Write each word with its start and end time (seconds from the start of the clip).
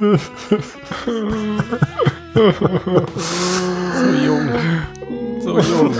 so 0.00 0.06
jung. 4.24 4.48
So 5.42 5.58
jung. 5.58 5.92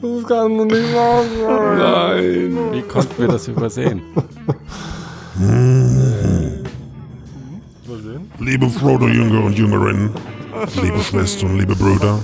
Das 0.00 0.28
kann 0.28 0.56
doch 0.56 0.64
nicht 0.64 0.94
wahr 0.94 1.22
sein. 1.22 1.78
Nein. 1.78 2.58
Wie 2.72 2.82
konnten 2.82 3.18
wir 3.18 3.28
das 3.28 3.48
übersehen? 3.48 4.00
Liebe 8.38 8.70
Frodo-Jünger 8.70 9.44
und 9.44 9.58
Jüngerinnen, 9.58 10.10
liebe 10.82 11.00
Schwestern 11.00 11.50
und 11.50 11.58
liebe 11.58 11.76
Brüder, 11.76 12.18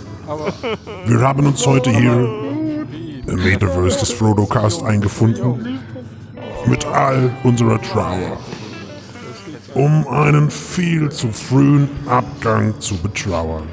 wir 1.06 1.20
haben 1.20 1.46
uns 1.46 1.66
heute 1.66 1.90
hier 1.90 2.30
im 3.26 3.36
Metaverse 3.36 3.98
des 4.00 4.12
Frodo-Cast 4.12 4.82
eingefunden 4.82 5.80
mit 6.66 6.84
all 6.86 7.30
unserer 7.42 7.80
Trauer, 7.80 8.38
um 9.74 10.06
einen 10.08 10.50
viel 10.50 11.10
zu 11.10 11.28
frühen 11.28 11.88
Abgang 12.06 12.74
zu 12.80 12.96
betrauern. 12.96 13.64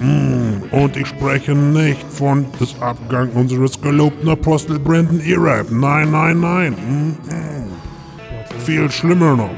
Mm, 0.00 0.74
und 0.74 0.96
ich 0.96 1.06
spreche 1.06 1.54
nicht 1.54 2.02
von 2.10 2.46
des 2.60 2.74
Abgang 2.80 3.30
unseres 3.30 3.80
gelobten 3.80 4.28
Apostel 4.28 4.78
Brandon 4.78 5.20
Irab. 5.20 5.70
Nein, 5.70 6.10
nein, 6.10 6.40
nein. 6.40 6.72
Mm, 6.72 7.32
mm. 7.32 8.60
Viel 8.64 8.90
schlimmer 8.90 9.36
noch. 9.36 9.50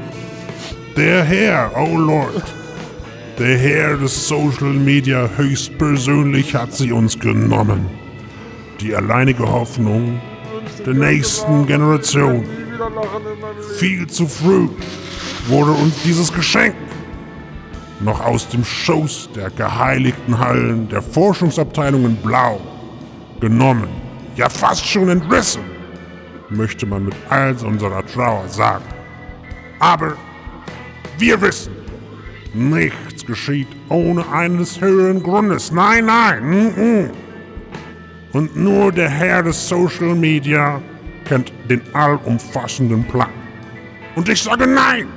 Der 0.95 1.23
Herr, 1.23 1.71
oh 1.75 1.97
Lord. 1.97 2.43
Der 3.39 3.57
Herr 3.57 3.97
des 3.97 4.27
Social 4.27 4.73
Media 4.73 5.29
höchstpersönlich 5.37 6.53
hat 6.55 6.73
sie 6.73 6.91
uns 6.91 7.17
genommen. 7.17 7.85
Die 8.81 8.93
alleinige 8.93 9.49
Hoffnung 9.49 10.19
der 10.85 10.93
nächsten 10.93 11.65
Generation. 11.65 12.45
Viel 13.77 14.07
zu 14.07 14.27
früh 14.27 14.69
wurde 15.47 15.71
uns 15.71 16.01
dieses 16.03 16.33
Geschenk 16.33 16.75
noch 17.99 18.21
aus 18.21 18.47
dem 18.47 18.63
Schoß 18.63 19.29
der 19.35 19.49
geheiligten 19.49 20.37
Hallen 20.37 20.87
der 20.89 21.01
Forschungsabteilung 21.01 22.05
in 22.05 22.15
Blau 22.15 22.59
genommen, 23.39 23.89
ja 24.35 24.49
fast 24.49 24.85
schon 24.85 25.09
entrissen, 25.09 25.61
möchte 26.49 26.85
man 26.85 27.05
mit 27.05 27.15
all 27.29 27.55
unserer 27.65 28.05
Trauer 28.05 28.47
sagen. 28.47 28.85
Aber 29.79 30.13
wir 31.17 31.41
wissen, 31.41 31.73
nichts 32.53 33.25
geschieht 33.25 33.67
ohne 33.89 34.27
eines 34.31 34.79
höheren 34.79 35.21
Grundes. 35.21 35.71
Nein, 35.71 36.05
nein. 36.05 36.43
Mm 36.43 36.67
-mm. 36.67 37.09
Und 38.33 38.55
nur 38.55 38.91
der 38.91 39.09
Herr 39.09 39.43
des 39.43 39.67
Social 39.67 40.13
Media 40.15 40.81
kennt 41.25 41.51
den 41.69 41.81
allumfassenden 41.93 43.03
Plan. 43.05 43.29
Und 44.15 44.29
ich 44.29 44.41
sage 44.41 44.67
nein. 44.67 45.07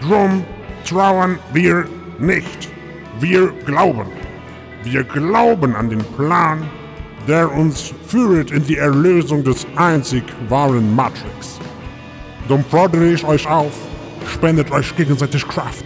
Drum 0.00 0.44
trauern 0.84 1.38
wir 1.52 1.86
nicht. 2.18 2.68
Wir 3.20 3.52
glauben. 3.64 4.06
Wir 4.82 5.04
glauben 5.04 5.74
an 5.74 5.88
den 5.88 6.04
Plan, 6.16 6.68
der 7.26 7.50
uns 7.50 7.94
führt 8.06 8.50
in 8.50 8.64
die 8.66 8.76
Erlösung 8.76 9.42
des 9.42 9.66
einzig 9.76 10.24
wahren 10.48 10.94
Matrix. 10.94 11.58
Drum 12.48 12.62
fordere 12.64 13.06
ich 13.06 13.24
euch 13.24 13.46
auf, 13.48 13.72
spendet 14.30 14.70
euch 14.70 14.94
gegenseitig 14.94 15.48
Kraft, 15.48 15.84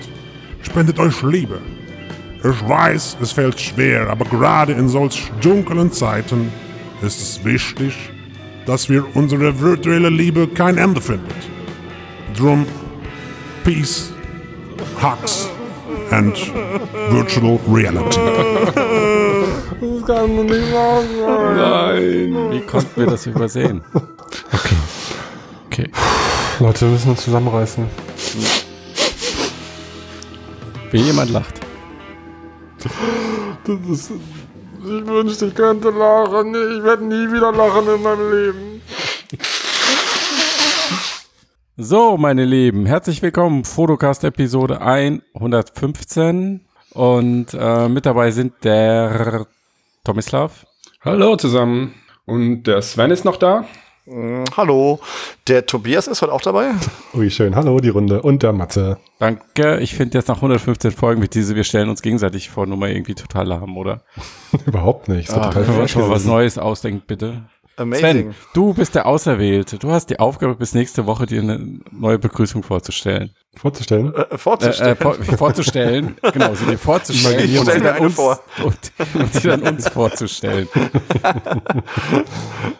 spendet 0.62 0.98
euch 0.98 1.22
Liebe. 1.22 1.60
Ich 2.44 2.68
weiß, 2.68 3.16
es 3.20 3.32
fällt 3.32 3.60
schwer, 3.60 4.08
aber 4.10 4.24
gerade 4.24 4.72
in 4.72 4.88
solch 4.88 5.30
dunklen 5.40 5.90
Zeiten 5.90 6.52
ist 7.02 7.20
es 7.20 7.44
wichtig, 7.44 7.94
dass 8.64 8.88
wir 8.88 9.04
unsere 9.14 9.60
virtuelle 9.60 10.08
Liebe 10.08 10.46
kein 10.46 10.78
Ende 10.78 11.00
findet. 11.00 11.34
Drum, 12.36 12.64
Peace, 13.64 14.12
Hugs 15.02 15.48
and 16.10 16.36
Virtual 17.10 17.58
Reality. 17.68 18.20
Das 19.80 20.06
kann 20.06 20.36
doch 20.36 20.44
nicht 20.44 20.72
wahr 20.72 21.02
sein. 21.02 22.32
Nein. 22.32 22.50
Wie 22.52 22.60
konnten 22.60 23.00
wir 23.00 23.06
das 23.06 23.26
übersehen? 23.26 23.82
Okay. 24.52 24.76
Okay. 25.66 25.90
Leute, 26.60 26.86
wir 26.86 26.92
müssen 26.92 27.10
uns 27.10 27.24
zusammenreißen. 27.24 27.84
Wie 30.90 30.98
jemand 30.98 31.30
lacht. 31.30 31.67
Das 32.78 33.80
ist, 33.90 34.12
ich 34.12 35.06
wünschte, 35.06 35.46
ich 35.46 35.54
könnte 35.54 35.90
lachen. 35.90 36.54
Ich 36.54 36.84
werde 36.84 37.04
nie 37.04 37.32
wieder 37.32 37.50
lachen 37.50 37.88
in 37.92 38.02
meinem 38.02 38.30
Leben. 38.30 38.82
So, 41.76 42.16
meine 42.16 42.44
Lieben, 42.44 42.86
herzlich 42.86 43.20
willkommen. 43.20 43.64
Fotocast 43.64 44.22
Episode 44.22 44.80
115. 44.80 46.60
Und 46.94 47.46
äh, 47.52 47.88
mit 47.88 48.06
dabei 48.06 48.30
sind 48.30 48.52
der 48.62 49.46
Tomislav. 50.04 50.64
Hallo 51.00 51.34
zusammen. 51.36 51.94
Und 52.26 52.62
der 52.64 52.82
Sven 52.82 53.10
ist 53.10 53.24
noch 53.24 53.36
da. 53.36 53.64
Mm, 54.08 54.44
Hallo, 54.56 55.00
der 55.48 55.66
Tobias 55.66 56.06
ist 56.06 56.22
heute 56.22 56.32
auch 56.32 56.40
dabei. 56.40 56.70
Ui, 57.14 57.30
schön. 57.30 57.54
Hallo, 57.54 57.78
die 57.78 57.90
Runde. 57.90 58.22
Und 58.22 58.42
der 58.42 58.52
Matze. 58.52 58.98
Danke. 59.18 59.80
Ich 59.80 59.94
finde 59.94 60.16
jetzt 60.16 60.28
nach 60.28 60.36
115 60.36 60.92
Folgen 60.92 61.20
mit 61.20 61.34
diese, 61.34 61.54
wir 61.54 61.64
stellen 61.64 61.90
uns 61.90 62.00
gegenseitig 62.00 62.48
vor, 62.48 62.66
Nummer 62.66 62.88
irgendwie 62.88 63.14
total 63.14 63.46
lahm, 63.46 63.76
oder? 63.76 64.02
Überhaupt 64.66 65.08
nicht. 65.08 65.30
Ah, 65.30 65.48
total 65.48 65.64
Können 65.64 65.78
wir 65.78 65.88
schon 65.88 66.02
mal 66.02 66.10
was. 66.10 66.24
Neues 66.24 66.56
ausdenken, 66.58 67.02
bitte? 67.06 67.44
Amazing. 67.76 68.00
Sven, 68.00 68.34
du 68.54 68.74
bist 68.74 68.94
der 68.94 69.06
Auserwählte. 69.06 69.78
Du 69.78 69.90
hast 69.90 70.06
die 70.06 70.18
Aufgabe, 70.18 70.56
bis 70.56 70.74
nächste 70.74 71.06
Woche 71.06 71.26
dir 71.26 71.42
eine 71.42 71.78
neue 71.92 72.18
Begrüßung 72.18 72.62
vorzustellen. 72.62 73.30
Vorzustellen. 73.58 74.14
Äh, 74.14 74.20
Äh, 74.22 74.38
vorzustellen. 74.38 74.92
äh, 74.92 74.96
vor, 74.96 75.14
vorzustellen, 75.38 76.16
genau, 76.32 76.54
sie 76.54 76.64
dir 76.66 76.78
vorzustellen 76.78 77.44
Ich 77.50 77.58
und 77.58 77.64
stell 77.68 77.78
sie, 77.78 77.84
mir 77.84 78.00
uns, 78.00 78.14
vor. 78.14 78.40
und, 78.64 78.92
und 79.14 79.34
sie 79.34 79.48
dann 79.48 79.62
uns 79.62 79.88
vorzustellen. 79.88 80.68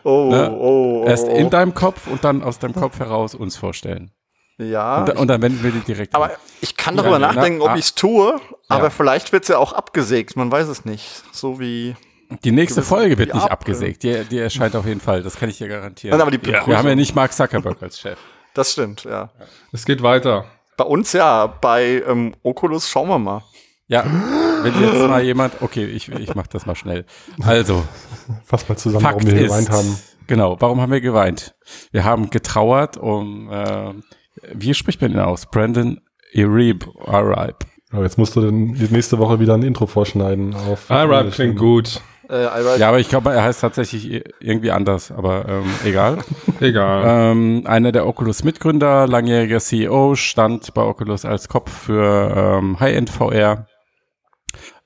oh, 0.04 0.30
ne? 0.30 0.50
oh, 0.52 1.02
oh. 1.02 1.04
Erst 1.06 1.28
in 1.28 1.50
deinem 1.50 1.74
Kopf 1.74 2.06
und 2.06 2.24
dann 2.24 2.42
aus 2.42 2.58
deinem 2.58 2.74
Kopf 2.74 2.98
heraus 2.98 3.34
uns 3.34 3.56
vorstellen. 3.56 4.10
Ja. 4.58 5.02
Und, 5.02 5.10
und 5.16 5.28
dann 5.28 5.40
wenden 5.42 5.62
wir 5.62 5.70
die 5.70 5.80
direkt. 5.80 6.14
aber 6.14 6.32
ich 6.60 6.76
kann 6.76 6.96
darüber 6.96 7.20
Ja, 7.20 7.32
nachdenken, 7.32 7.58
na, 7.60 7.64
ob 7.66 7.70
ah. 7.70 7.76
ich 7.76 7.84
es 7.86 7.94
tue, 7.94 8.40
aber 8.68 8.84
Ja. 8.84 8.90
vielleicht 8.90 9.32
wird 9.32 9.44
es 9.44 9.48
ja 9.48 9.58
auch 9.58 9.72
abgesägt. 9.72 10.36
Man 10.36 10.50
weiß 10.50 10.66
es 10.68 10.84
nicht. 10.84 11.22
So 11.32 11.60
wie. 11.60 11.94
die 12.42 12.50
nächste 12.50 12.82
Folge 12.82 13.16
wird 13.18 13.34
nicht 13.34 13.44
Ab- 13.44 13.52
abgesägt. 13.52 14.02
Die, 14.02 14.24
die 14.24 14.38
erscheint 14.38 14.74
auf 14.74 14.86
jeden 14.86 15.00
Fall. 15.00 15.22
Das 15.22 15.36
kann 15.36 15.48
ich 15.48 15.58
dir 15.58 15.68
garantieren. 15.68 16.10
Nein, 16.12 16.20
aber 16.20 16.30
die 16.32 16.44
wir 16.44 16.54
Begrüßung- 16.60 16.76
haben 16.76 16.88
ja 16.88 16.94
nicht 16.96 17.14
Mark 17.14 17.32
Zuckerberg 17.32 17.80
als 17.82 18.00
Chef. 18.00 18.18
Das 18.54 18.72
stimmt, 18.72 19.04
ja. 19.04 19.30
Es 19.72 19.84
geht 19.84 20.02
weiter. 20.02 20.46
Bei 20.78 20.84
uns 20.84 21.12
ja, 21.12 21.46
bei 21.46 22.04
ähm, 22.06 22.34
Oculus 22.44 22.88
schauen 22.88 23.08
wir 23.08 23.18
mal. 23.18 23.42
Ja, 23.88 24.04
wenn 24.62 24.80
jetzt 24.80 25.08
mal 25.08 25.22
jemand, 25.24 25.60
okay, 25.60 25.84
ich, 25.84 26.08
ich 26.08 26.34
mach 26.36 26.46
das 26.46 26.66
mal 26.66 26.76
schnell. 26.76 27.04
Also, 27.42 27.82
Fass 28.44 28.68
mal 28.68 28.76
zusammen, 28.76 29.02
Fakt 29.02 29.24
warum 29.24 29.30
wir 29.30 29.42
ist, 29.42 29.48
geweint 29.48 29.70
haben. 29.70 29.98
genau, 30.28 30.56
warum 30.60 30.80
haben 30.80 30.92
wir 30.92 31.00
geweint? 31.00 31.56
Wir 31.90 32.04
haben 32.04 32.30
getrauert 32.30 32.96
um, 32.96 33.50
äh, 33.50 33.92
wie 34.54 34.72
spricht 34.72 35.00
man 35.02 35.10
ihn 35.10 35.18
aus? 35.18 35.46
Brandon 35.46 36.00
Irib, 36.32 36.86
Arib. 37.06 37.56
Aber 37.90 38.04
jetzt 38.04 38.16
musst 38.18 38.36
du 38.36 38.42
dann 38.42 38.74
die 38.74 38.86
nächste 38.92 39.18
Woche 39.18 39.40
wieder 39.40 39.54
ein 39.54 39.62
Intro 39.62 39.86
vorschneiden. 39.86 40.54
Auf 40.54 40.90
Alright, 40.90 41.32
klingt 41.32 41.58
gut. 41.58 42.02
Äh. 42.30 42.78
Ja, 42.78 42.88
aber 42.88 42.98
ich 42.98 43.08
glaube, 43.08 43.32
er 43.32 43.42
heißt 43.42 43.60
tatsächlich 43.60 44.22
irgendwie 44.40 44.70
anders, 44.70 45.10
aber 45.10 45.46
ähm, 45.48 45.64
egal. 45.84 46.18
Egal. 46.60 47.04
ähm, 47.06 47.62
einer 47.66 47.92
der 47.92 48.06
Oculus-Mitgründer, 48.06 49.06
langjähriger 49.06 49.60
CEO, 49.60 50.14
stand 50.14 50.74
bei 50.74 50.82
Oculus 50.82 51.24
als 51.24 51.48
Kopf 51.48 51.70
für 51.70 52.58
ähm, 52.60 52.80
High-End 52.80 53.10
VR. 53.10 53.66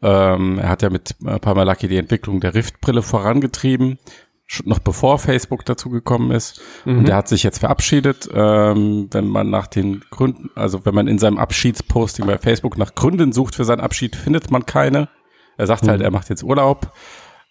Ähm, 0.02 0.58
er 0.58 0.68
hat 0.68 0.82
ja 0.82 0.90
mit 0.90 1.16
äh, 1.24 1.38
Parmalaki 1.38 1.88
die 1.88 1.96
Entwicklung 1.96 2.40
der 2.40 2.54
Rift-Brille 2.54 3.02
vorangetrieben, 3.02 3.98
schon 4.46 4.68
noch 4.68 4.80
bevor 4.80 5.18
Facebook 5.18 5.64
dazu 5.64 5.90
gekommen 5.90 6.30
ist. 6.30 6.60
Und 6.84 7.08
er 7.08 7.16
hat 7.16 7.28
sich 7.28 7.42
jetzt 7.42 7.60
verabschiedet. 7.60 8.28
Ähm, 8.34 9.08
wenn 9.10 9.28
man 9.28 9.48
nach 9.48 9.66
den 9.66 10.02
Gründen, 10.10 10.50
also 10.54 10.84
wenn 10.84 10.94
man 10.94 11.08
in 11.08 11.18
seinem 11.18 11.38
Abschiedsposting 11.38 12.26
bei 12.26 12.38
Facebook 12.38 12.76
nach 12.76 12.94
Gründen 12.94 13.32
sucht 13.32 13.54
für 13.54 13.64
seinen 13.64 13.80
Abschied, 13.80 14.14
findet 14.14 14.50
man 14.50 14.66
keine. 14.66 15.08
Er 15.56 15.66
sagt 15.66 15.86
halt, 15.86 16.00
er 16.00 16.10
macht 16.10 16.28
jetzt 16.28 16.42
Urlaub. 16.42 16.92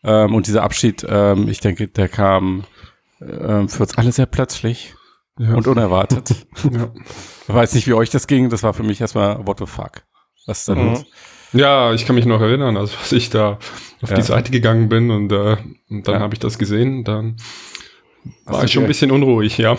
Ähm, 0.03 0.33
und 0.33 0.48
dieser 0.48 0.63
Abschied, 0.63 1.06
ähm, 1.07 1.48
ich 1.48 1.59
denke, 1.59 1.88
der 1.88 2.07
kam 2.09 2.63
ähm, 3.21 3.69
für 3.69 3.83
uns 3.83 3.98
alle 3.98 4.12
sehr 4.12 4.25
plötzlich 4.25 4.95
Ja. 5.38 5.53
und 5.56 5.68
unerwartet. 5.68 6.36
ja. 6.71 6.92
Ich 7.48 7.53
weiß 7.53 7.74
nicht, 7.75 7.88
wie 7.88 7.94
euch 7.94 8.09
das 8.09 8.27
ging. 8.27 8.50
Das 8.50 8.63
war 8.63 8.74
für 8.74 8.83
mich 8.83 9.00
erstmal 9.01 9.45
what 9.45 9.59
the 9.59 9.65
fuck. 9.65 10.03
Was 10.48 10.59
ist 10.59 10.68
denn 10.69 10.80
Mhm. 10.83 10.89
los? 10.92 11.06
ja, 11.53 11.94
ich 11.94 12.06
kann 12.06 12.15
mich 12.15 12.25
noch 12.25 12.42
erinnern, 12.42 12.77
also 12.77 12.95
als 12.98 13.12
ich 13.12 13.30
da 13.30 13.59
auf 14.01 14.09
Ja. 14.09 14.15
die 14.15 14.21
Seite 14.21 14.51
gegangen 14.51 14.89
bin 14.89 15.12
und, 15.12 15.31
äh, 15.31 15.57
und 15.89 16.07
dann 16.07 16.15
Ja. 16.15 16.19
habe 16.21 16.33
ich 16.33 16.39
das 16.39 16.57
gesehen, 16.57 17.04
dann 17.04 17.36
War 18.45 18.68
schon 18.68 18.83
ein 18.83 18.88
bisschen 18.88 19.12
unruhig, 19.12 19.57
ja. 19.57 19.75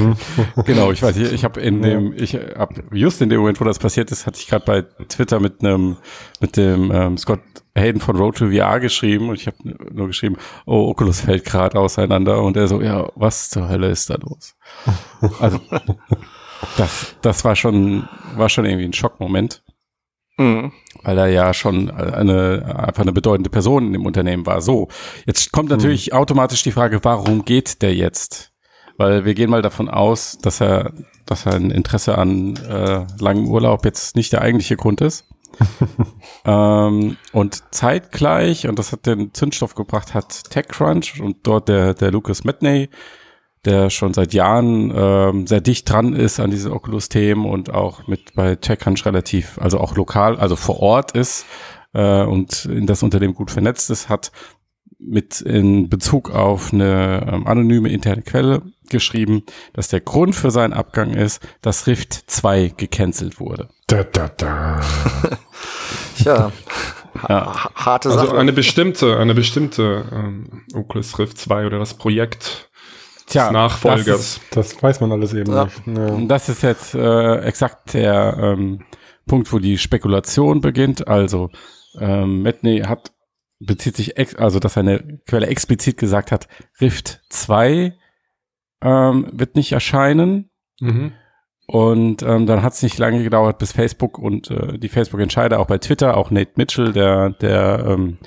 genau, 0.64 0.92
ich 0.92 1.02
weiß, 1.02 1.16
ich, 1.16 1.32
ich 1.32 1.44
habe 1.44 1.60
in 1.60 1.82
dem, 1.82 2.12
ich 2.16 2.34
hab 2.34 2.74
just 2.92 3.20
in 3.20 3.28
dem 3.28 3.40
Moment, 3.40 3.60
wo 3.60 3.64
das 3.64 3.78
passiert 3.78 4.12
ist, 4.12 4.26
hatte 4.26 4.38
ich 4.38 4.46
gerade 4.46 4.64
bei 4.64 4.82
Twitter 5.06 5.40
mit 5.40 5.60
einem, 5.60 5.96
mit 6.40 6.56
dem 6.56 6.92
ähm, 6.92 7.18
Scott 7.18 7.40
Hayden 7.74 8.00
von 8.00 8.16
Road 8.16 8.36
to 8.36 8.50
VR 8.50 8.80
geschrieben 8.80 9.30
und 9.30 9.36
ich 9.36 9.46
habe 9.46 9.56
nur 9.92 10.06
geschrieben, 10.06 10.36
oh, 10.66 10.90
Oculus 10.90 11.22
fällt 11.22 11.44
gerade 11.44 11.78
auseinander 11.78 12.42
und 12.42 12.56
er 12.56 12.68
so, 12.68 12.80
ja, 12.80 13.10
was 13.16 13.50
zur 13.50 13.68
Hölle 13.68 13.90
ist 13.90 14.10
da 14.10 14.16
los? 14.16 14.54
Also 15.40 15.60
das, 16.76 17.16
das 17.22 17.44
war 17.44 17.56
schon, 17.56 18.08
war 18.36 18.48
schon 18.48 18.64
irgendwie 18.64 18.84
ein 18.84 18.92
Schockmoment. 18.92 19.62
Mhm. 20.36 20.72
Weil 21.02 21.18
er 21.18 21.26
ja 21.28 21.52
schon 21.52 21.90
eine, 21.90 22.76
einfach 22.76 23.02
eine 23.02 23.12
bedeutende 23.12 23.50
Person 23.50 23.86
in 23.86 23.92
dem 23.92 24.06
Unternehmen 24.06 24.46
war. 24.46 24.60
So, 24.60 24.88
jetzt 25.26 25.52
kommt 25.52 25.70
natürlich 25.70 26.12
mhm. 26.12 26.18
automatisch 26.18 26.62
die 26.62 26.72
Frage, 26.72 27.00
warum 27.02 27.44
geht 27.44 27.82
der 27.82 27.94
jetzt? 27.94 28.52
Weil 28.96 29.24
wir 29.24 29.34
gehen 29.34 29.50
mal 29.50 29.62
davon 29.62 29.88
aus, 29.88 30.38
dass 30.38 30.60
er, 30.60 30.92
dass 31.26 31.46
er 31.46 31.54
ein 31.54 31.70
Interesse 31.70 32.18
an 32.18 32.56
äh, 32.56 33.06
langem 33.18 33.48
Urlaub 33.48 33.84
jetzt 33.84 34.16
nicht 34.16 34.32
der 34.32 34.42
eigentliche 34.42 34.76
Grund 34.76 35.00
ist. 35.00 35.26
ähm, 36.44 37.16
und 37.32 37.62
zeitgleich, 37.74 38.68
und 38.68 38.78
das 38.78 38.92
hat 38.92 39.06
den 39.06 39.34
Zündstoff 39.34 39.74
gebracht, 39.74 40.14
hat 40.14 40.50
TechCrunch 40.50 41.20
und 41.20 41.38
dort 41.42 41.68
der, 41.68 41.94
der 41.94 42.10
Lucas 42.10 42.44
Medney 42.44 42.88
der 43.64 43.90
schon 43.90 44.12
seit 44.12 44.34
Jahren 44.34 44.92
ähm, 44.94 45.46
sehr 45.46 45.60
dicht 45.60 45.88
dran 45.88 46.14
ist 46.14 46.40
an 46.40 46.50
diese 46.50 46.72
Oculus-Themen 46.72 47.46
und 47.46 47.72
auch 47.72 48.06
mit 48.06 48.34
bei 48.34 48.56
TechCrunch 48.56 49.06
relativ, 49.06 49.58
also 49.60 49.78
auch 49.78 49.94
lokal, 49.96 50.36
also 50.38 50.56
vor 50.56 50.80
Ort 50.80 51.12
ist 51.12 51.46
äh, 51.92 52.22
und 52.22 52.64
in 52.64 52.86
das 52.86 53.02
Unternehmen 53.02 53.34
gut 53.34 53.50
vernetzt 53.50 53.90
ist, 53.90 54.08
hat 54.08 54.32
mit 54.98 55.40
in 55.40 55.88
Bezug 55.88 56.30
auf 56.30 56.72
eine 56.72 57.26
ähm, 57.30 57.46
anonyme 57.46 57.88
interne 57.88 58.22
Quelle 58.22 58.62
geschrieben, 58.88 59.42
dass 59.72 59.88
der 59.88 60.00
Grund 60.00 60.34
für 60.34 60.50
seinen 60.50 60.72
Abgang 60.72 61.14
ist, 61.14 61.40
dass 61.60 61.86
Rift 61.86 62.12
2 62.30 62.74
gecancelt 62.76 63.40
wurde. 63.40 63.68
Da, 63.86 64.04
da, 64.04 64.28
da. 64.28 64.80
Tja. 66.16 66.52
Ja. 67.28 67.70
Harte 67.74 68.08
also 68.08 68.18
Sache. 68.20 68.28
Also 68.30 68.40
eine 68.40 68.52
bestimmte, 68.52 69.18
eine 69.18 69.34
bestimmte 69.34 70.04
ähm, 70.12 70.62
Oculus 70.74 71.18
Rift 71.18 71.38
2 71.38 71.66
oder 71.66 71.78
das 71.78 71.94
Projekt 71.94 72.70
Tja, 73.26 73.44
des 73.44 73.52
Nachfolgers. 73.52 74.06
Das, 74.06 74.20
ist, 74.20 74.56
das, 74.56 74.82
weiß 74.82 75.00
man 75.00 75.12
alles 75.12 75.34
eben 75.34 75.52
ja. 75.52 75.64
nicht. 75.64 75.82
Ja. 75.86 76.20
Das 76.26 76.48
ist 76.48 76.62
jetzt 76.62 76.94
äh, 76.94 77.38
exakt 77.40 77.94
der 77.94 78.36
ähm, 78.40 78.84
Punkt, 79.26 79.52
wo 79.52 79.58
die 79.58 79.78
Spekulation 79.78 80.60
beginnt. 80.60 81.08
Also 81.08 81.50
ähm, 81.98 82.42
Metney 82.42 82.80
hat 82.80 83.12
bezieht 83.64 83.96
sich, 83.96 84.16
ex 84.16 84.34
also 84.34 84.58
dass 84.58 84.74
seine 84.74 85.20
Quelle 85.26 85.46
explizit 85.46 85.96
gesagt 85.96 86.32
hat, 86.32 86.48
Rift 86.80 87.20
2 87.30 87.96
ähm, 88.82 89.28
wird 89.32 89.56
nicht 89.56 89.72
erscheinen. 89.72 90.50
Mhm. 90.80 91.12
Und 91.66 92.22
ähm, 92.22 92.46
dann 92.46 92.62
hat 92.62 92.72
es 92.72 92.82
nicht 92.82 92.98
lange 92.98 93.22
gedauert, 93.22 93.58
bis 93.58 93.72
Facebook 93.72 94.18
und 94.18 94.50
äh, 94.50 94.78
die 94.78 94.88
Facebook-Entscheider, 94.88 95.60
auch 95.60 95.68
bei 95.68 95.78
Twitter, 95.78 96.16
auch 96.16 96.30
Nate 96.30 96.52
Mitchell, 96.56 96.92
der, 96.92 97.30
der 97.30 97.84
ähm, 97.86 98.18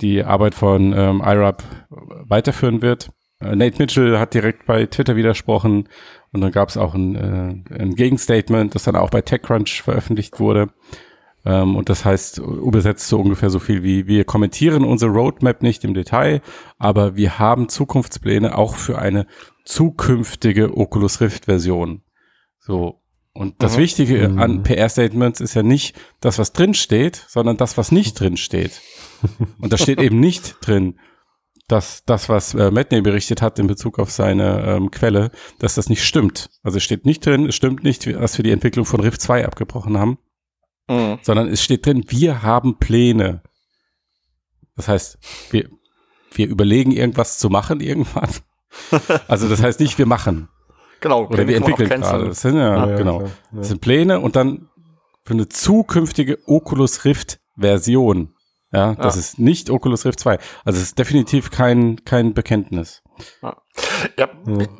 die 0.00 0.22
Arbeit 0.22 0.54
von 0.54 0.92
ähm, 0.92 1.20
IRAP 1.24 1.64
weiterführen 1.90 2.80
wird, 2.80 3.10
Nate 3.40 3.78
Mitchell 3.78 4.18
hat 4.18 4.34
direkt 4.34 4.66
bei 4.66 4.86
Twitter 4.86 5.14
widersprochen 5.14 5.88
und 6.32 6.40
dann 6.40 6.50
gab 6.50 6.68
es 6.68 6.76
auch 6.76 6.94
ein, 6.94 7.14
äh, 7.14 7.74
ein 7.74 7.94
Gegenstatement, 7.94 8.74
das 8.74 8.84
dann 8.84 8.96
auch 8.96 9.10
bei 9.10 9.22
TechCrunch 9.22 9.82
veröffentlicht 9.82 10.40
wurde. 10.40 10.70
Ähm, 11.44 11.76
und 11.76 11.88
das 11.88 12.04
heißt, 12.04 12.38
übersetzt 12.38 13.08
so 13.08 13.20
ungefähr 13.20 13.50
so 13.50 13.60
viel 13.60 13.82
wie, 13.82 14.06
wir 14.06 14.24
kommentieren 14.24 14.84
unsere 14.84 15.12
Roadmap 15.12 15.62
nicht 15.62 15.84
im 15.84 15.94
Detail, 15.94 16.42
aber 16.78 17.16
wir 17.16 17.38
haben 17.38 17.68
Zukunftspläne 17.68 18.58
auch 18.58 18.74
für 18.74 18.98
eine 18.98 19.26
zukünftige 19.64 20.76
Oculus 20.76 21.20
Rift 21.20 21.44
Version. 21.44 22.02
So. 22.58 23.00
Und 23.32 23.62
das 23.62 23.76
mhm. 23.76 23.82
Wichtige 23.82 24.24
an 24.36 24.56
mhm. 24.56 24.62
PR-Statements 24.64 25.40
ist 25.40 25.54
ja 25.54 25.62
nicht 25.62 25.96
das, 26.20 26.40
was 26.40 26.52
drin 26.52 26.74
steht, 26.74 27.24
sondern 27.28 27.56
das, 27.56 27.78
was 27.78 27.92
nicht 27.92 28.18
drin 28.18 28.36
steht. 28.36 28.80
Und 29.60 29.72
da 29.72 29.78
steht 29.78 30.00
eben 30.00 30.18
nicht 30.18 30.56
drin, 30.60 30.98
dass 31.68 32.02
das, 32.06 32.28
was 32.30 32.54
äh, 32.54 32.70
Medney 32.70 33.02
berichtet 33.02 33.42
hat 33.42 33.58
in 33.58 33.66
Bezug 33.66 33.98
auf 33.98 34.10
seine 34.10 34.64
ähm, 34.64 34.90
Quelle, 34.90 35.30
dass 35.58 35.74
das 35.74 35.90
nicht 35.90 36.02
stimmt. 36.02 36.50
Also 36.62 36.78
es 36.78 36.82
steht 36.82 37.04
nicht 37.04 37.24
drin, 37.24 37.46
es 37.46 37.54
stimmt 37.54 37.84
nicht, 37.84 38.06
dass 38.06 38.38
wir 38.38 38.42
die 38.42 38.50
Entwicklung 38.50 38.86
von 38.86 39.00
Rift 39.00 39.20
2 39.20 39.44
abgebrochen 39.44 39.98
haben, 39.98 40.18
mhm. 40.88 41.18
sondern 41.22 41.46
es 41.48 41.62
steht 41.62 41.84
drin, 41.84 42.04
wir 42.08 42.42
haben 42.42 42.78
Pläne. 42.78 43.42
Das 44.76 44.88
heißt, 44.88 45.18
wir, 45.50 45.68
wir 46.32 46.48
überlegen 46.48 46.90
irgendwas 46.90 47.38
zu 47.38 47.50
machen 47.50 47.80
irgendwann. 47.80 48.30
also 49.28 49.48
das 49.48 49.62
heißt 49.62 49.78
nicht, 49.78 49.98
wir 49.98 50.06
machen. 50.06 50.48
Genau. 51.00 51.26
Oder 51.26 51.46
wir 51.46 51.56
entwickeln 51.56 51.88
gerade. 51.88 52.26
Das 52.28 52.40
sind 52.40 52.56
ja, 52.56 52.86
ja 52.88 52.96
genau. 52.96 53.22
Ja, 53.22 53.28
das 53.52 53.68
sind 53.68 53.80
Pläne 53.80 54.20
und 54.20 54.36
dann 54.36 54.68
für 55.22 55.34
eine 55.34 55.48
zukünftige 55.48 56.38
Oculus 56.46 57.04
Rift 57.04 57.40
Version 57.56 58.34
ja, 58.72 58.94
das 58.94 59.14
ja. 59.14 59.20
ist 59.20 59.38
nicht 59.38 59.70
Oculus 59.70 60.04
Rift 60.04 60.20
2. 60.20 60.38
Also 60.64 60.78
es 60.78 60.88
ist 60.88 60.98
definitiv 60.98 61.50
kein, 61.50 62.04
kein 62.04 62.34
Bekenntnis. 62.34 63.02
Ja, 63.42 63.56
ja 64.18 64.28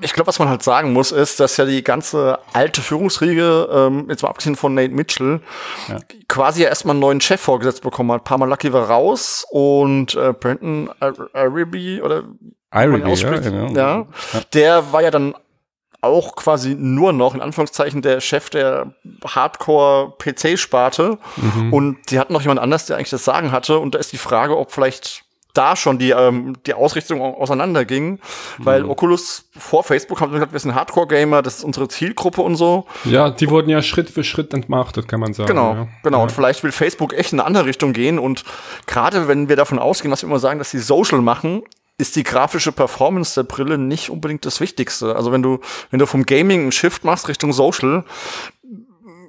ich 0.00 0.12
glaube, 0.12 0.28
was 0.28 0.38
man 0.38 0.48
halt 0.48 0.62
sagen 0.62 0.92
muss, 0.92 1.10
ist, 1.10 1.40
dass 1.40 1.56
ja 1.56 1.64
die 1.64 1.82
ganze 1.82 2.38
alte 2.52 2.82
Führungsriege, 2.82 3.68
ähm, 3.72 4.06
jetzt 4.10 4.22
mal 4.22 4.28
abgesehen 4.28 4.56
von 4.56 4.74
Nate 4.74 4.92
Mitchell, 4.92 5.40
ja. 5.88 5.98
quasi 6.28 6.62
ja 6.62 6.68
erstmal 6.68 6.92
einen 6.92 7.00
neuen 7.00 7.20
Chef 7.20 7.40
vorgesetzt 7.40 7.82
bekommen 7.82 8.12
hat. 8.12 8.24
Parmalaki 8.24 8.72
war 8.72 8.88
raus 8.88 9.46
und 9.50 10.14
äh, 10.14 10.34
Brandon 10.34 10.90
Iriby 11.34 12.02
oder 12.02 12.24
Iriby, 12.74 13.14
ja, 13.14 13.38
genau. 13.38 13.72
ja, 13.72 14.06
der 14.52 14.92
war 14.92 15.02
ja 15.02 15.10
dann 15.10 15.34
auch 16.00 16.36
quasi 16.36 16.76
nur 16.78 17.12
noch, 17.12 17.34
in 17.34 17.40
Anführungszeichen, 17.40 18.02
der 18.02 18.20
Chef 18.20 18.50
der 18.50 18.94
Hardcore-PC-Sparte. 19.24 21.18
Mhm. 21.36 21.72
Und 21.72 22.10
die 22.10 22.18
hatten 22.18 22.32
noch 22.32 22.42
jemand 22.42 22.60
anders, 22.60 22.86
der 22.86 22.96
eigentlich 22.96 23.10
das 23.10 23.24
Sagen 23.24 23.50
hatte. 23.50 23.78
Und 23.78 23.94
da 23.94 23.98
ist 23.98 24.12
die 24.12 24.18
Frage, 24.18 24.56
ob 24.56 24.70
vielleicht 24.70 25.24
da 25.54 25.74
schon 25.74 25.98
die, 25.98 26.10
ähm, 26.10 26.54
die 26.66 26.74
Ausrichtung 26.74 27.20
auseinanderging, 27.20 28.12
mhm. 28.12 28.18
weil 28.58 28.84
Oculus 28.84 29.48
vor 29.56 29.82
Facebook 29.82 30.20
haben 30.20 30.32
gesagt, 30.32 30.52
wir 30.52 30.60
sind 30.60 30.74
Hardcore-Gamer, 30.74 31.42
das 31.42 31.58
ist 31.58 31.64
unsere 31.64 31.88
Zielgruppe 31.88 32.42
und 32.42 32.54
so. 32.54 32.86
Ja, 33.04 33.30
die 33.30 33.50
wurden 33.50 33.68
ja 33.68 33.82
Schritt 33.82 34.08
für 34.08 34.22
Schritt 34.22 34.54
entmachtet, 34.54 35.08
kann 35.08 35.18
man 35.18 35.34
sagen. 35.34 35.48
Genau, 35.48 35.74
ja. 35.74 35.88
genau. 36.04 36.18
Ja. 36.18 36.22
Und 36.22 36.32
vielleicht 36.32 36.62
will 36.62 36.70
Facebook 36.70 37.12
echt 37.12 37.32
in 37.32 37.40
eine 37.40 37.46
andere 37.46 37.64
Richtung 37.64 37.92
gehen 37.92 38.20
und 38.20 38.44
gerade 38.86 39.26
wenn 39.26 39.48
wir 39.48 39.56
davon 39.56 39.80
ausgehen, 39.80 40.12
was 40.12 40.22
wir 40.22 40.28
immer 40.28 40.38
sagen, 40.38 40.60
dass 40.60 40.70
sie 40.70 40.78
Social 40.78 41.22
machen, 41.22 41.62
ist 41.98 42.14
die 42.14 42.22
grafische 42.22 42.72
Performance 42.72 43.34
der 43.34 43.46
Brille 43.46 43.76
nicht 43.76 44.08
unbedingt 44.08 44.46
das 44.46 44.60
Wichtigste. 44.60 45.16
Also 45.16 45.32
wenn 45.32 45.42
du, 45.42 45.58
wenn 45.90 45.98
du 45.98 46.06
vom 46.06 46.24
Gaming 46.24 46.62
einen 46.62 46.72
Shift 46.72 47.04
machst 47.04 47.28
Richtung 47.28 47.52
Social, 47.52 48.04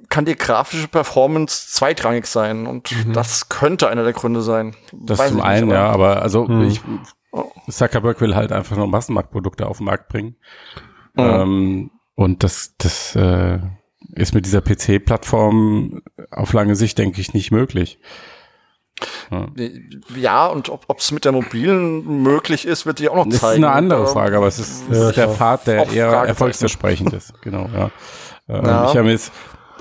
kann 0.08 0.24
die 0.24 0.36
grafische 0.36 0.88
Performance 0.88 1.68
zweitrangig 1.68 2.26
sein 2.26 2.66
und 2.66 2.90
mhm. 2.92 3.12
das 3.12 3.48
könnte 3.48 3.88
einer 3.88 4.04
der 4.04 4.12
Gründe 4.12 4.42
sein. 4.42 4.74
Das 4.92 5.18
Weiß 5.18 5.30
zum 5.30 5.40
einen, 5.40 5.68
nicht, 5.68 5.74
ja, 5.74 5.88
aber 5.88 6.22
also 6.22 6.46
mhm. 6.46 6.62
ich, 6.62 6.80
Zuckerberg 7.68 8.20
will 8.20 8.34
halt 8.34 8.52
einfach 8.52 8.76
nur 8.76 8.86
Massenmarktprodukte 8.86 9.66
auf 9.66 9.78
den 9.78 9.86
Markt 9.86 10.08
bringen. 10.08 10.36
Mhm. 11.14 11.22
Ähm, 11.22 11.90
und 12.14 12.42
das, 12.44 12.74
das 12.78 13.16
äh, 13.16 13.58
ist 14.14 14.34
mit 14.34 14.46
dieser 14.46 14.60
PC-Plattform 14.60 16.02
auf 16.30 16.52
lange 16.52 16.76
Sicht, 16.76 16.98
denke 16.98 17.20
ich, 17.20 17.34
nicht 17.34 17.50
möglich. 17.50 17.98
Ja, 20.16 20.46
und 20.46 20.68
ob 20.68 20.98
es 20.98 21.12
mit 21.12 21.24
der 21.24 21.32
mobilen 21.32 22.22
möglich 22.22 22.66
ist, 22.66 22.84
wird 22.86 22.98
sich 22.98 23.08
auch 23.08 23.16
noch 23.16 23.24
zeigen. 23.24 23.40
Das 23.40 23.52
ist 23.52 23.56
eine 23.56 23.70
andere 23.70 24.06
Frage, 24.08 24.36
aber 24.36 24.46
es 24.46 24.58
ist, 24.58 24.82
ja, 24.90 25.10
der 25.12 25.30
Pfad, 25.30 25.66
der 25.66 25.90
eher 25.90 26.08
erfolgsversprechend 26.08 27.12
ist. 27.12 27.32
Genau, 27.42 27.68
ja. 27.74 27.90
Ähm, 28.48 28.64
ja. 28.64 28.90
Ich 28.90 28.96
habe 28.96 29.10
jetzt 29.10 29.32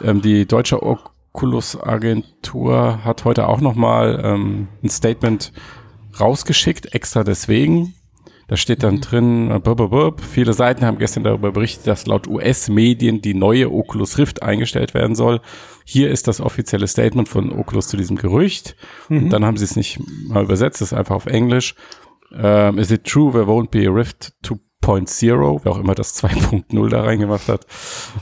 ähm, 0.04 0.22
die 0.22 0.46
deutsche 0.46 0.84
Oculus-Agentur 0.84 3.04
hat 3.04 3.26
heute 3.26 3.48
auch 3.48 3.62
noch 3.62 3.74
mal 3.74 4.22
ähm, 4.24 4.68
ein 4.84 4.90
Statement 4.90 5.52
rausgeschickt, 6.20 6.94
extra 6.94 7.24
deswegen, 7.24 7.96
da 8.50 8.58
steht 8.58 8.82
dann 8.82 8.96
mhm. 8.96 9.01
drin, 9.01 9.51
äh, 9.51 9.60
burp, 9.60 9.91
burp, 9.91 10.22
viele 10.22 10.53
Seiten 10.53 10.84
haben 10.84 10.98
gestern 10.98 11.24
darüber 11.24 11.51
berichtet, 11.51 11.86
dass 11.86 12.08
laut 12.08 12.27
US-Medien 12.27 13.22
die 13.22 13.36
neue 13.36 13.72
Oculus 13.72 14.18
Rift 14.18 14.41
eingestellt 14.41 14.96
werden 14.96 15.15
soll. 15.15 15.39
Hier 15.86 16.10
ist 16.10 16.27
das 16.27 16.41
offizielle 16.41 16.88
Statement 16.88 17.29
von 17.29 17.51
Oculus 17.51 17.88
zu 17.88 17.96
diesem 17.96 18.18
Gerücht. 18.18 18.75
Mhm. 19.08 19.24
Und 19.25 19.29
dann 19.29 19.46
haben 19.46 19.56
sie 19.56 19.65
es 19.65 19.75
nicht 19.75 20.00
mal 20.27 20.44
übersetzt, 20.44 20.82
es 20.82 20.91
ist 20.91 20.98
einfach 20.98 21.15
auf 21.15 21.27
Englisch. 21.27 21.75
Um, 22.32 22.77
is 22.77 22.91
it 22.91 23.06
true 23.06 23.32
there 23.32 23.46
won't 23.46 23.70
be 23.70 23.88
a 23.88 23.91
Rift 23.91 24.34
2.0, 24.44 25.62
wer 25.63 25.72
auch 25.72 25.79
immer 25.79 25.96
das 25.96 26.24
2.0 26.24 26.89
da 26.89 27.01
reingemacht 27.03 27.48
hat. 27.48 27.68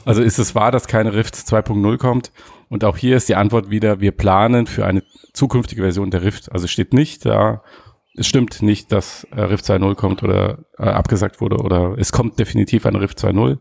Also 0.04 0.22
ist 0.22 0.40
es 0.40 0.56
wahr, 0.56 0.72
dass 0.72 0.88
keine 0.88 1.14
Rift 1.14 1.36
2.0 1.36 1.98
kommt? 1.98 2.32
Und 2.70 2.84
auch 2.84 2.98
hier 2.98 3.16
ist 3.16 3.30
die 3.30 3.36
Antwort 3.36 3.70
wieder, 3.70 4.02
wir 4.02 4.12
planen 4.12 4.68
für 4.68 4.86
eine 4.86 5.04
zukünftige 5.34 5.84
Version 5.84 6.12
der 6.12 6.24
Rift. 6.24 6.52
Also 6.52 6.68
steht 6.68 6.94
nicht 6.94 7.26
da, 7.26 7.64
es 8.18 8.28
stimmt 8.28 8.62
nicht, 8.62 8.92
dass 8.92 9.26
äh, 9.32 9.42
Rift 9.42 9.66
2.0 9.66 9.96
kommt 9.96 10.24
oder 10.24 10.66
äh, 10.78 10.84
abgesagt 10.84 11.40
wurde 11.40 11.58
oder 11.58 11.96
es 11.98 12.12
kommt 12.12 12.40
definitiv 12.40 12.86
eine 12.86 13.00
Rift 13.00 13.20
2.0 13.20 13.58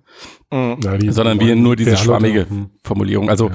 mhm. 0.50 0.80
ja, 0.82 1.12
sondern 1.12 1.40
wir 1.40 1.54
nur 1.56 1.76
diese 1.76 1.96
schwammige 1.96 2.48
hm. 2.48 2.70
Formulierung. 2.82 3.30
Also 3.30 3.48
ja. 3.48 3.54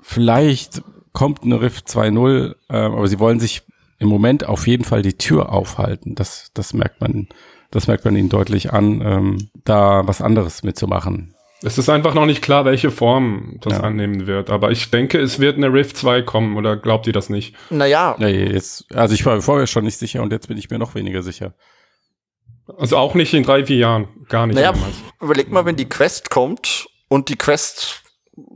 vielleicht 0.00 0.82
kommt 1.12 1.42
eine 1.42 1.60
Rift 1.60 1.88
2.0, 1.88 2.54
äh, 2.68 2.76
aber 2.76 3.08
sie 3.08 3.18
wollen 3.18 3.40
sich 3.40 3.62
im 3.98 4.08
Moment 4.08 4.46
auf 4.46 4.66
jeden 4.66 4.84
Fall 4.84 5.02
die 5.02 5.18
Tür 5.18 5.52
aufhalten. 5.52 6.14
Das, 6.14 6.50
das 6.54 6.72
merkt 6.72 7.00
man 7.00 7.28
das 7.70 7.86
merkt 7.86 8.04
man 8.04 8.16
ihnen 8.16 8.28
deutlich 8.28 8.72
an, 8.72 9.02
ähm, 9.04 9.50
da 9.64 10.06
was 10.06 10.22
anderes 10.22 10.62
mitzumachen. 10.62 11.34
Es 11.62 11.76
ist 11.76 11.88
einfach 11.88 12.14
noch 12.14 12.26
nicht 12.26 12.40
klar, 12.42 12.64
welche 12.64 12.90
Form 12.90 13.58
das 13.62 13.74
Ja. 13.74 13.80
annehmen 13.80 14.26
wird. 14.28 14.48
Aber 14.50 14.70
ich 14.70 14.90
denke, 14.90 15.18
es 15.20 15.40
wird 15.40 15.56
eine 15.56 15.72
Rift 15.72 15.96
2 15.96 16.22
kommen. 16.22 16.56
Oder 16.56 16.76
glaubt 16.76 17.06
ihr 17.08 17.12
das 17.12 17.28
nicht? 17.30 17.54
Naja, 17.70 18.14
Ja, 18.18 18.28
jetzt, 18.28 18.86
also 18.94 19.14
ich 19.14 19.26
war 19.26 19.34
mir 19.34 19.42
vorher 19.42 19.66
schon 19.66 19.84
nicht 19.84 19.98
sicher 19.98 20.22
und 20.22 20.32
jetzt 20.32 20.46
bin 20.48 20.56
ich 20.56 20.70
mir 20.70 20.78
noch 20.78 20.94
weniger 20.94 21.22
sicher. 21.22 21.54
Also 22.76 22.96
auch 22.96 23.14
nicht 23.14 23.34
in 23.34 23.42
drei, 23.42 23.64
vier 23.64 23.76
Jahren. 23.78 24.08
Gar 24.28 24.46
nicht. 24.46 24.56
Naja, 24.56 24.72
damals. 24.72 24.94
überleg 25.20 25.50
mal, 25.50 25.64
wenn 25.64 25.76
die 25.76 25.88
Quest 25.88 26.30
kommt 26.30 26.86
und 27.08 27.28
die 27.28 27.36
Quest 27.36 28.02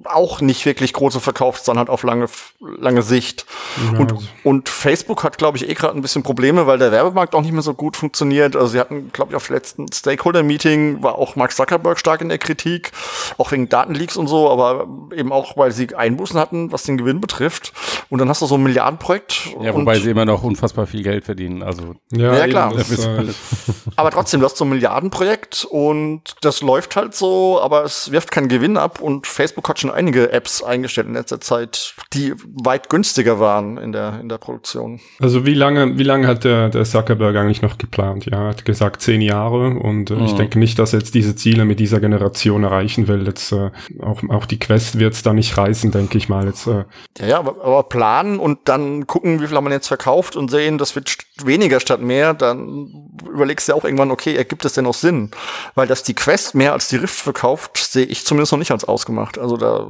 auch 0.04 0.40
nicht 0.40 0.64
wirklich 0.66 0.92
große 0.92 1.21
verkauft, 1.21 1.64
sondern 1.64 1.80
halt 1.87 1.90
auf 1.90 2.02
lange, 2.02 2.26
lange 2.61 3.02
Sicht. 3.02 3.47
Ja, 3.92 3.99
Und, 3.99 4.12
also- 4.12 4.26
und 4.44 4.68
Facebook 4.68 5.25
hat, 5.25 5.38
glaube 5.38 5.56
ich, 5.59 5.68
eh 5.68 5.75
gerade 5.75 5.97
ein 5.97 6.02
bisschen 6.02 6.23
Probleme, 6.23 6.66
weil 6.66 6.78
der 6.78 6.92
Werbemarkt 6.92 7.35
auch 7.35 7.42
nicht 7.42 7.52
mehr 7.52 7.62
so 7.62 7.75
gut 7.75 7.97
funktioniert. 7.97 8.56
Also 8.56 8.68
sie 8.68 8.80
hatten, 8.80 9.11
glaube 9.12 9.32
ich, 9.32 9.37
auf 9.37 9.47
dem 9.47 9.54
letzten 9.54 9.87
Stakeholder-Meeting 9.92 11.02
war 11.02 11.16
auch 11.16 11.37
Mark 11.37 11.52
Zuckerberg 11.52 11.99
stark 11.99 12.21
in 12.21 12.28
der 12.28 12.38
Kritik, 12.38 12.92
auch 13.38 13.52
wegen 13.52 13.68
Datenleaks 13.68 14.16
und 14.16 14.26
so, 14.28 14.50
aber 14.50 14.87
eben 15.14 15.32
auch, 15.32 15.56
weil 15.56 15.73
sie 15.73 15.94
Einbußen 15.94 16.38
hatten, 16.38 16.73
was 16.73 16.85
den 16.85 16.97
Gewinn 16.99 17.21
betrifft. 17.21 17.73
Und 18.09 18.18
dann 18.18 18.28
hast 18.28 18.42
du 18.42 18.47
so 18.47 18.56
ein 18.56 18.62
Milliardenprojekt. 18.62 19.50
Ja, 19.61 19.73
und, 19.73 19.82
wobei 19.82 19.99
sie 19.99 20.11
immer 20.11 20.25
noch 20.25 20.42
unfassbar 20.42 20.87
viel 20.87 21.02
Geld 21.02 21.25
verdienen. 21.25 21.62
Also 21.62 21.94
ja, 22.12 22.35
Ja, 22.37 22.47
klar. 22.49 22.75
Äh, 22.76 23.32
aber 23.97 24.11
trotzdem, 24.11 24.40
du 24.40 24.47
hast 24.47 24.56
so 24.56 24.64
ein 24.64 24.71
Milliardenprojekt 24.71 25.64
und 25.68 26.23
das 26.40 26.61
läuft 26.61 26.97
halt 26.97 27.14
so, 27.14 27.61
aber 27.61 27.85
es 27.85 28.11
wirft 28.12 28.30
keinen 28.30 28.49
Gewinn 28.49 28.76
ab 28.76 29.00
und 29.00 29.26
Facebook 29.26 29.68
hat 29.68 29.78
schon 29.80 29.90
einige 29.92 30.32
Apps 30.32 30.62
eingestellt 30.62 31.06
in 31.08 31.14
letzter 31.14 31.40
Zeit, 31.40 31.94
die 32.12 32.34
weit 32.64 32.88
günstiger 32.88 33.38
waren 33.40 33.76
in 33.78 33.92
der, 33.92 34.18
in 34.20 34.28
der 34.28 34.38
Produktion. 34.38 35.00
also 35.20 35.46
wie 35.46 35.54
lange, 35.54 35.99
wie 35.99 36.02
lange 36.02 36.26
hat 36.26 36.44
der, 36.44 36.68
der 36.68 36.84
Zuckerberg 36.84 37.37
eigentlich 37.37 37.62
noch 37.62 37.78
geplant? 37.78 38.26
Ja, 38.26 38.42
er 38.44 38.49
hat 38.50 38.64
gesagt 38.64 39.02
zehn 39.02 39.20
Jahre 39.20 39.68
und 39.78 40.11
äh, 40.11 40.14
ich 40.25 40.32
Mhm. 40.32 40.37
denke 40.37 40.58
nicht, 40.58 40.78
dass 40.78 40.92
er 40.92 41.00
jetzt 41.00 41.14
diese 41.14 41.37
Ziele 41.37 41.64
mit 41.64 41.80
dieser 41.80 42.00
Generation 42.00 42.64
erreichen 42.64 43.08
will. 43.08 43.26
Jetzt 43.26 43.52
äh, 43.52 43.70
auch, 44.00 44.22
auch 44.28 44.46
die 44.46 44.58
Quest 44.58 44.99
wird 44.99 45.14
es 45.14 45.22
da 45.22 45.32
nicht 45.32 45.56
reißen, 45.56 45.90
denke 45.90 46.18
ich 46.18 46.28
mal. 46.28 46.46
Jetzt 46.46 46.66
äh, 46.66 46.84
Ja, 47.18 47.26
ja, 47.26 47.38
aber, 47.38 47.62
aber 47.64 47.82
planen 47.84 48.38
und 48.38 48.61
dann 48.64 49.06
gucken, 49.06 49.40
wie 49.40 49.46
viel 49.46 49.56
haben 49.56 49.64
wir 49.66 49.72
jetzt 49.72 49.88
verkauft 49.88 50.37
und 50.37 50.50
sehen, 50.50 50.78
das 50.78 50.94
wird 50.94 51.16
weniger 51.44 51.80
statt 51.80 52.00
mehr, 52.00 52.34
dann 52.34 52.90
überlegst 53.26 53.68
du 53.68 53.72
ja 53.72 53.78
auch 53.78 53.84
irgendwann, 53.84 54.11
okay, 54.11 54.34
ergibt 54.37 54.64
es 54.64 54.72
denn 54.75 54.84
noch 54.84 54.94
Sinn? 54.94 55.30
Weil 55.75 55.87
dass 55.87 56.02
die 56.02 56.14
Quest 56.14 56.54
mehr 56.54 56.72
als 56.72 56.88
die 56.88 56.96
Rift 56.96 57.18
verkauft, 57.20 57.76
sehe 57.78 58.04
ich 58.06 58.25
zumindest 58.25 58.52
noch 58.52 58.58
nicht 58.58 58.70
als 58.70 58.84
ausgemacht. 58.84 59.38
Also 59.38 59.56
da 59.56 59.81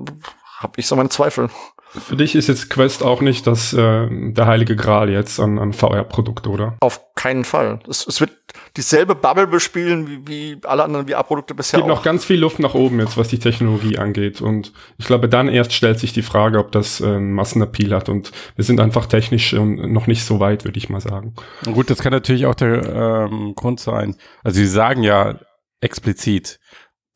habe 0.59 0.75
ich 0.77 0.87
so 0.87 0.97
meine 0.97 1.09
Zweifel. 1.09 1.51
für 1.91 2.17
dich 2.17 2.35
ist 2.35 2.49
jetzt 2.49 2.71
Quest 2.71 3.03
auch 3.03 3.21
nicht 3.21 3.47
das 3.47 3.73
äh, 3.73 4.09
der 4.11 4.47
heilige 4.47 4.77
Gral 4.77 5.11
jetzt 5.11 5.41
an, 5.41 5.59
an 5.59 5.73
VR-Produkte, 5.73 6.49
oder? 6.49 6.77
Auf 6.81 7.01
keinen 7.15 7.45
Fall. 7.45 7.81
Es, 7.89 8.07
es 8.07 8.21
wird 8.21 8.33
dieselbe 8.77 9.15
Bubble 9.15 9.47
bespielen 9.47 10.09
wie, 10.09 10.27
wie 10.27 10.61
alle 10.65 10.85
anderen 10.85 11.07
VR-Produkte 11.09 11.53
Es 11.53 11.57
bisher 11.59 11.79
gibt 11.81 11.91
auch. 11.91 11.97
noch 11.97 12.03
ganz 12.03 12.25
viel 12.25 12.41
Luft 12.41 12.59
nach 12.59 12.75
oben 12.75 13.01
jetzt, 13.01 13.17
was 13.17 13.29
die 13.29 13.39
Technologie 13.39 13.99
angeht. 13.99 14.41
Und 14.41 14.73
ich 14.99 15.07
glaube, 15.07 15.29
dann 15.29 15.49
erst 15.49 15.73
stellt 15.73 15.99
sich 15.99 16.13
die 16.13 16.23
Frage, 16.23 16.59
ob 16.59 16.73
das 16.73 17.01
äh, 17.01 17.07
einen 17.07 17.33
Massenappeal 17.33 17.93
hat. 17.95 18.09
Und 18.09 18.33
wir 18.57 18.65
sind 18.65 18.81
einfach 18.81 19.07
technisch 19.07 19.53
ähm, 19.53 19.93
noch 19.93 20.07
nicht 20.07 20.25
so 20.25 20.41
weit, 20.41 20.65
würde 20.65 20.79
ich 20.79 20.89
mal 20.89 21.01
sagen. 21.01 21.35
Und 21.67 21.75
gut, 21.75 21.91
das 21.91 21.99
kann 21.99 22.13
natürlich 22.13 22.47
auch 22.47 22.55
der 22.55 23.29
ähm, 23.31 23.55
Grund 23.55 23.81
sein. 23.81 24.17
Also 24.43 24.57
sie 24.57 24.67
sagen 24.67 25.03
ja 25.03 25.39
explizit, 25.81 26.59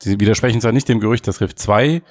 sie 0.03 0.21
widersprechen 0.21 0.61
zwar 0.61 0.73
nicht 0.73 0.89
dem 0.89 1.01
Gerücht, 1.01 1.27
dass 1.27 1.41
Rift 1.41 1.59
2 1.59 2.03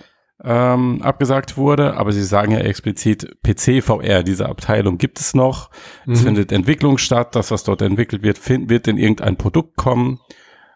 ähm, 0.44 1.02
abgesagt 1.02 1.58
wurde, 1.58 1.96
aber 1.96 2.12
sie 2.12 2.24
sagen 2.24 2.52
ja 2.52 2.60
explizit 2.60 3.38
PC-VR, 3.44 4.22
diese 4.24 4.48
Abteilung 4.50 4.98
gibt 4.98 5.20
es 5.20 5.34
noch. 5.34 5.70
Es 6.08 6.22
Mhm. 6.22 6.26
findet 6.26 6.52
Entwicklung 6.52 6.98
statt, 6.98 7.36
das, 7.36 7.52
was 7.52 7.64
dort 7.64 7.82
entwickelt 7.82 8.22
wird, 8.22 8.38
find, 8.38 8.70
wird 8.70 8.88
in 8.88 8.98
irgendein 8.98 9.38
Produkt 9.38 9.78
kommen. 9.78 10.20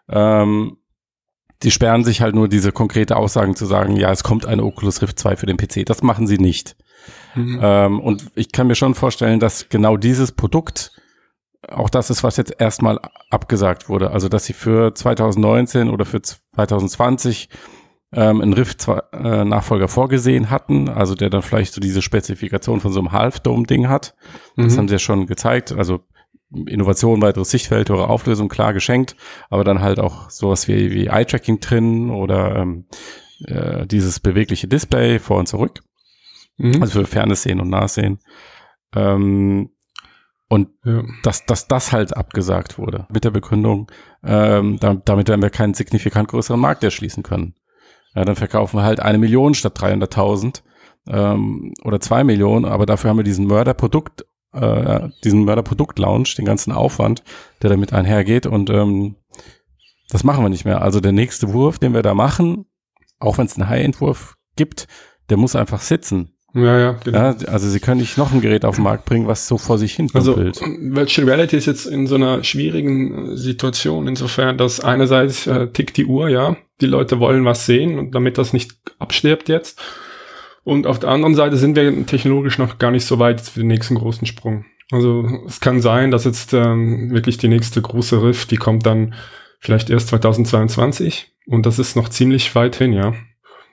Ähm, 0.08 0.78
die 1.62 1.70
sperren 1.70 2.04
sich 2.04 2.22
halt 2.22 2.34
nur 2.34 2.48
diese 2.48 2.72
konkrete 2.72 3.16
Aussagen 3.16 3.54
zu 3.54 3.66
sagen, 3.66 3.96
ja, 3.96 4.10
es 4.10 4.24
kommt 4.24 4.46
eine 4.46 4.64
Oculus 4.64 5.02
Rift 5.02 5.18
2 5.18 5.36
für 5.36 5.44
den 5.46 5.58
PC. 5.58 5.84
Das 5.84 6.02
machen 6.02 6.26
sie 6.26 6.38
nicht. 6.38 6.74
Mhm. 7.34 7.60
Ähm, 7.62 8.00
und 8.00 8.30
ich 8.34 8.50
kann 8.52 8.66
mir 8.66 8.74
schon 8.74 8.94
vorstellen, 8.94 9.40
dass 9.40 9.68
genau 9.68 9.98
dieses 9.98 10.32
Produkt 10.32 10.92
auch 11.68 11.90
das 11.90 12.08
ist, 12.08 12.24
was 12.24 12.38
jetzt 12.38 12.54
erstmal 12.58 12.98
abgesagt 13.28 13.90
wurde. 13.90 14.10
Also, 14.12 14.30
dass 14.30 14.46
sie 14.46 14.54
für 14.54 14.94
2019 14.94 15.90
oder 15.90 16.06
für 16.06 16.22
2020 16.22 17.50
ähm, 18.12 18.40
einen 18.40 18.52
Rift-Nachfolger 18.52 19.88
vorgesehen 19.88 20.50
hatten, 20.50 20.88
also 20.88 21.14
der 21.14 21.30
dann 21.30 21.42
vielleicht 21.42 21.72
so 21.72 21.80
diese 21.80 22.02
Spezifikation 22.02 22.80
von 22.80 22.92
so 22.92 22.98
einem 23.00 23.12
Half-Dome-Ding 23.12 23.88
hat. 23.88 24.14
Das 24.56 24.74
Mhm. 24.74 24.78
haben 24.78 24.88
sie 24.88 24.94
ja 24.94 24.98
schon 24.98 25.26
gezeigt. 25.26 25.72
Also 25.72 26.00
Innovation, 26.66 27.22
weiteres 27.22 27.50
Sichtfeld, 27.50 27.88
höhere 27.90 28.08
Auflösung, 28.08 28.48
klar 28.48 28.72
geschenkt, 28.72 29.14
aber 29.50 29.62
dann 29.62 29.80
halt 29.80 30.00
auch 30.00 30.30
sowas 30.30 30.66
wie, 30.66 30.90
wie 30.90 31.06
Eye-Tracking 31.06 31.60
drin 31.60 32.10
oder 32.10 32.56
ähm, 32.56 32.86
äh, 33.46 33.86
dieses 33.86 34.18
bewegliche 34.18 34.66
Display 34.66 35.20
vor 35.20 35.38
und 35.38 35.46
zurück. 35.46 35.80
Mhm. 36.56 36.82
Also 36.82 37.00
für 37.00 37.06
fernes 37.06 37.42
Sehen 37.42 37.60
und 37.60 37.70
nahes 37.70 37.94
Sehen. 37.94 38.18
Ähm, 38.96 39.70
und 40.48 40.70
ja. 40.84 41.04
dass, 41.22 41.46
dass 41.46 41.68
das 41.68 41.92
halt 41.92 42.16
abgesagt 42.16 42.76
wurde 42.76 43.06
mit 43.12 43.22
der 43.22 43.30
Begründung, 43.30 43.88
ähm, 44.24 44.78
da, 44.80 44.94
damit 44.94 45.28
werden 45.28 45.42
wir 45.42 45.50
keinen 45.50 45.74
signifikant 45.74 46.28
größeren 46.28 46.58
Markt 46.58 46.82
erschließen 46.82 47.22
können. 47.22 47.54
Ja, 48.14 48.24
dann 48.24 48.36
verkaufen 48.36 48.78
wir 48.78 48.82
halt 48.82 49.00
eine 49.00 49.18
Million 49.18 49.54
statt 49.54 49.78
300.000 49.78 50.62
ähm, 51.08 51.72
oder 51.84 52.00
zwei 52.00 52.24
Millionen, 52.24 52.64
aber 52.64 52.86
dafür 52.86 53.10
haben 53.10 53.18
wir 53.18 53.24
diesen 53.24 53.46
Mörderprodukt, 53.46 54.24
äh, 54.52 55.08
diesen 55.24 55.44
Mörderprodukt-Launch, 55.44 56.34
den 56.36 56.44
ganzen 56.44 56.72
Aufwand, 56.72 57.22
der 57.62 57.70
damit 57.70 57.92
einhergeht 57.92 58.46
und 58.46 58.70
ähm, 58.70 59.16
das 60.10 60.24
machen 60.24 60.44
wir 60.44 60.48
nicht 60.48 60.64
mehr. 60.64 60.82
Also 60.82 61.00
der 61.00 61.12
nächste 61.12 61.52
Wurf, 61.52 61.78
den 61.78 61.94
wir 61.94 62.02
da 62.02 62.14
machen, 62.14 62.66
auch 63.20 63.38
wenn 63.38 63.46
es 63.46 63.56
einen 63.56 63.68
High-End-Wurf 63.68 64.36
gibt, 64.56 64.88
der 65.28 65.36
muss 65.36 65.54
einfach 65.54 65.80
sitzen. 65.80 66.32
ja, 66.52 66.78
ja, 66.78 66.92
genau. 67.04 67.18
Ja, 67.18 67.36
also 67.46 67.68
sie 67.68 67.78
können 67.78 68.00
nicht 68.00 68.18
noch 68.18 68.32
ein 68.32 68.40
Gerät 68.40 68.64
auf 68.64 68.74
den 68.74 68.84
Markt 68.84 69.04
bringen, 69.04 69.28
was 69.28 69.46
so 69.46 69.56
vor 69.56 69.78
sich 69.78 69.94
hin 69.94 70.10
Also 70.12 70.34
dümpelt. 70.34 70.60
Virtual 70.60 71.28
Reality 71.28 71.56
ist 71.56 71.66
jetzt 71.66 71.86
in 71.86 72.08
so 72.08 72.16
einer 72.16 72.42
schwierigen 72.42 73.32
äh, 73.32 73.36
Situation, 73.36 74.08
insofern, 74.08 74.58
dass 74.58 74.80
einerseits 74.80 75.46
äh, 75.46 75.68
tickt 75.68 75.96
die 75.96 76.06
Uhr, 76.06 76.28
ja, 76.28 76.56
die 76.80 76.86
Leute 76.86 77.20
wollen 77.20 77.44
was 77.44 77.66
sehen 77.66 78.10
damit 78.10 78.38
das 78.38 78.52
nicht 78.52 78.72
abstirbt 78.98 79.48
jetzt. 79.48 79.80
Und 80.62 80.86
auf 80.86 80.98
der 80.98 81.10
anderen 81.10 81.34
Seite 81.34 81.56
sind 81.56 81.76
wir 81.76 82.06
technologisch 82.06 82.58
noch 82.58 82.78
gar 82.78 82.90
nicht 82.90 83.06
so 83.06 83.18
weit 83.18 83.40
für 83.40 83.60
den 83.60 83.68
nächsten 83.68 83.94
großen 83.94 84.26
Sprung. 84.26 84.66
Also 84.90 85.26
es 85.46 85.60
kann 85.60 85.80
sein, 85.80 86.10
dass 86.10 86.24
jetzt 86.24 86.52
ähm, 86.52 87.10
wirklich 87.10 87.38
die 87.38 87.48
nächste 87.48 87.80
große 87.80 88.22
Rift, 88.22 88.50
die 88.50 88.56
kommt 88.56 88.86
dann 88.86 89.14
vielleicht 89.60 89.90
erst 89.90 90.08
2022 90.08 91.32
und 91.46 91.66
das 91.66 91.78
ist 91.78 91.96
noch 91.96 92.08
ziemlich 92.08 92.54
weit 92.54 92.76
hin, 92.76 92.92
ja. 92.92 93.14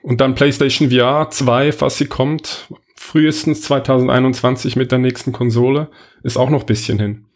Und 0.02 0.20
dann 0.20 0.34
PlayStation 0.34 0.90
VR 0.90 1.28
2, 1.30 1.72
falls 1.72 1.98
sie 1.98 2.06
kommt, 2.06 2.72
frühestens 2.96 3.62
2021 3.62 4.76
mit 4.76 4.92
der 4.92 4.98
nächsten 4.98 5.32
Konsole, 5.32 5.90
ist 6.22 6.36
auch 6.36 6.50
noch 6.50 6.64
bisschen 6.64 6.98
hin. 6.98 7.26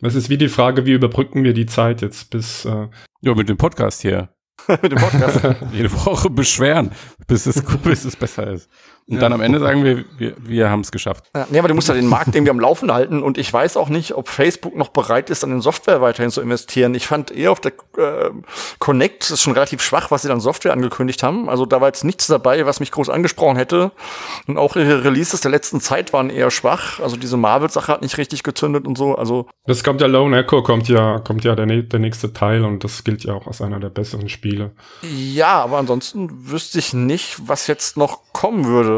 Das 0.00 0.14
ist 0.14 0.30
wie 0.30 0.38
die 0.38 0.48
Frage, 0.48 0.86
wie 0.86 0.92
überbrücken 0.92 1.44
wir 1.44 1.52
die 1.52 1.66
Zeit 1.66 2.02
jetzt 2.02 2.30
bis 2.30 2.64
äh, 2.64 2.88
Ja, 3.20 3.34
mit 3.34 3.48
dem 3.48 3.56
Podcast 3.56 4.02
hier. 4.02 4.30
mit 4.82 4.92
dem 4.92 4.98
Podcast. 4.98 5.40
Jede 5.72 5.92
Woche 5.92 6.30
beschweren, 6.30 6.90
bis 7.26 7.46
es, 7.46 7.62
bis 7.82 8.04
es 8.04 8.16
besser 8.16 8.52
ist. 8.52 8.68
Und 9.08 9.14
Ja. 9.14 9.20
dann 9.20 9.32
am 9.32 9.40
Ende 9.40 9.58
sagen 9.58 9.84
wir, 9.84 10.04
wir, 10.18 10.34
wir 10.38 10.68
haben 10.70 10.80
es 10.80 10.92
geschafft. 10.92 11.24
Ja, 11.34 11.46
nee, 11.50 11.58
aber 11.58 11.68
du 11.68 11.74
musst 11.74 11.88
ja 11.88 11.94
den 11.94 12.06
Markt 12.06 12.34
irgendwie 12.34 12.50
am 12.50 12.60
Laufen 12.60 12.92
halten 12.92 13.22
und 13.22 13.38
ich 13.38 13.50
weiß 13.50 13.76
auch 13.78 13.88
nicht, 13.88 14.14
ob 14.14 14.28
Facebook 14.28 14.76
noch 14.76 14.88
bereit 14.88 15.30
ist, 15.30 15.42
an 15.44 15.50
den 15.50 15.62
Software 15.62 16.00
weiterhin 16.02 16.30
zu 16.30 16.42
investieren. 16.42 16.94
Ich 16.94 17.06
fand 17.06 17.30
eher 17.30 17.52
auf 17.52 17.60
der 17.60 17.72
äh, 17.96 18.30
Connect 18.78 19.22
das 19.22 19.30
ist 19.32 19.42
schon 19.42 19.54
relativ 19.54 19.82
schwach, 19.82 20.10
was 20.10 20.22
sie 20.22 20.28
dann 20.28 20.40
Software 20.40 20.72
angekündigt 20.72 21.22
haben. 21.22 21.48
Also 21.48 21.64
da 21.66 21.80
war 21.80 21.88
jetzt 21.88 22.04
nichts 22.04 22.26
dabei, 22.26 22.66
was 22.66 22.80
mich 22.80 22.90
groß 22.92 23.08
angesprochen 23.08 23.56
hätte. 23.56 23.92
Und 24.46 24.58
auch 24.58 24.76
ihre 24.76 25.04
Releases 25.04 25.40
der 25.40 25.50
letzten 25.50 25.80
Zeit 25.80 26.12
waren 26.12 26.30
eher 26.30 26.50
schwach. 26.50 27.00
Also 27.00 27.16
diese 27.16 27.36
Marvel-Sache 27.36 27.92
hat 27.92 28.02
nicht 28.02 28.18
richtig 28.18 28.42
gezündet 28.42 28.86
und 28.86 28.98
so. 28.98 29.14
Also 29.16 29.48
das 29.66 29.82
kommt 29.82 30.00
ja 30.00 30.06
Lone 30.06 30.38
Echo, 30.38 30.62
kommt 30.62 30.88
ja, 30.88 31.18
kommt 31.18 31.44
ja 31.44 31.54
der, 31.54 31.66
der 31.66 31.98
nächste 31.98 32.32
Teil 32.32 32.64
und 32.64 32.84
das 32.84 33.04
gilt 33.04 33.24
ja 33.24 33.34
auch 33.34 33.46
als 33.46 33.60
einer 33.62 33.80
der 33.80 33.88
besseren 33.90 34.28
Spiele. 34.28 34.72
ja, 35.02 35.62
aber 35.62 35.78
ansonsten 35.78 36.28
wüsste 36.50 36.78
ich 36.78 36.92
nicht, 36.92 37.36
was 37.48 37.66
jetzt 37.66 37.96
noch 37.96 38.20
kommen 38.32 38.66
würde. 38.66 38.97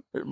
Mir 0.13 0.23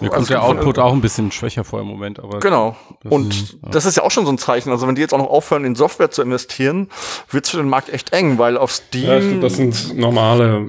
Also 0.00 0.10
kommt 0.10 0.30
der 0.30 0.42
Output 0.42 0.78
auch 0.78 0.94
ein 0.94 1.02
bisschen 1.02 1.30
schwächer 1.32 1.62
vor 1.62 1.80
im 1.80 1.86
Moment, 1.86 2.18
aber 2.18 2.38
Genau. 2.40 2.76
Das 3.02 3.12
und 3.12 3.28
ist, 3.34 3.52
ja. 3.62 3.68
das 3.70 3.84
ist 3.84 3.96
ja 3.98 4.02
auch 4.02 4.10
schon 4.10 4.24
so 4.24 4.32
ein 4.32 4.38
Zeichen. 4.38 4.70
Also 4.70 4.88
wenn 4.88 4.94
die 4.94 5.02
jetzt 5.02 5.12
auch 5.12 5.18
noch 5.18 5.28
aufhören, 5.28 5.66
in 5.66 5.74
Software 5.74 6.10
zu 6.10 6.22
investieren, 6.22 6.88
wird's 7.30 7.50
für 7.50 7.58
den 7.58 7.68
Markt 7.68 7.90
echt 7.90 8.14
eng, 8.14 8.38
weil 8.38 8.56
auf 8.56 8.72
Steam. 8.72 9.04
Ja, 9.04 9.18
ich 9.18 9.28
glaub, 9.28 9.40
das 9.42 9.56
sind 9.56 9.98
normale 9.98 10.66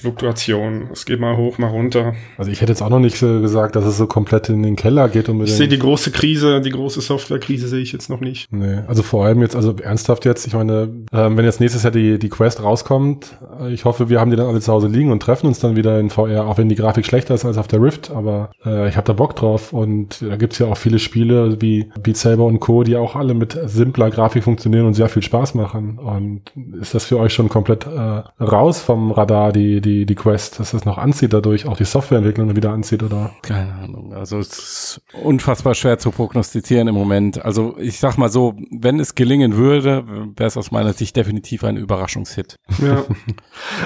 Fluktuationen. 0.00 0.88
Es 0.92 1.04
geht 1.04 1.18
mal 1.18 1.36
hoch, 1.36 1.58
mal 1.58 1.66
runter. 1.68 2.14
Also 2.38 2.52
ich 2.52 2.60
hätte 2.60 2.70
jetzt 2.70 2.82
auch 2.82 2.90
noch 2.90 3.00
nicht 3.00 3.18
so 3.18 3.40
gesagt, 3.40 3.74
dass 3.74 3.84
es 3.84 3.96
so 3.96 4.06
komplett 4.06 4.50
in 4.50 4.62
den 4.62 4.76
Keller 4.76 5.08
geht 5.08 5.28
und 5.28 5.38
mit 5.38 5.48
Ich 5.48 5.54
sehe 5.54 5.66
die 5.66 5.78
große 5.78 6.12
Krise, 6.12 6.60
die 6.60 6.70
große 6.70 7.00
Softwarekrise 7.00 7.66
sehe 7.66 7.80
ich 7.80 7.90
jetzt 7.90 8.08
noch 8.08 8.20
nicht. 8.20 8.52
Nee, 8.52 8.82
also 8.86 9.02
vor 9.02 9.24
allem 9.24 9.40
jetzt, 9.42 9.56
also 9.56 9.74
ernsthaft 9.82 10.24
jetzt, 10.26 10.46
ich 10.46 10.54
meine, 10.54 10.90
ähm, 11.12 11.36
wenn 11.36 11.44
jetzt 11.44 11.58
nächstes 11.58 11.82
Jahr 11.82 11.90
die, 11.92 12.20
die 12.20 12.28
Quest 12.28 12.62
rauskommt, 12.62 13.36
äh, 13.60 13.72
ich 13.72 13.84
hoffe, 13.84 14.08
wir 14.08 14.20
haben 14.20 14.30
die 14.30 14.36
dann 14.36 14.46
alle 14.46 14.60
zu 14.60 14.72
Hause 14.72 14.86
liegen 14.86 15.10
und 15.10 15.20
treffen 15.20 15.48
uns 15.48 15.58
dann 15.58 15.74
wieder 15.74 15.98
in 15.98 16.10
VR, 16.10 16.46
auch 16.46 16.58
wenn 16.58 16.68
die 16.68 16.76
Grafik 16.76 17.04
schlechter 17.04 17.34
ist 17.34 17.44
als 17.44 17.58
auf 17.58 17.66
der 17.66 17.82
Rift. 17.82 17.95
Rift, 17.96 18.10
aber 18.10 18.50
äh, 18.64 18.88
ich 18.88 18.96
habe 18.96 19.06
da 19.06 19.12
Bock 19.12 19.36
drauf 19.36 19.72
und 19.72 20.22
da 20.22 20.36
gibt's 20.36 20.58
ja 20.58 20.66
auch 20.66 20.76
viele 20.76 20.98
Spiele 20.98 21.60
wie 21.60 21.88
Beat 22.00 22.16
Saber 22.16 22.44
und 22.44 22.60
Co., 22.60 22.82
die 22.82 22.96
auch 22.96 23.16
alle 23.16 23.34
mit 23.34 23.58
simpler 23.64 24.10
Grafik 24.10 24.44
funktionieren 24.44 24.86
und 24.86 24.94
sehr 24.94 25.08
viel 25.08 25.22
Spaß 25.22 25.54
machen. 25.54 25.98
Und 25.98 26.42
ist 26.80 26.94
das 26.94 27.06
für 27.06 27.18
euch 27.18 27.32
schon 27.32 27.48
komplett 27.48 27.86
äh, 27.86 28.22
raus 28.42 28.80
vom 28.80 29.10
Radar, 29.10 29.52
die, 29.52 29.80
die, 29.80 30.06
die 30.06 30.14
Quest, 30.14 30.60
dass 30.60 30.72
das 30.72 30.84
noch 30.84 30.98
anzieht, 30.98 31.32
dadurch 31.32 31.66
auch 31.66 31.76
die 31.76 31.84
Softwareentwicklung 31.84 32.54
wieder 32.56 32.70
anzieht, 32.72 33.02
oder? 33.02 33.30
Keine 33.42 33.72
Ahnung. 33.74 34.12
Also 34.14 34.38
es 34.38 34.48
ist 34.58 35.00
unfassbar 35.22 35.74
schwer 35.74 35.98
zu 35.98 36.10
prognostizieren 36.10 36.88
im 36.88 36.94
Moment. 36.94 37.44
Also 37.44 37.76
ich 37.78 37.98
sag 37.98 38.18
mal 38.18 38.28
so, 38.28 38.54
wenn 38.70 39.00
es 39.00 39.14
gelingen 39.14 39.56
würde, 39.56 40.04
wäre 40.36 40.48
es 40.48 40.56
aus 40.56 40.70
meiner 40.70 40.92
Sicht 40.92 41.16
definitiv 41.16 41.64
ein 41.64 41.76
Überraschungshit. 41.76 42.56
Ja. 42.82 43.04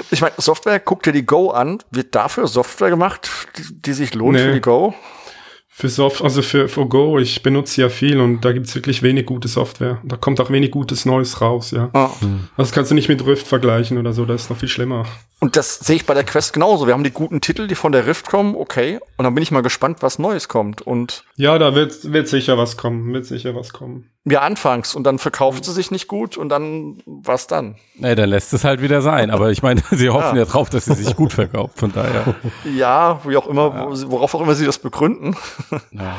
Ich 0.09 0.21
meine, 0.21 0.33
Software, 0.37 0.79
guck 0.79 1.03
dir 1.03 1.13
die 1.13 1.25
Go 1.25 1.49
an. 1.49 1.79
Wird 1.91 2.15
dafür 2.15 2.47
Software 2.47 2.89
gemacht, 2.89 3.29
die, 3.57 3.81
die 3.81 3.93
sich 4.01 4.13
lohnt 4.13 4.33
Nee. 4.37 4.43
für 4.45 4.53
die 4.53 4.61
Go? 4.61 4.93
Für 5.73 5.89
Soft, 5.89 6.21
also 6.21 6.41
für, 6.41 6.67
für 6.67 6.85
Go, 6.85 7.17
ich 7.17 7.41
benutze 7.43 7.81
ja 7.81 7.89
viel 7.89 8.19
und 8.19 8.41
da 8.43 8.51
gibt's 8.51 8.75
wirklich 8.75 9.01
wenig 9.03 9.25
gute 9.25 9.47
Software. 9.47 9.99
Da 10.03 10.17
kommt 10.17 10.39
auch 10.41 10.51
wenig 10.51 10.69
Gutes 10.71 11.05
Neues 11.05 11.39
raus, 11.41 11.71
ja. 11.71 11.89
Ah. 11.93 12.09
Das 12.57 12.71
kannst 12.71 12.91
du 12.91 12.95
nicht 12.95 13.07
mit 13.09 13.25
Rift 13.25 13.47
vergleichen 13.47 13.97
oder 13.97 14.13
so, 14.13 14.25
das 14.25 14.43
ist 14.43 14.49
noch 14.49 14.57
viel 14.57 14.69
schlimmer. 14.69 15.05
Und 15.43 15.57
das 15.57 15.79
sehe 15.79 15.95
ich 15.95 16.05
bei 16.05 16.13
der 16.13 16.23
Quest 16.23 16.53
genauso. 16.53 16.85
Wir 16.85 16.93
haben 16.93 17.03
die 17.03 17.09
guten 17.11 17.41
Titel, 17.41 17.67
die 17.67 17.73
von 17.73 17.91
der 17.91 18.05
Rift 18.05 18.27
kommen, 18.29 18.55
okay. 18.55 18.99
Und 19.17 19.25
dann 19.25 19.33
bin 19.33 19.41
ich 19.41 19.49
mal 19.49 19.61
gespannt, 19.63 19.97
was 20.01 20.19
Neues 20.19 20.47
kommt. 20.47 20.83
Und 20.83 21.23
Ja, 21.35 21.57
da 21.57 21.73
wird, 21.73 22.13
wird 22.13 22.27
sicher 22.27 22.59
was 22.59 22.77
kommen, 22.77 23.11
wird 23.11 23.25
sicher 23.25 23.55
was 23.55 23.73
kommen. 23.73 24.05
ja, 24.25 24.41
anfangs. 24.41 24.93
Und 24.93 25.03
dann 25.03 25.17
verkauft 25.17 25.65
sie 25.65 25.71
sich 25.71 25.89
nicht 25.89 26.07
gut 26.07 26.37
und 26.37 26.49
dann, 26.49 27.01
was 27.07 27.47
dann? 27.47 27.75
Nee, 27.95 28.13
dann 28.13 28.29
lässt 28.29 28.53
es 28.53 28.63
halt 28.63 28.83
wieder 28.83 29.01
sein. 29.01 29.31
Aber 29.31 29.49
ich 29.49 29.63
meine, 29.63 29.81
sie 29.91 30.11
hoffen 30.11 30.37
ja, 30.37 30.45
drauf, 30.45 30.69
dass 30.69 30.85
sie 30.85 30.93
sich 30.93 31.15
gut 31.15 31.33
verkauft. 31.33 31.79
Von 31.79 31.91
daher. 31.91 32.35
Ja, 32.75 33.19
wie 33.25 33.35
auch 33.35 33.47
immer, 33.47 33.95
sie- 33.95 34.09
worauf 34.11 34.35
auch 34.35 34.41
immer 34.41 34.53
sie 34.53 34.65
das 34.67 34.77
begründen. 34.77 35.35
Ja. 35.91 36.15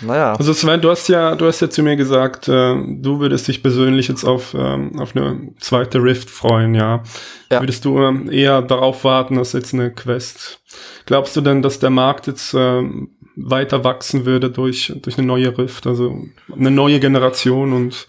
Naja. 0.00 0.32
Also 0.34 0.52
Sven, 0.52 0.80
du 0.80 0.90
hast 0.90 1.08
ja, 1.08 1.36
du 1.36 1.46
hast 1.46 1.60
ja 1.60 1.70
zu 1.70 1.82
mir 1.82 1.94
gesagt, 1.96 2.48
äh, 2.48 2.74
du 2.88 3.20
würdest 3.20 3.46
dich 3.46 3.62
persönlich 3.62 4.08
jetzt 4.08 4.24
auf, 4.24 4.52
ähm, 4.54 4.98
auf 4.98 5.14
eine 5.14 5.50
zweite 5.60 6.02
Rift 6.02 6.28
freuen, 6.30 6.74
ja. 6.74 7.02
Ja. 7.50 7.60
Würdest 7.60 7.84
du 7.84 7.98
ähm, 8.00 8.28
eher 8.32 8.61
darauf 8.70 9.04
warten, 9.04 9.38
als 9.38 9.52
jetzt 9.52 9.74
eine 9.74 9.90
Quest? 9.92 10.60
Glaubst 11.06 11.36
du 11.36 11.40
denn, 11.40 11.62
dass 11.62 11.78
der 11.78 11.90
Markt 11.90 12.26
jetzt 12.26 12.54
ähm, 12.54 13.10
weiter 13.36 13.84
wachsen 13.84 14.24
würde 14.26 14.50
durch, 14.50 14.92
durch 15.02 15.18
eine 15.18 15.26
neue 15.26 15.56
Rift, 15.56 15.86
also 15.86 16.24
eine 16.54 16.70
neue 16.70 17.00
Generation 17.00 17.72
und 17.72 18.06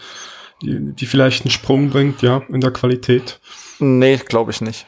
die, 0.62 0.78
die 0.94 1.06
vielleicht 1.06 1.44
einen 1.44 1.52
Sprung 1.52 1.90
bringt, 1.90 2.22
ja, 2.22 2.42
in 2.50 2.62
der 2.62 2.72
Qualität? 2.72 3.40
Nee, 3.80 4.18
glaube 4.18 4.52
ich 4.52 4.62
nicht. 4.62 4.86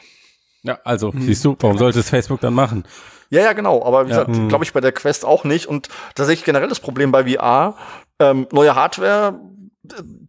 ja, 0.62 0.78
also, 0.84 1.12
siehst 1.18 1.44
du, 1.44 1.56
warum 1.60 1.78
sollte 1.78 2.00
es 2.00 2.08
Facebook 2.10 2.40
dann 2.40 2.54
machen? 2.54 2.84
Ja, 3.30 3.40
ja, 3.42 3.52
genau. 3.54 3.84
Aber 3.84 4.06
wie 4.06 4.10
Ja. 4.12 4.24
gesagt, 4.24 4.48
glaube 4.48 4.64
ich 4.64 4.72
bei 4.72 4.80
der 4.80 4.92
Quest 4.92 5.24
auch 5.24 5.42
nicht. 5.44 5.66
Und 5.66 5.88
da 6.14 6.24
sehe 6.24 6.34
ich 6.34 6.44
generell 6.44 6.68
das 6.68 6.78
Problem 6.80 7.10
bei 7.10 7.24
VR. 7.26 7.76
Ähm, 8.20 8.46
neue 8.52 8.74
Hardware 8.74 9.34
äh, 9.34 9.38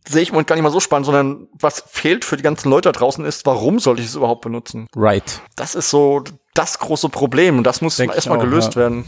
sehe 0.08 0.22
ich 0.22 0.32
Moment 0.32 0.48
gar 0.48 0.56
nicht 0.56 0.64
mal 0.64 0.72
so 0.72 0.80
spannend, 0.80 1.06
sondern 1.06 1.48
was 1.60 1.84
fehlt 1.88 2.26
für 2.26 2.38
die 2.38 2.44
ganzen 2.44 2.70
Leute 2.70 2.92
da 2.92 3.00
draußen 3.00 3.26
ist, 3.26 3.46
warum 3.46 3.80
sollte 3.80 4.02
ich 4.02 4.08
es 4.08 4.16
überhaupt 4.16 4.42
benutzen? 4.42 4.88
Right. 4.96 5.42
Das 5.56 5.76
ist 5.76 5.90
so 5.90 6.24
das 6.54 6.80
große 6.80 7.10
Problem 7.10 7.58
und 7.58 7.64
das 7.64 7.82
muss 7.82 8.00
erstmal 8.00 8.40
gelöst 8.40 8.76
ja. 8.76 8.82
werden. 8.82 9.06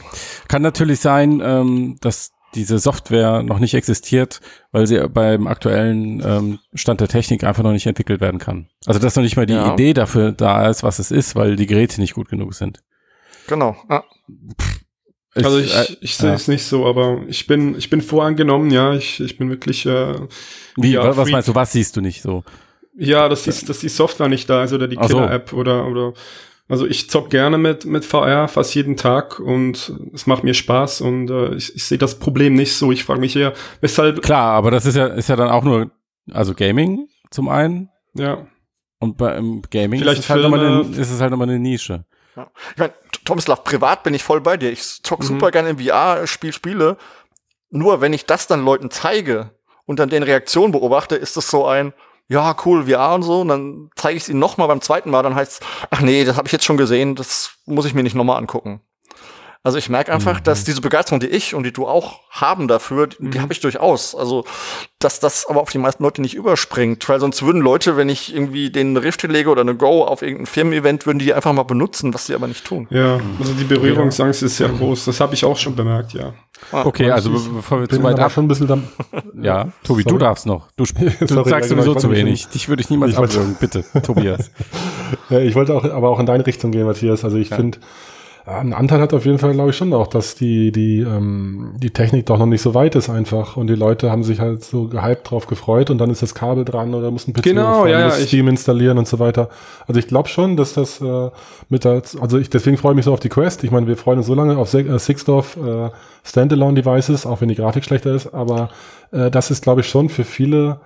Kann 0.48 0.62
natürlich 0.62 1.00
sein, 1.00 1.41
ähm, 1.44 1.98
dass 2.01 2.32
diese 2.56 2.79
Software 2.79 3.44
noch 3.44 3.60
nicht 3.60 3.74
existiert, 3.74 4.41
weil 4.72 4.88
sie 4.88 5.00
beim 5.08 5.48
aktuellen 5.48 6.22
ähm, 6.25 6.60
Stand 6.74 7.01
der 7.01 7.08
Technik 7.08 7.44
einfach 7.44 7.63
noch 7.63 7.72
nicht 7.72 7.86
entwickelt 7.86 8.22
werden 8.22 8.39
kann. 8.39 8.70
Also 8.86 9.00
dass 9.00 9.15
noch 9.15 9.24
nicht 9.24 9.36
mal 9.36 9.46
die 9.46 9.53
Ja. 9.53 9.74
Idee 9.74 9.94
dafür 9.94 10.32
da 10.32 10.68
ist, 10.68 10.84
was 10.84 11.00
es 11.00 11.12
ist, 11.12 11.36
weil 11.36 11.56
die 11.56 11.68
Geräte 11.68 12.01
nicht 12.01 12.15
gut 12.15 12.29
genug 12.29 12.53
sind. 12.53 12.82
Genau. 13.48 13.75
Ja. 13.89 14.03
Also 14.27 14.88
ich, 15.36 15.45
äh, 15.45 15.95
ich 16.01 16.15
sehe 16.15 16.29
ja. 16.29 16.36
es 16.36 16.48
nicht 16.48 16.63
so, 16.63 16.86
aber 16.86 17.21
ich 17.27 17.45
bin, 17.48 17.77
ich 17.77 17.89
bin 17.89 18.01
voreingenommen, 18.01 18.71
ja, 18.71 18.93
ich, 18.93 19.19
ich 19.19 19.38
bin 19.38 19.50
wirklich 19.50 19.86
äh, 19.86 20.15
Wie, 20.75 20.98
wa- 20.98 21.15
was 21.15 21.29
meinst 21.29 21.48
du, 21.48 21.55
was 21.55 21.71
siehst 21.71 21.95
du 21.95 22.01
nicht 22.01 22.21
so? 22.21 22.43
Ja, 22.98 23.29
dass 23.29 23.43
die, 23.43 23.65
dass 23.65 23.79
die 23.79 23.89
Software 23.89 24.27
nicht 24.27 24.50
da 24.50 24.63
ist 24.63 24.74
oder 24.74 24.88
die 24.88 24.98
Ach 24.98 25.07
so. 25.07 25.17
Killer-App 25.17 25.53
oder, 25.53 25.88
oder, 25.88 26.13
also 26.67 26.86
ich 26.86 27.09
zock 27.09 27.29
gerne 27.29 27.57
mit, 27.57 27.86
mit 27.86 28.03
VR 28.05 28.48
fast 28.48 28.75
jeden 28.75 28.98
Tag 28.98 29.39
und 29.39 29.93
es 30.13 30.27
macht 30.27 30.43
mir 30.43 30.53
Spaß 30.53 31.01
und 31.01 31.29
äh, 31.29 31.55
ich, 31.55 31.75
ich 31.75 31.86
sehe 31.86 31.98
das 31.98 32.19
Problem 32.19 32.55
nicht 32.55 32.74
so. 32.74 32.91
Ich 32.91 33.03
frage 33.03 33.19
mich 33.21 33.36
eher, 33.36 33.53
weshalb, 33.81 34.21
Klar, 34.21 34.53
aber 34.53 34.71
das 34.71 34.86
ist 34.86 34.95
ja, 34.95 35.07
ist 35.07 35.29
ja 35.29 35.36
dann 35.36 35.50
auch 35.50 35.63
nur, 35.63 35.91
also 36.31 36.53
Gaming 36.53 37.07
zum 37.31 37.48
einen 37.50 37.89
ja, 38.15 38.48
und 39.00 39.17
beim 39.17 39.62
Gaming 39.69 40.00
Vielleicht 40.00 40.19
ist, 40.19 40.25
es 40.25 40.29
halt 40.29 40.41
nochmal 40.43 40.65
eine, 40.65 40.81
ist 40.81 41.12
es 41.12 41.21
halt 41.21 41.31
nochmal 41.31 41.48
eine 41.50 41.59
Nische. 41.59 42.05
Ja. 42.39 42.48
Ich 42.74 42.77
meine, 42.77 42.93
Tomislav, 43.25 43.63
privat 43.63 44.03
bin 44.03 44.13
ich 44.13 44.24
voll 44.24 44.41
bei 44.41 44.58
dir. 44.58 44.72
Ich 44.72 45.04
zock 45.04 45.19
Mhm. 45.19 45.25
super 45.25 45.52
gerne 45.52 45.69
im 45.69 45.80
VR-Spiel 45.80 46.54
Spiele. 46.54 46.97
Nur 47.69 48.02
wenn 48.02 48.13
ich 48.13 48.25
das 48.25 48.47
dann 48.47 48.63
Leuten 48.65 48.89
zeige 48.91 49.52
und 49.86 49.99
dann 49.99 50.10
deren 50.10 50.23
Reaktion 50.23 50.71
beobachte, 50.71 51.15
ist 51.15 51.38
das 51.38 51.49
so 51.49 51.67
ein, 51.67 51.93
ja, 52.28 52.56
cool, 52.65 52.88
VR 52.88 53.13
und 53.15 53.23
so. 53.23 53.41
Und 53.41 53.47
dann 53.49 53.89
zeige 53.95 54.17
ich 54.17 54.23
es 54.23 54.30
ihnen 54.30 54.39
nochmal 54.39 54.67
beim 54.67 54.82
zweiten 54.82 55.10
Mal, 55.10 55.23
dann 55.23 55.36
heißt 55.36 55.63
ach 55.89 56.02
nee, 56.02 56.23
das 56.25 56.38
habe 56.38 56.47
ich 56.47 56.52
jetzt 56.52 56.65
schon 56.65 56.78
gesehen, 56.78 57.15
das 57.15 57.52
muss 57.65 57.86
ich 57.86 57.93
mir 57.93 58.04
nicht 58.04 58.15
nochmal 58.15 58.38
angucken. 58.38 58.82
Also 59.62 59.78
ich 59.78 59.89
merke 59.89 60.13
einfach, 60.13 60.39
dass 60.39 60.63
diese 60.63 60.80
Begeisterung, 60.80 61.19
die 61.19 61.28
ich 61.28 61.54
und 61.54 61.63
die 61.63 61.74
du 61.74 61.86
auch 61.86 62.22
haben 62.30 62.69
dafür, 62.69 63.08
die, 63.08 63.30
die 63.30 63.41
habe 63.41 63.52
ich 63.52 63.60
durchaus. 63.60 64.15
Also, 64.15 64.45
dass 65.00 65.19
das 65.19 65.45
aber 65.48 65.60
auf 65.60 65.69
die 65.69 65.78
meisten 65.80 66.02
Leute 66.02 66.22
nicht 66.22 66.34
überspringt, 66.34 67.08
weil 67.10 67.19
sonst 67.19 67.43
würden 67.43 67.62
Leute, 67.62 67.98
wenn 67.98 68.08
ich 68.08 68.34
irgendwie 68.34 68.69
den 68.69 68.95
Rift 68.95 69.22
lege 69.24 69.50
oder 69.50 69.60
eine 69.62 69.76
Go 69.76 70.06
auf 70.06 70.22
irgendein 70.22 70.45
Firmen-Event, 70.45 71.06
würden 71.06 71.19
die 71.19 71.34
einfach 71.34 71.52
mal 71.52 71.63
benutzen, 71.63 72.13
was 72.13 72.26
sie 72.28 72.36
aber 72.36 72.48
nicht 72.48 72.63
tun. 72.63 72.88
ja, 72.89 73.19
also 73.38 73.52
die 73.54 73.65
Berührungsangst 73.65 74.43
ist 74.43 74.56
sehr 74.58 74.69
groß. 74.69 75.04
Das 75.06 75.19
habe 75.19 75.34
ich 75.34 75.43
auch 75.43 75.58
schon 75.58 75.76
bemerkt, 75.76 76.13
ja. 76.13 76.34
Okay, 76.72 77.12
also 77.12 77.30
be- 77.30 77.39
bevor 77.58 77.82
wir 77.82 77.89
zu 77.89 78.02
weit 78.02 78.17
ab, 78.17 78.32
schon 78.32 78.45
ein 78.45 78.48
bisschen 78.48 78.67
dann, 78.67 78.88
ja, 79.41 79.67
Tobi, 79.84 80.04
du 80.04 80.12
Sorry. 80.12 80.19
darfst 80.22 80.45
noch. 80.45 80.69
Du, 80.78 80.84
sp- 80.88 81.04
du 81.19 81.28
Sorry, 81.28 81.50
sagst 81.50 81.69
ja, 81.69 81.76
genau, 81.76 81.86
sowieso 81.86 82.00
zu 82.00 82.12
wenig. 82.12 82.48
Dich 82.48 82.69
würde 82.69 82.82
ich 82.82 82.89
niemals 82.89 83.15
abwürgen, 83.17 83.58
bitte, 83.60 83.84
Tobias. 84.04 84.52
Ja, 85.30 85.39
ich 85.39 85.56
wollte 85.56 85.74
auch, 85.74 85.84
aber 85.84 86.10
auch 86.10 86.19
in 86.19 86.26
deine 86.28 86.45
Richtung 86.45 86.72
gehen, 86.72 86.86
Matthias. 86.86 87.24
Also 87.24 87.38
ich 87.38 87.50
finde, 87.50 87.80
ein 88.49 88.73
Anteil 88.73 88.99
hat 88.99 89.13
auf 89.13 89.25
jeden 89.25 89.38
Fall, 89.38 89.53
glaube 89.53 89.69
ich, 89.69 89.77
schon 89.77 89.93
auch, 89.93 90.07
dass 90.07 90.35
die, 90.35 90.71
die, 90.71 90.99
ähm, 90.99 91.71
die 91.77 91.91
Technik 91.91 92.25
doch 92.25 92.38
noch 92.38 92.45
nicht 92.45 92.62
so 92.62 92.73
weit 92.73 92.95
ist 92.95 93.09
einfach. 93.09 93.57
Und 93.57 93.67
die 93.67 93.75
Leute 93.75 94.12
haben 94.12 94.23
sich 94.23 94.39
halt 94.39 94.63
so 94.63 94.88
gehypt 94.88 95.29
drauf 95.29 95.47
gefreut 95.47 95.89
und 95.89 95.97
dann 95.97 96.09
ist 96.09 96.21
das 96.21 96.33
Kabel 96.33 96.65
dran 96.65 96.93
oder 96.93 97.12
muss 97.12 97.27
ein 97.27 97.33
PC 97.33 97.43
Genau, 97.43 97.85
ja, 97.85 97.99
ja, 97.99 98.12
Steam 98.12 98.47
installieren 98.47 98.97
und 98.97 99.07
so 99.07 99.19
weiter. 99.19 99.49
Also 99.88 99.99
ich 99.99 100.07
glaube 100.07 100.29
schon, 100.29 100.57
dass 100.57 100.73
das 100.73 100.99
äh, 101.01 101.29
mit 101.69 101.85
der, 101.85 102.01
also 102.21 102.38
ich 102.38 102.49
deswegen 102.49 102.77
freue 102.77 102.93
ich 102.93 102.97
mich 102.97 103.05
so 103.05 103.13
auf 103.13 103.19
die 103.19 103.29
Quest. 103.29 103.63
Ich 103.63 103.71
meine, 103.71 103.88
wir 103.88 103.97
freuen 103.97 104.17
uns 104.19 104.27
so 104.27 104.35
lange 104.35 104.57
auf 104.57 104.73
äh, 104.73 104.99
Sixdorf 104.99 105.57
äh, 105.57 105.89
Standalone-Devices, 106.23 107.25
auch 107.25 107.41
wenn 107.41 107.49
die 107.49 107.55
Grafik 107.55 107.83
schlechter 107.83 108.13
ist, 108.13 108.33
aber 108.33 108.69
äh, 109.12 109.29
das 109.29 109.51
ist, 109.51 109.63
glaube 109.63 109.81
ich, 109.81 109.89
schon 109.89 110.09
für 110.09 110.23
viele 110.23 110.79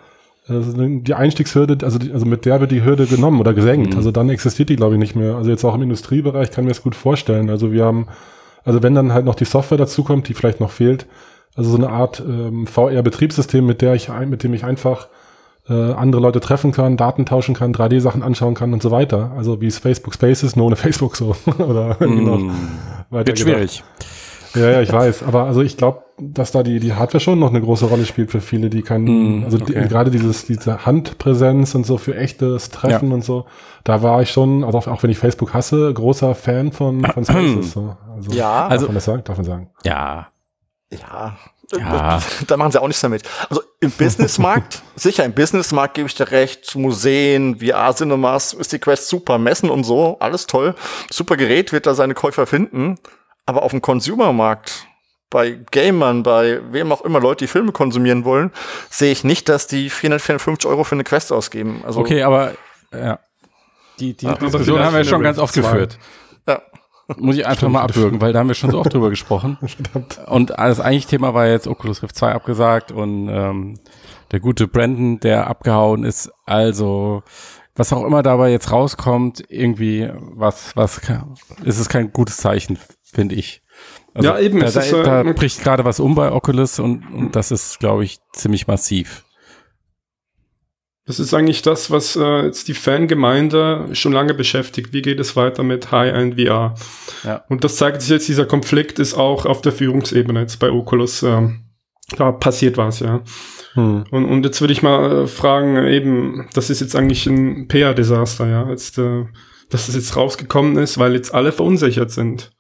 also 0.48 0.74
die 0.74 1.14
Einstiegshürde, 1.14 1.86
also, 1.86 2.00
die, 2.00 2.12
also 2.12 2.26
mit 2.26 2.46
der 2.46 2.60
wird 2.60 2.72
die 2.72 2.84
Hürde 2.84 3.06
genommen 3.06 3.40
oder 3.40 3.54
gesenkt. 3.54 3.92
Mhm. 3.92 3.98
Also 3.98 4.12
dann 4.12 4.30
existiert 4.30 4.70
die, 4.70 4.76
glaube 4.76 4.96
ich, 4.96 5.00
nicht 5.00 5.16
mehr. 5.16 5.36
Also 5.36 5.50
jetzt 5.50 5.64
auch 5.64 5.76
im 5.76 5.82
Industriebereich 5.82 6.52
kann 6.52 6.66
mir 6.66 6.72
das 6.72 6.84
gut 6.84 6.96
vorstellen. 6.96 7.50
Also 7.50 7.72
wir 7.72 7.86
haben, 7.86 8.08
also 8.66 8.84
wenn 8.84 8.94
dann 8.94 9.14
halt 9.14 9.26
noch 9.26 9.36
die 9.36 9.46
Software 9.46 9.78
dazukommt, 9.78 10.28
die 10.28 10.34
vielleicht 10.34 10.60
noch 10.60 10.72
fehlt, 10.72 11.06
also 11.56 11.70
so 11.70 11.78
eine 11.78 11.90
Art 11.90 12.22
ähm, 12.26 12.68
VR-Betriebssystem, 12.68 13.66
mit 13.66 13.82
der 13.82 13.94
ich 13.94 14.10
ein, 14.10 14.30
mit 14.30 14.44
dem 14.44 14.54
ich 14.54 14.66
einfach 14.66 15.08
äh, 15.70 15.74
andere 15.74 16.22
Leute 16.22 16.40
treffen 16.40 16.72
kann, 16.72 16.98
Daten 16.98 17.26
tauschen 17.26 17.56
kann, 17.56 17.74
3D-Sachen 17.74 18.24
anschauen 18.24 18.54
kann 18.54 18.74
und 18.74 18.82
so 18.82 18.92
weiter. 18.92 19.32
Also 19.38 19.62
wie 19.62 19.68
es 19.68 19.78
Facebook 19.78 20.14
Spaces, 20.14 20.56
nur 20.56 20.66
ohne 20.66 20.76
Facebook 20.78 21.16
so. 21.16 21.36
oder 21.58 21.98
irgendwie 22.00 22.26
noch 22.26 22.54
weiter 23.10 23.28
Wird 23.28 23.40
schwierig. 23.40 23.84
Ja, 24.56 24.70
ja, 24.72 24.82
ich 24.82 24.92
weiß. 24.92 25.24
Aber 25.24 25.46
also 25.46 25.62
ich 25.62 25.78
glaube, 25.78 26.04
dass 26.20 26.52
da 26.52 26.64
die, 26.64 26.80
die 26.80 26.94
Hardware 26.94 27.20
schon 27.20 27.40
noch 27.40 27.50
eine 27.50 27.62
große 27.62 27.86
Rolle 27.86 28.06
spielt 28.06 28.32
für 28.32 28.42
viele, 28.42 28.70
die 28.70 28.82
kann, 28.82 29.04
Mm, 29.04 29.44
also 29.46 29.58
die, 29.58 29.76
okay. 29.76 29.88
gerade 29.88 30.12
dieses, 30.12 30.46
diese 30.46 30.86
Handpräsenz 30.86 31.74
und 31.76 31.86
so 31.86 31.98
für 31.98 32.16
echtes 32.16 32.70
Treffen 32.70 33.12
und 33.12 33.24
so, 33.24 33.46
da 33.84 34.02
war 34.04 34.22
ich 34.22 34.32
schon, 34.32 34.64
also 34.64 34.78
auch, 34.78 34.88
auch 34.88 35.04
wenn 35.04 35.10
ich 35.10 35.18
Facebook 35.18 35.54
hasse, 35.54 35.94
großer 35.94 36.36
Fan 36.36 36.72
von, 36.72 37.04
von 37.04 37.26
Spaces. 37.26 37.72
So. 37.72 37.96
Also, 38.16 38.32
Ja. 38.32 38.70
darf 38.70 38.82
man 38.84 38.94
das 38.96 39.06
sagen? 39.06 39.24
Darf 39.24 39.38
man 39.38 39.46
sagen? 39.46 39.70
Ja. 39.84 40.28
Ja. 40.92 41.38
Ja. 41.76 42.22
Da 42.46 42.58
machen 42.58 42.72
sie 42.72 42.80
auch 42.80 42.86
nichts 42.88 43.02
damit. 43.02 43.24
Also 43.50 43.64
im 43.80 43.90
Businessmarkt, 43.90 44.84
sicher, 44.96 45.26
im 45.26 45.34
Businessmarkt 45.34 45.96
gebe 45.96 46.08
ich 46.08 46.14
dir 46.14 46.30
recht, 46.30 46.76
Museen, 46.76 47.58
VR-Cinemas, 47.60 48.54
ist 48.54 48.72
die 48.74 48.80
Quest 48.80 49.08
super, 49.10 49.40
Messen 49.40 49.72
und 49.72 49.84
so, 49.84 50.18
alles 50.20 50.46
toll. 50.46 50.76
Super 51.10 51.36
Gerät, 51.36 51.72
wird 51.72 51.88
da 51.88 51.96
seine 51.96 52.14
Käufer 52.14 52.46
finden. 52.46 53.00
Aber 53.46 53.64
auf 53.64 53.72
dem 53.72 53.82
Consumermarkt, 53.82 54.88
bei 55.30 55.60
Gamern, 55.72 56.24
bei 56.24 56.62
wem 56.72 56.92
auch 56.92 57.02
immer 57.02 57.20
Leute, 57.20 57.46
die 57.46 57.48
Filme 57.48 57.72
konsumieren 57.72 58.24
wollen, 58.24 58.52
sehe 58.90 59.12
ich 59.12 59.24
nicht, 59.24 59.50
dass 59.50 59.68
die 59.68 59.90
454 59.90 60.70
Euro 60.70 60.84
für 60.84 60.96
eine 60.96 61.04
Quest 61.04 61.32
ausgeben. 61.34 61.82
Also, 61.86 62.02
Okay, 62.02 62.22
aber 62.22 62.54
ja. 62.94 63.20
Die, 64.00 64.16
die 64.16 64.26
Ja, 64.26 64.36
Diskussion 64.36 64.80
haben 64.80 64.96
wir 64.96 65.04
schon 65.06 65.24
ganz 65.24 65.40
oft 65.40 65.54
geführt. 65.54 65.98
Ja. 66.48 66.62
Muss 67.18 67.36
ich 67.36 67.46
einfach 67.46 67.68
mal 67.68 67.82
abwürgen, 67.82 68.22
weil 68.22 68.32
da 68.32 68.40
haben 68.40 68.48
wir 68.48 68.56
schon 68.56 68.72
so 68.72 68.80
oft 68.80 68.94
drüber 68.94 69.10
gesprochen. 69.10 69.58
Und 70.26 70.52
das 70.52 70.80
eigentliche 70.80 71.10
Thema 71.10 71.34
war 71.34 71.48
jetzt 71.48 71.68
Oculus 71.68 72.02
Rift 72.02 72.16
2 72.16 72.32
abgesagt 72.32 72.92
und 72.92 73.28
ähm, 73.30 73.80
der 74.32 74.40
gute 74.40 74.68
Brandon, 74.68 75.20
der 75.20 75.48
abgehauen 75.48 76.06
ist. 76.06 76.32
Also, 76.46 77.24
was 77.76 77.92
auch 77.92 78.06
immer 78.06 78.24
dabei 78.24 78.52
jetzt 78.52 78.72
rauskommt, 78.72 79.44
irgendwie, 79.50 80.10
was, 80.16 80.76
was, 80.76 81.02
ist 81.64 81.80
es 81.80 81.90
kein 81.90 82.14
gutes 82.14 82.38
Zeichen, 82.38 82.80
finde 83.14 83.36
ich. 83.36 83.62
Also 84.14 84.30
Ja, 84.30 84.40
eben, 84.40 84.60
Da, 84.60 84.66
es 84.66 84.74
da, 84.74 84.82
ist, 84.82 84.94
äh, 84.94 85.04
da 85.04 85.24
bricht 85.24 85.62
gerade 85.62 85.86
was 85.86 86.00
um 86.00 86.16
bei 86.16 86.32
Oculus 86.32 86.80
und, 86.80 87.06
und 87.14 87.36
das 87.36 87.52
ist, 87.52 87.80
glaube 87.80 88.04
ich, 88.04 88.20
ziemlich 88.34 88.68
massiv. 88.68 89.24
Das 91.06 91.20
ist 91.20 91.34
eigentlich 91.34 91.62
das, 91.62 91.92
was 91.92 92.16
äh, 92.16 92.46
jetzt 92.46 92.70
die 92.70 92.74
Fangemeinde 92.74 93.90
schon 93.92 94.14
lange 94.14 94.34
beschäftigt. 94.34 94.94
Wie 94.94 95.02
geht 95.02 95.20
es 95.20 95.36
weiter 95.36 95.62
mit 95.64 95.92
High-End 95.92 96.40
VR? 96.40 96.76
Ja. 97.24 97.44
Und 97.50 97.66
das 97.66 97.76
zeigt 97.76 98.02
sich 98.02 98.12
jetzt, 98.12 98.30
dieser 98.30 98.46
Konflikt 98.46 99.00
ist 99.00 99.14
auch 99.14 99.46
auf 99.46 99.62
der 99.62 99.74
Führungsebene 99.74 100.40
jetzt 100.40 100.60
bei 100.60 100.72
Oculus. 100.72 101.24
ähm, 101.24 101.66
da 102.18 102.32
passiert 102.32 102.78
was, 102.78 103.00
ja. 103.00 103.22
Hm. 103.74 104.06
Und, 104.12 104.26
und 104.26 104.46
jetzt 104.46 104.62
würde 104.62 104.74
ich 104.74 104.84
mal 104.84 105.24
äh, 105.24 105.28
fragen, 105.28 105.78
eben, 105.88 106.48
das 106.54 106.70
ist 106.70 106.80
jetzt 106.80 106.96
eigentlich 106.96 107.26
ein 107.26 107.68
PR-Desaster, 107.68 108.48
ja. 108.48 108.70
Jetzt, 108.70 108.98
äh, 108.98 109.26
dass 109.70 109.90
es 109.90 109.96
jetzt 109.96 110.16
rausgekommen 110.16 110.78
ist, 110.78 110.98
weil 111.00 111.16
jetzt 111.16 111.34
alle 111.34 111.52
verunsichert 111.52 112.12
sind. 112.12 112.52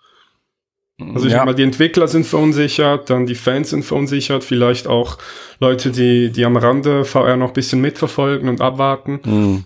Also 1.13 1.25
ich 1.27 1.31
ja. 1.31 1.39
sag 1.39 1.45
mal, 1.45 1.53
die 1.55 1.63
Entwickler 1.63 2.07
sind 2.07 2.25
verunsichert, 2.25 3.09
dann 3.09 3.25
die 3.25 3.35
Fans 3.35 3.69
sind 3.71 3.83
verunsichert, 3.83 4.43
vielleicht 4.43 4.87
auch 4.87 5.17
Leute, 5.59 5.91
die, 5.91 6.31
die 6.31 6.45
am 6.45 6.57
Rande 6.57 7.05
VR 7.05 7.35
noch 7.37 7.49
ein 7.49 7.53
bisschen 7.53 7.81
mitverfolgen 7.81 8.49
und 8.49 8.61
abwarten, 8.61 9.19
Hm. 9.23 9.63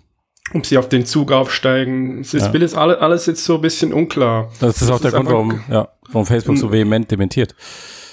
ob 0.54 0.66
sie 0.66 0.78
auf 0.78 0.90
den 0.90 1.06
Zug 1.06 1.32
aufsteigen. 1.32 2.22
Es 2.22 2.34
ist 2.34 2.48
Ja. 2.48 2.54
will 2.54 2.62
jetzt 2.62 2.78
alle, 2.78 3.00
alles 3.02 3.26
jetzt 3.26 3.44
so 3.44 3.56
ein 3.56 3.62
bisschen 3.62 3.94
unklar. 3.94 4.50
Das 4.60 4.82
ist 4.82 4.90
auch 4.90 5.00
der 5.02 5.12
Grund, 5.12 5.30
warum, 5.30 5.60
ja, 5.70 5.88
warum 6.12 6.26
Facebook 6.26 6.58
so 6.58 6.72
vehement 6.72 7.10
dementiert. 7.12 7.56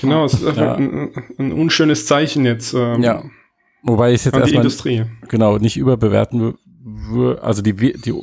Genau, 0.00 0.24
es 0.24 0.34
ist 0.34 0.46
einfach 0.46 0.62
Ja. 0.62 0.74
ein, 0.74 1.10
ein 1.38 1.52
unschönes 1.52 2.06
Zeichen 2.06 2.44
jetzt 2.44 2.74
ähm, 2.74 3.02
Ja. 3.02 3.22
Wobei 3.86 4.10
ich 4.10 4.14
es 4.16 4.24
jetzt 4.24 4.34
erstmal 4.36 4.62
Industrie. 4.62 5.04
genau 5.28 5.58
nicht 5.58 5.76
überbewerten 5.76 6.54
also 7.40 7.62
die, 7.62 7.72
die 7.74 8.14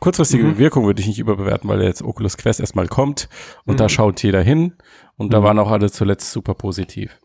kurzfristige 0.00 0.44
Mhm. 0.44 0.58
Wirkung 0.58 0.84
würde 0.86 1.00
ich 1.00 1.06
nicht 1.06 1.18
überbewerten, 1.18 1.68
weil 1.70 1.82
jetzt 1.82 2.02
Oculus 2.02 2.36
Quest 2.36 2.60
erstmal 2.60 2.88
kommt 2.88 3.28
und 3.64 3.74
Mhm. 3.74 3.78
da 3.78 3.88
schaut 3.88 4.22
jeder 4.22 4.42
hin 4.42 4.74
und 5.16 5.32
da 5.32 5.40
Mhm. 5.40 5.44
waren 5.44 5.58
auch 5.58 5.70
alle 5.70 5.90
zuletzt 5.90 6.30
super 6.32 6.54
positiv. 6.54 7.18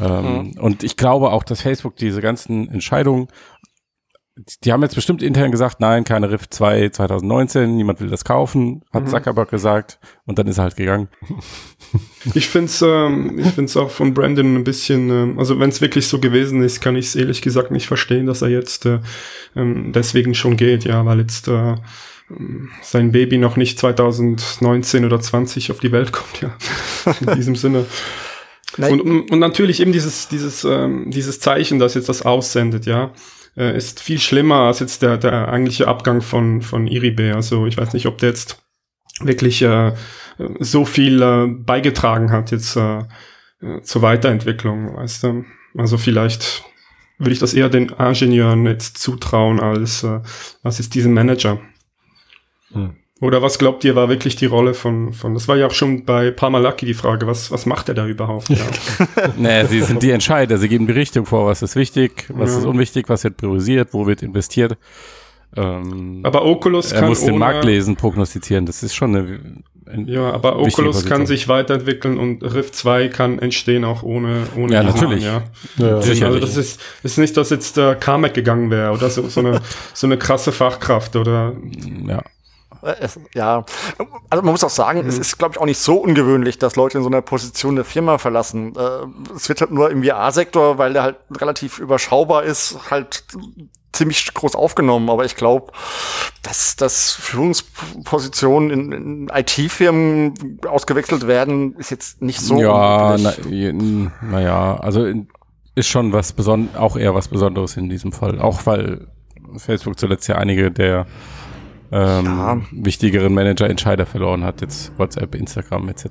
Ähm, 0.00 0.52
Und 0.58 0.82
ich 0.82 0.96
glaube 0.96 1.30
auch, 1.30 1.44
dass 1.44 1.60
Facebook 1.60 1.96
diese 1.96 2.20
ganzen 2.22 2.68
Entscheidungen, 2.70 3.28
die 4.64 4.72
haben 4.72 4.82
jetzt 4.82 4.96
bestimmt 4.96 5.22
intern 5.22 5.52
gesagt, 5.52 5.78
nein, 5.78 6.02
keine 6.02 6.30
Rift 6.30 6.52
2 6.52 6.88
2019, 6.88 7.76
niemand 7.76 8.00
will 8.00 8.08
das 8.08 8.24
kaufen, 8.24 8.82
hat 8.92 9.04
Mhm. 9.04 9.08
Zuckerberg 9.08 9.48
gesagt 9.48 10.00
und 10.26 10.38
dann 10.38 10.48
ist 10.48 10.58
er 10.58 10.64
halt 10.64 10.76
gegangen. 10.76 11.08
Ich 12.34 12.48
finde 12.48 12.66
es 12.66 12.82
ähm, 12.82 13.38
ich 13.38 13.46
find's 13.52 13.76
auch 13.76 13.90
von 13.90 14.14
Brandon 14.14 14.56
ein 14.56 14.64
bisschen, 14.64 15.10
ähm, 15.10 15.38
also 15.38 15.60
wenn 15.60 15.68
es 15.68 15.80
wirklich 15.80 16.08
so 16.08 16.18
gewesen 16.18 16.60
ist, 16.62 16.80
kann 16.80 16.96
ich 16.96 17.06
es 17.06 17.14
ehrlich 17.14 17.40
gesagt 17.40 17.70
nicht 17.70 17.86
verstehen, 17.86 18.26
dass 18.26 18.42
er 18.42 18.48
jetzt 18.48 18.84
äh, 18.86 18.98
ähm, 19.54 19.92
deswegen 19.92 20.34
schon 20.34 20.56
geht, 20.56 20.82
ja, 20.84 21.04
weil 21.06 21.20
jetzt 21.20 21.46
äh, 21.46 21.76
sein 22.82 23.12
Baby 23.12 23.38
noch 23.38 23.56
nicht 23.56 23.78
2019 23.78 25.04
oder 25.04 25.20
20 25.20 25.70
auf 25.70 25.78
die 25.78 25.92
Welt 25.92 26.10
kommt, 26.10 26.40
ja, 26.40 26.56
in 27.20 27.36
diesem 27.36 27.54
Sinne. 27.54 27.86
Nein. 28.76 29.00
Und, 29.00 29.30
und 29.30 29.38
natürlich 29.38 29.78
eben 29.78 29.92
dieses, 29.92 30.26
dieses, 30.26 30.64
ähm, 30.64 31.10
dieses 31.10 31.38
Zeichen, 31.38 31.78
das 31.78 31.94
jetzt 31.94 32.08
das 32.08 32.22
aussendet, 32.22 32.86
ja, 32.86 33.12
äh, 33.56 33.76
ist 33.76 34.00
viel 34.00 34.18
schlimmer 34.18 34.60
als 34.60 34.80
jetzt 34.80 35.02
der, 35.02 35.16
der 35.18 35.48
eigentliche 35.48 35.88
Abgang 35.88 36.20
von, 36.22 36.62
von 36.62 36.86
Iribe. 36.86 37.34
Also 37.34 37.66
ich 37.66 37.76
weiß 37.76 37.92
nicht, 37.92 38.06
ob 38.06 38.18
der 38.18 38.30
jetzt 38.30 38.62
wirklich 39.20 39.62
äh, 39.62 39.92
so 40.58 40.84
viel 40.84 41.22
äh, 41.22 41.46
beigetragen 41.46 42.32
hat 42.32 42.50
jetzt 42.50 42.76
äh, 42.76 42.98
äh, 43.60 43.82
zur 43.82 44.02
Weiterentwicklung, 44.02 44.96
weißt 44.96 45.24
du. 45.24 45.44
Also 45.76 45.98
vielleicht 45.98 46.64
würde 47.18 47.32
ich 47.32 47.38
das 47.38 47.54
eher 47.54 47.68
den 47.68 47.88
Ingenieuren 47.90 48.66
jetzt 48.66 48.98
zutrauen 48.98 49.60
als, 49.60 50.02
äh, 50.02 50.20
als 50.62 50.78
jetzt 50.78 50.94
diesem 50.94 51.14
Manager. 51.14 51.60
Hm. 52.72 52.96
Oder 53.20 53.42
was 53.42 53.58
glaubt 53.58 53.84
ihr, 53.84 53.94
war 53.94 54.08
wirklich 54.08 54.34
die 54.36 54.46
Rolle 54.46 54.74
von, 54.74 55.12
von 55.12 55.34
das 55.34 55.46
war 55.46 55.56
ja 55.56 55.66
auch 55.68 55.72
schon 55.72 56.04
bei 56.04 56.30
Parmalaki 56.32 56.84
die 56.84 56.94
Frage, 56.94 57.26
was, 57.28 57.50
was 57.52 57.64
macht 57.64 57.88
er 57.88 57.94
da 57.94 58.06
überhaupt? 58.06 58.48
Ja. 58.48 58.56
Nee, 59.36 59.64
sie 59.66 59.80
sind 59.82 60.02
die 60.02 60.10
Entscheider, 60.10 60.58
sie 60.58 60.68
geben 60.68 60.86
die 60.88 60.92
Richtung 60.92 61.24
vor, 61.24 61.46
was 61.46 61.62
ist 61.62 61.76
wichtig, 61.76 62.26
was 62.28 62.50
Ja. 62.52 62.58
ist 62.58 62.64
unwichtig, 62.66 63.08
was 63.08 63.22
wird 63.24 63.36
priorisiert, 63.36 63.90
wo 63.92 64.06
wird 64.06 64.22
investiert. 64.22 64.76
Ähm, 65.56 66.20
Aber 66.24 66.44
Oculus 66.44 66.90
er 66.92 67.00
kann 67.00 67.08
muss 67.08 67.20
den 67.20 67.30
ohne, 67.30 67.38
Markt 67.38 67.64
lesen, 67.64 67.94
prognostizieren. 67.94 68.66
Das 68.66 68.82
ist 68.82 68.94
schon 68.96 69.14
eine. 69.14 69.40
ein- 69.86 70.08
Ja, 70.08 70.32
aber 70.32 70.58
Oculus 70.58 71.06
kann 71.06 71.26
sich 71.26 71.46
weiterentwickeln 71.46 72.18
und 72.18 72.42
Rift 72.42 72.74
2 72.74 73.06
kann 73.08 73.38
entstehen 73.38 73.84
auch 73.84 74.02
ohne, 74.02 74.48
ohne 74.56 74.74
Ja, 74.74 74.82
natürlich. 74.82 75.24
Namen, 75.24 75.44
Ja, 75.76 75.86
ja. 75.86 76.02
Sicherlich. 76.02 76.24
Also 76.24 76.40
das 76.40 76.56
ist, 76.56 76.80
ist 77.04 77.18
nicht, 77.18 77.36
dass 77.36 77.50
jetzt 77.50 77.76
der 77.76 77.94
Carmack 77.94 78.34
gegangen 78.34 78.70
wäre 78.72 78.90
oder 78.90 79.08
so, 79.08 79.28
so, 79.28 79.38
eine, 79.38 79.60
so 79.92 80.08
eine 80.08 80.18
krasse 80.18 80.50
Fachkraft 80.50 81.14
oder 81.14 81.52
Ja. 82.08 82.22
Äh, 82.84 82.94
Es, 83.00 83.18
ja, 83.34 83.64
also 84.30 84.42
man 84.42 84.52
muss 84.52 84.62
auch 84.64 84.70
sagen, 84.70 85.02
Mhm. 85.02 85.08
es 85.08 85.18
ist, 85.18 85.38
glaube 85.38 85.54
ich, 85.54 85.60
auch 85.60 85.66
nicht 85.66 85.78
so 85.78 85.96
ungewöhnlich, 85.96 86.58
dass 86.58 86.76
Leute 86.76 86.98
in 86.98 87.04
so 87.04 87.08
einer 87.10 87.22
Position 87.22 87.74
eine 87.74 87.84
Firma 87.84 88.18
verlassen. 88.18 88.74
Äh, 88.76 89.34
es 89.34 89.48
wird 89.48 89.60
halt 89.60 89.70
nur 89.70 89.90
im 89.90 90.02
VR-Sektor, 90.04 90.78
weil 90.78 90.92
der 90.92 91.02
halt 91.02 91.16
relativ 91.38 91.78
überschaubar 91.78 92.44
ist, 92.44 92.76
halt 92.90 93.24
ziemlich 93.92 94.34
groß 94.34 94.56
aufgenommen. 94.56 95.08
Aber 95.08 95.24
ich 95.24 95.36
glaube, 95.36 95.72
dass, 96.42 96.74
dass 96.76 97.12
Führungspositionen 97.12 98.70
in, 98.70 98.92
in 98.92 99.28
IT-Firmen 99.32 100.34
ausgewechselt 100.66 101.26
werden, 101.26 101.74
ist 101.76 101.90
jetzt 101.90 102.20
nicht 102.22 102.40
so 102.40 102.60
ja, 102.60 103.16
na, 103.18 103.32
naja, 104.22 104.76
also 104.80 105.04
in- 105.04 105.28
ist 105.76 105.88
schon 105.88 106.12
was 106.12 106.32
besonders, 106.32 106.76
auch 106.76 106.96
eher 106.96 107.14
was 107.16 107.26
Besonderes 107.28 107.76
in 107.76 107.88
diesem 107.88 108.12
Fall. 108.12 108.40
Auch 108.40 108.64
weil 108.66 109.08
Facebook 109.56 109.98
zuletzt 109.98 110.28
ja 110.28 110.36
einige 110.36 110.70
der 110.70 111.06
ähm, 111.94 112.24
Ja. 112.26 112.60
wichtigeren 112.72 113.32
Manager-Entscheider 113.34 114.04
verloren 114.04 114.42
hat, 114.44 114.60
jetzt 114.60 114.92
WhatsApp, 114.98 115.34
Instagram 115.36 115.88
etc. 115.88 116.08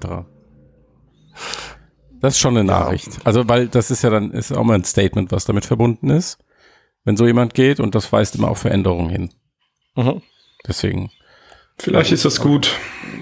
Das 2.21 2.35
ist 2.35 2.39
schon 2.39 2.57
eine 2.57 2.69
Ja. 2.69 2.79
Nachricht. 2.79 3.19
Also, 3.25 3.47
weil 3.49 3.67
das 3.67 3.91
ist 3.91 4.01
ja 4.03 4.09
dann, 4.09 4.31
ist 4.31 4.51
auch 4.53 4.63
mal 4.63 4.75
ein 4.75 4.85
Statement, 4.85 5.31
was 5.31 5.45
damit 5.45 5.65
verbunden 5.65 6.09
ist, 6.09 6.37
wenn 7.03 7.17
so 7.17 7.25
jemand 7.27 7.53
geht 7.53 7.79
und 7.79 7.95
das 7.95 8.11
weist 8.13 8.35
immer 8.35 8.49
auf 8.49 8.59
Veränderungen 8.59 9.09
hin. 9.09 9.29
Mhm. 9.95 10.21
Deswegen. 10.65 11.11
vielleicht 11.77 12.11
ist 12.13 12.23
das 12.23 12.39
gut. 12.39 12.71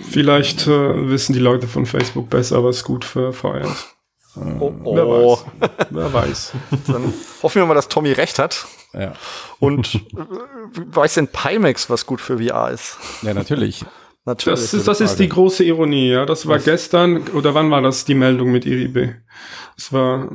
Vielleicht 0.10 0.68
äh, 0.68 1.10
wissen 1.10 1.34
die 1.34 1.40
Leute 1.40 1.68
von 1.68 1.86
Facebook 1.88 2.30
besser, 2.30 2.64
was 2.64 2.84
gut 2.84 3.06
für 3.06 3.34
VR 3.34 3.62
ist. 3.62 3.96
Oh, 4.36 4.72
Wer 4.84 5.08
oh. 5.08 5.40
weiß. 5.40 5.46
Wer 5.90 6.14
weiß. 6.14 6.54
Dann 6.88 7.14
hoffen 7.42 7.62
wir 7.62 7.66
mal, 7.66 7.74
dass 7.74 7.88
Tommy 7.90 8.12
recht 8.12 8.38
hat. 8.40 8.66
Ja, 8.94 9.14
Und 9.60 9.96
äh, 9.96 10.00
weiß 10.74 11.16
denn 11.16 11.28
Pimax, 11.28 11.90
was 11.90 12.06
gut 12.06 12.22
für 12.22 12.38
VR 12.40 12.72
ist? 12.72 12.98
ja 13.22 13.34
natürlich. 13.34 13.86
Natürlich. 14.24 14.60
Das 14.60 14.74
ist, 14.76 14.88
das 14.88 15.02
ist 15.02 15.16
die 15.16 15.30
große 15.30 15.64
Ironie, 15.64 16.12
ja. 16.12 16.28
Das 16.28 16.48
war 16.48 16.60
gestern, 16.60 17.28
oder 17.30 17.56
wann 17.56 17.72
war 17.72 17.82
das 17.82 18.06
die 18.06 18.14
Meldung 18.14 18.52
mit 18.52 18.68
Iribe? 18.68 19.16
Das 19.76 19.92
war, 19.92 20.32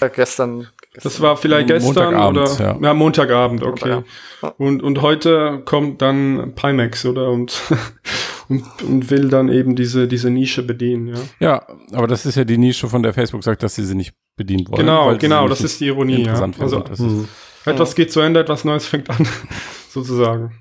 äh, 0.00 0.08
gestern. 0.14 0.68
das 1.02 1.20
war 1.20 1.36
vielleicht 1.36 1.66
gestern 1.66 2.14
oder 2.14 2.46
ja. 2.58 2.78
ja. 2.80 2.94
Montagabend, 2.94 3.62
okay. 3.62 3.68
Montagabend. 3.70 4.06
Ja. 4.42 4.48
Und, 4.56 4.82
und 4.82 5.02
heute 5.02 5.60
kommt 5.66 6.00
dann 6.00 6.54
Pimax, 6.54 7.04
oder? 7.04 7.28
Und, 7.28 7.60
und, 8.48 8.64
und 8.82 9.10
will 9.10 9.28
dann 9.28 9.50
eben 9.50 9.76
diese, 9.76 10.08
diese 10.08 10.30
Nische 10.30 10.62
bedienen, 10.62 11.08
ja. 11.08 11.16
Ja, 11.38 11.66
aber 11.92 12.06
das 12.06 12.24
ist 12.24 12.36
ja 12.36 12.44
die 12.44 12.56
Nische, 12.56 12.88
von 12.88 13.02
der 13.02 13.12
Facebook 13.12 13.44
sagt, 13.44 13.62
dass 13.62 13.74
sie 13.74 13.84
sie 13.84 13.94
nicht 13.94 14.14
bedient 14.36 14.70
wollen. 14.70 14.80
Genau, 14.80 15.14
genau, 15.18 15.48
das 15.48 15.60
ist 15.60 15.80
die 15.80 15.88
Ironie, 15.88 16.12
ja. 16.14 16.18
interessant 16.20 16.58
Also, 16.58 16.76
finden. 16.76 16.90
Das 16.90 17.00
ist- 17.00 17.28
etwas 17.68 17.94
geht 17.94 18.12
zu 18.12 18.20
Ende, 18.20 18.40
etwas 18.40 18.64
Neues 18.64 18.86
fängt 18.86 19.10
an, 19.10 19.26
sozusagen. 19.90 20.54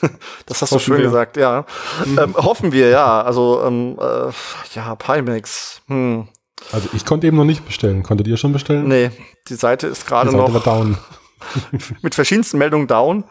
Das 0.46 0.60
hast 0.60 0.72
du 0.72 0.76
Hoffen 0.76 0.84
schön 0.84 0.98
wir. 0.98 1.04
gesagt, 1.04 1.36
ja. 1.36 1.64
Ähm, 2.06 2.34
hoffen 2.36 2.72
wir, 2.72 2.88
ja. 2.88 3.22
Also, 3.22 3.62
ähm, 3.64 3.98
äh, 3.98 4.30
ja, 4.74 4.94
Pimax. 4.94 5.82
Hm. 5.88 6.28
Also 6.72 6.88
ich 6.92 7.04
konnte 7.04 7.26
eben 7.26 7.36
noch 7.36 7.44
nicht 7.44 7.64
bestellen. 7.64 8.02
Konntet 8.02 8.26
ihr 8.26 8.36
schon 8.36 8.52
bestellen? 8.52 8.88
Nee, 8.88 9.10
die 9.48 9.54
Seite 9.54 9.86
ist 9.86 10.06
gerade 10.06 10.30
Seite 10.30 10.42
war 10.42 10.50
noch 10.50 10.62
down. 10.62 10.98
mit 12.02 12.14
verschiedensten 12.14 12.58
Meldungen 12.58 12.86
down. 12.86 13.24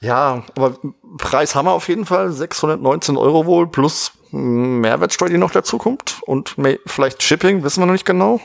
Ja, 0.00 0.42
aber 0.54 0.76
Preis 1.18 1.54
haben 1.54 1.66
wir 1.66 1.72
auf 1.72 1.88
jeden 1.88 2.06
Fall. 2.06 2.30
619 2.30 3.16
Euro 3.16 3.46
wohl 3.46 3.68
plus 3.68 4.12
Mehrwertsteuer, 4.30 5.28
die 5.28 5.38
noch 5.38 5.50
dazu 5.50 5.78
kommt. 5.78 6.20
Und 6.22 6.56
vielleicht 6.86 7.22
Shipping, 7.22 7.62
wissen 7.62 7.80
wir 7.80 7.86
noch 7.86 7.92
nicht 7.92 8.06
genau. 8.06 8.40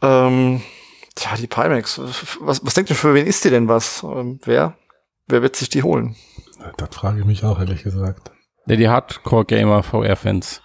Ähm, 0.00 0.62
tja, 1.14 1.36
die 1.36 1.46
Pimax. 1.46 2.00
Was, 2.40 2.64
was 2.64 2.74
denkt 2.74 2.90
ihr, 2.90 2.96
für 2.96 3.14
wen 3.14 3.26
ist 3.26 3.44
die 3.44 3.50
denn 3.50 3.68
was? 3.68 4.02
Ähm, 4.02 4.40
wer? 4.44 4.76
Wer 5.26 5.42
wird 5.42 5.56
sich 5.56 5.68
die 5.68 5.82
holen? 5.82 6.16
Das 6.76 6.94
frage 6.94 7.20
ich 7.20 7.24
mich 7.26 7.44
auch, 7.44 7.58
ehrlich 7.58 7.82
gesagt. 7.82 8.30
Ja, 8.66 8.76
die 8.76 8.88
Hardcore-Gamer, 8.88 9.82
VR-Fans. 9.82 10.62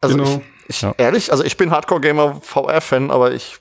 Also 0.00 0.16
genau. 0.16 0.42
ich, 0.66 0.76
ich 0.76 0.82
Ja. 0.82 0.94
ehrlich, 0.96 1.30
also 1.30 1.44
ich 1.44 1.56
bin 1.56 1.70
Hardcore-Gamer 1.70 2.40
VR-Fan, 2.40 3.10
aber 3.10 3.32
ich, 3.32 3.58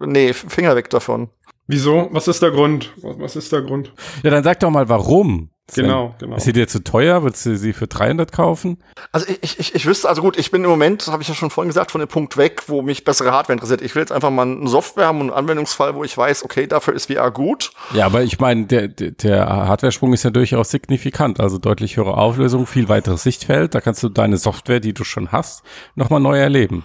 nee, 0.00 0.32
Finger 0.32 0.74
weg 0.76 0.90
davon. 0.90 1.30
Wieso? 1.66 2.08
Was 2.12 2.28
ist 2.28 2.42
der 2.42 2.50
Grund? 2.50 2.92
Was 2.96 3.36
ist 3.36 3.52
der 3.52 3.62
Grund? 3.62 3.92
Ja, 4.22 4.30
dann 4.30 4.44
sag 4.44 4.60
doch 4.60 4.70
mal, 4.70 4.88
warum. 4.88 5.50
Sven. 5.70 5.84
Genau, 5.84 6.14
genau. 6.18 6.36
Ist 6.36 6.44
sie 6.44 6.52
dir 6.52 6.66
zu 6.68 6.82
teuer? 6.82 7.22
Würdest 7.22 7.46
du 7.46 7.56
sie 7.56 7.72
für 7.72 7.86
300 7.86 8.32
kaufen? 8.32 8.78
Also 9.12 9.26
ich, 9.40 9.58
ich, 9.58 9.74
ich 9.74 9.86
wüsste, 9.86 10.08
also 10.08 10.20
gut, 10.20 10.36
ich 10.36 10.50
bin 10.50 10.64
im 10.64 10.70
Moment, 10.70 11.06
habe 11.06 11.22
ich 11.22 11.28
ja 11.28 11.34
schon 11.34 11.50
vorhin 11.50 11.68
gesagt, 11.68 11.92
von 11.92 12.00
dem 12.00 12.08
Punkt 12.08 12.36
weg, 12.36 12.64
wo 12.66 12.82
mich 12.82 13.04
bessere 13.04 13.32
Hardware 13.32 13.54
interessiert. 13.54 13.80
Ich 13.80 13.94
will 13.94 14.02
jetzt 14.02 14.12
einfach 14.12 14.30
mal 14.30 14.42
eine 14.42 14.68
Software 14.68 15.06
haben 15.06 15.20
und 15.20 15.30
einen 15.30 15.38
Anwendungsfall, 15.38 15.94
wo 15.94 16.04
ich 16.04 16.18
weiß, 16.18 16.44
okay, 16.44 16.66
dafür 16.66 16.94
ist 16.94 17.10
VR 17.10 17.30
gut. 17.30 17.70
Ja, 17.94 18.06
aber 18.06 18.22
ich 18.22 18.38
meine, 18.40 18.66
der, 18.66 18.88
der, 18.88 19.12
der 19.12 19.46
Hardware-Sprung 19.46 20.12
ist 20.12 20.24
ja 20.24 20.30
durchaus 20.30 20.70
signifikant. 20.70 21.40
Also 21.40 21.58
deutlich 21.58 21.96
höhere 21.96 22.18
Auflösung, 22.18 22.66
viel 22.66 22.88
weiteres 22.88 23.22
Sichtfeld. 23.22 23.74
Da 23.74 23.80
kannst 23.80 24.02
du 24.02 24.08
deine 24.08 24.36
Software, 24.36 24.80
die 24.80 24.92
du 24.92 25.04
schon 25.04 25.32
hast, 25.32 25.62
nochmal 25.94 26.20
neu 26.20 26.38
erleben. 26.38 26.84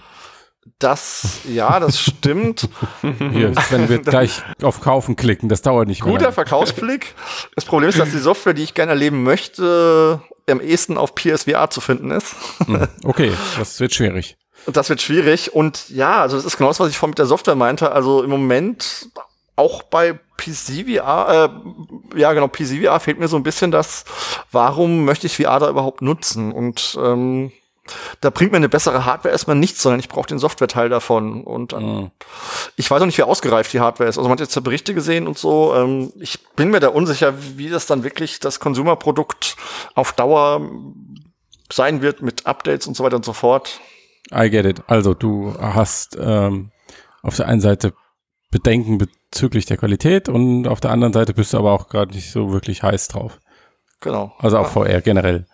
Das, 0.78 1.40
ja, 1.48 1.80
das 1.80 2.00
stimmt. 2.00 2.68
Hier, 3.02 3.52
wenn 3.70 3.88
wir 3.88 3.98
gleich 3.98 4.42
auf 4.62 4.80
Kaufen 4.80 5.16
klicken, 5.16 5.48
das 5.48 5.62
dauert 5.62 5.88
nicht 5.88 6.02
mehr. 6.04 6.12
Guter 6.12 6.24
lange. 6.24 6.34
Verkaufsblick. 6.34 7.14
Das 7.54 7.64
Problem 7.64 7.90
ist, 7.90 7.98
dass 7.98 8.10
die 8.10 8.18
Software, 8.18 8.54
die 8.54 8.62
ich 8.62 8.74
gerne 8.74 8.92
erleben 8.92 9.22
möchte, 9.22 10.20
am 10.48 10.60
ehesten 10.60 10.96
auf 10.98 11.14
PSVR 11.14 11.70
zu 11.70 11.80
finden 11.80 12.10
ist. 12.10 12.34
Hm, 12.66 12.88
Okay, 13.04 13.32
das 13.58 13.78
wird 13.80 13.94
schwierig. 13.94 14.36
Das 14.66 14.88
wird 14.88 15.00
schwierig. 15.00 15.54
Und 15.54 15.88
ja, 15.88 16.20
also 16.20 16.36
das 16.36 16.44
ist 16.44 16.56
genau 16.56 16.70
das, 16.70 16.80
was 16.80 16.90
ich 16.90 16.98
vorhin 16.98 17.10
mit 17.10 17.18
der 17.18 17.26
Software 17.26 17.54
meinte. 17.54 17.92
Also 17.92 18.22
im 18.22 18.30
Moment 18.30 19.08
auch 19.56 19.82
bei 19.82 20.18
PCVR, 20.36 21.50
äh, 22.14 22.18
ja 22.18 22.32
genau, 22.32 22.48
PCVR 22.48 23.00
fehlt 23.00 23.18
mir 23.18 23.28
so 23.28 23.36
ein 23.36 23.42
bisschen 23.42 23.70
das, 23.70 24.04
warum 24.52 25.04
möchte 25.04 25.26
ich 25.26 25.36
VR 25.36 25.58
da 25.58 25.68
überhaupt 25.68 26.00
nutzen? 26.02 26.52
Und 26.52 26.96
ähm, 27.02 27.52
da 28.20 28.30
bringt 28.30 28.52
mir 28.52 28.56
eine 28.58 28.68
bessere 28.68 29.04
Hardware 29.04 29.32
erstmal 29.32 29.56
nichts, 29.56 29.82
sondern 29.82 30.00
ich 30.00 30.08
brauche 30.08 30.26
den 30.28 30.38
Softwareteil 30.38 30.88
davon. 30.88 31.42
Und 31.44 31.72
Mhm. 31.72 32.10
ich 32.76 32.90
weiß 32.90 33.00
auch 33.02 33.06
nicht, 33.06 33.18
wie 33.18 33.22
ausgereift 33.22 33.72
die 33.72 33.80
Hardware 33.80 34.08
ist. 34.08 34.18
Also 34.18 34.28
man 34.28 34.32
hat 34.38 34.40
jetzt 34.40 34.54
ja 34.54 34.60
Berichte 34.60 34.94
gesehen 34.94 35.26
und 35.26 35.38
so. 35.38 35.74
Ähm, 35.74 36.12
ich 36.18 36.44
bin 36.56 36.70
mir 36.70 36.80
da 36.80 36.88
unsicher, 36.88 37.34
wie 37.56 37.68
das 37.68 37.86
dann 37.86 38.04
wirklich 38.04 38.40
das 38.40 38.60
Konsumerprodukt 38.60 39.56
auf 39.94 40.12
Dauer 40.12 40.60
sein 41.72 42.02
wird 42.02 42.22
mit 42.22 42.46
Updates 42.46 42.86
und 42.86 42.96
so 42.96 43.04
weiter 43.04 43.16
und 43.16 43.24
so 43.24 43.32
fort. 43.32 43.80
I 44.32 44.50
get 44.50 44.66
it. 44.66 44.82
Also 44.86 45.14
du 45.14 45.54
hast 45.60 46.16
ähm, 46.20 46.70
auf 47.22 47.36
der 47.36 47.46
einen 47.46 47.60
Seite 47.60 47.92
Bedenken 48.50 48.98
bezüglich 48.98 49.66
der 49.66 49.76
Qualität 49.76 50.28
und 50.28 50.66
auf 50.68 50.80
der 50.80 50.90
anderen 50.90 51.12
Seite 51.12 51.34
bist 51.34 51.52
du 51.52 51.58
aber 51.58 51.72
auch 51.72 51.88
gerade 51.88 52.14
nicht 52.14 52.30
so 52.30 52.52
wirklich 52.52 52.82
heiß 52.82 53.08
drauf. 53.08 53.38
Genau. 54.00 54.32
Also 54.38 54.58
auf 54.58 54.72
VR 54.72 55.00
generell. 55.02 55.46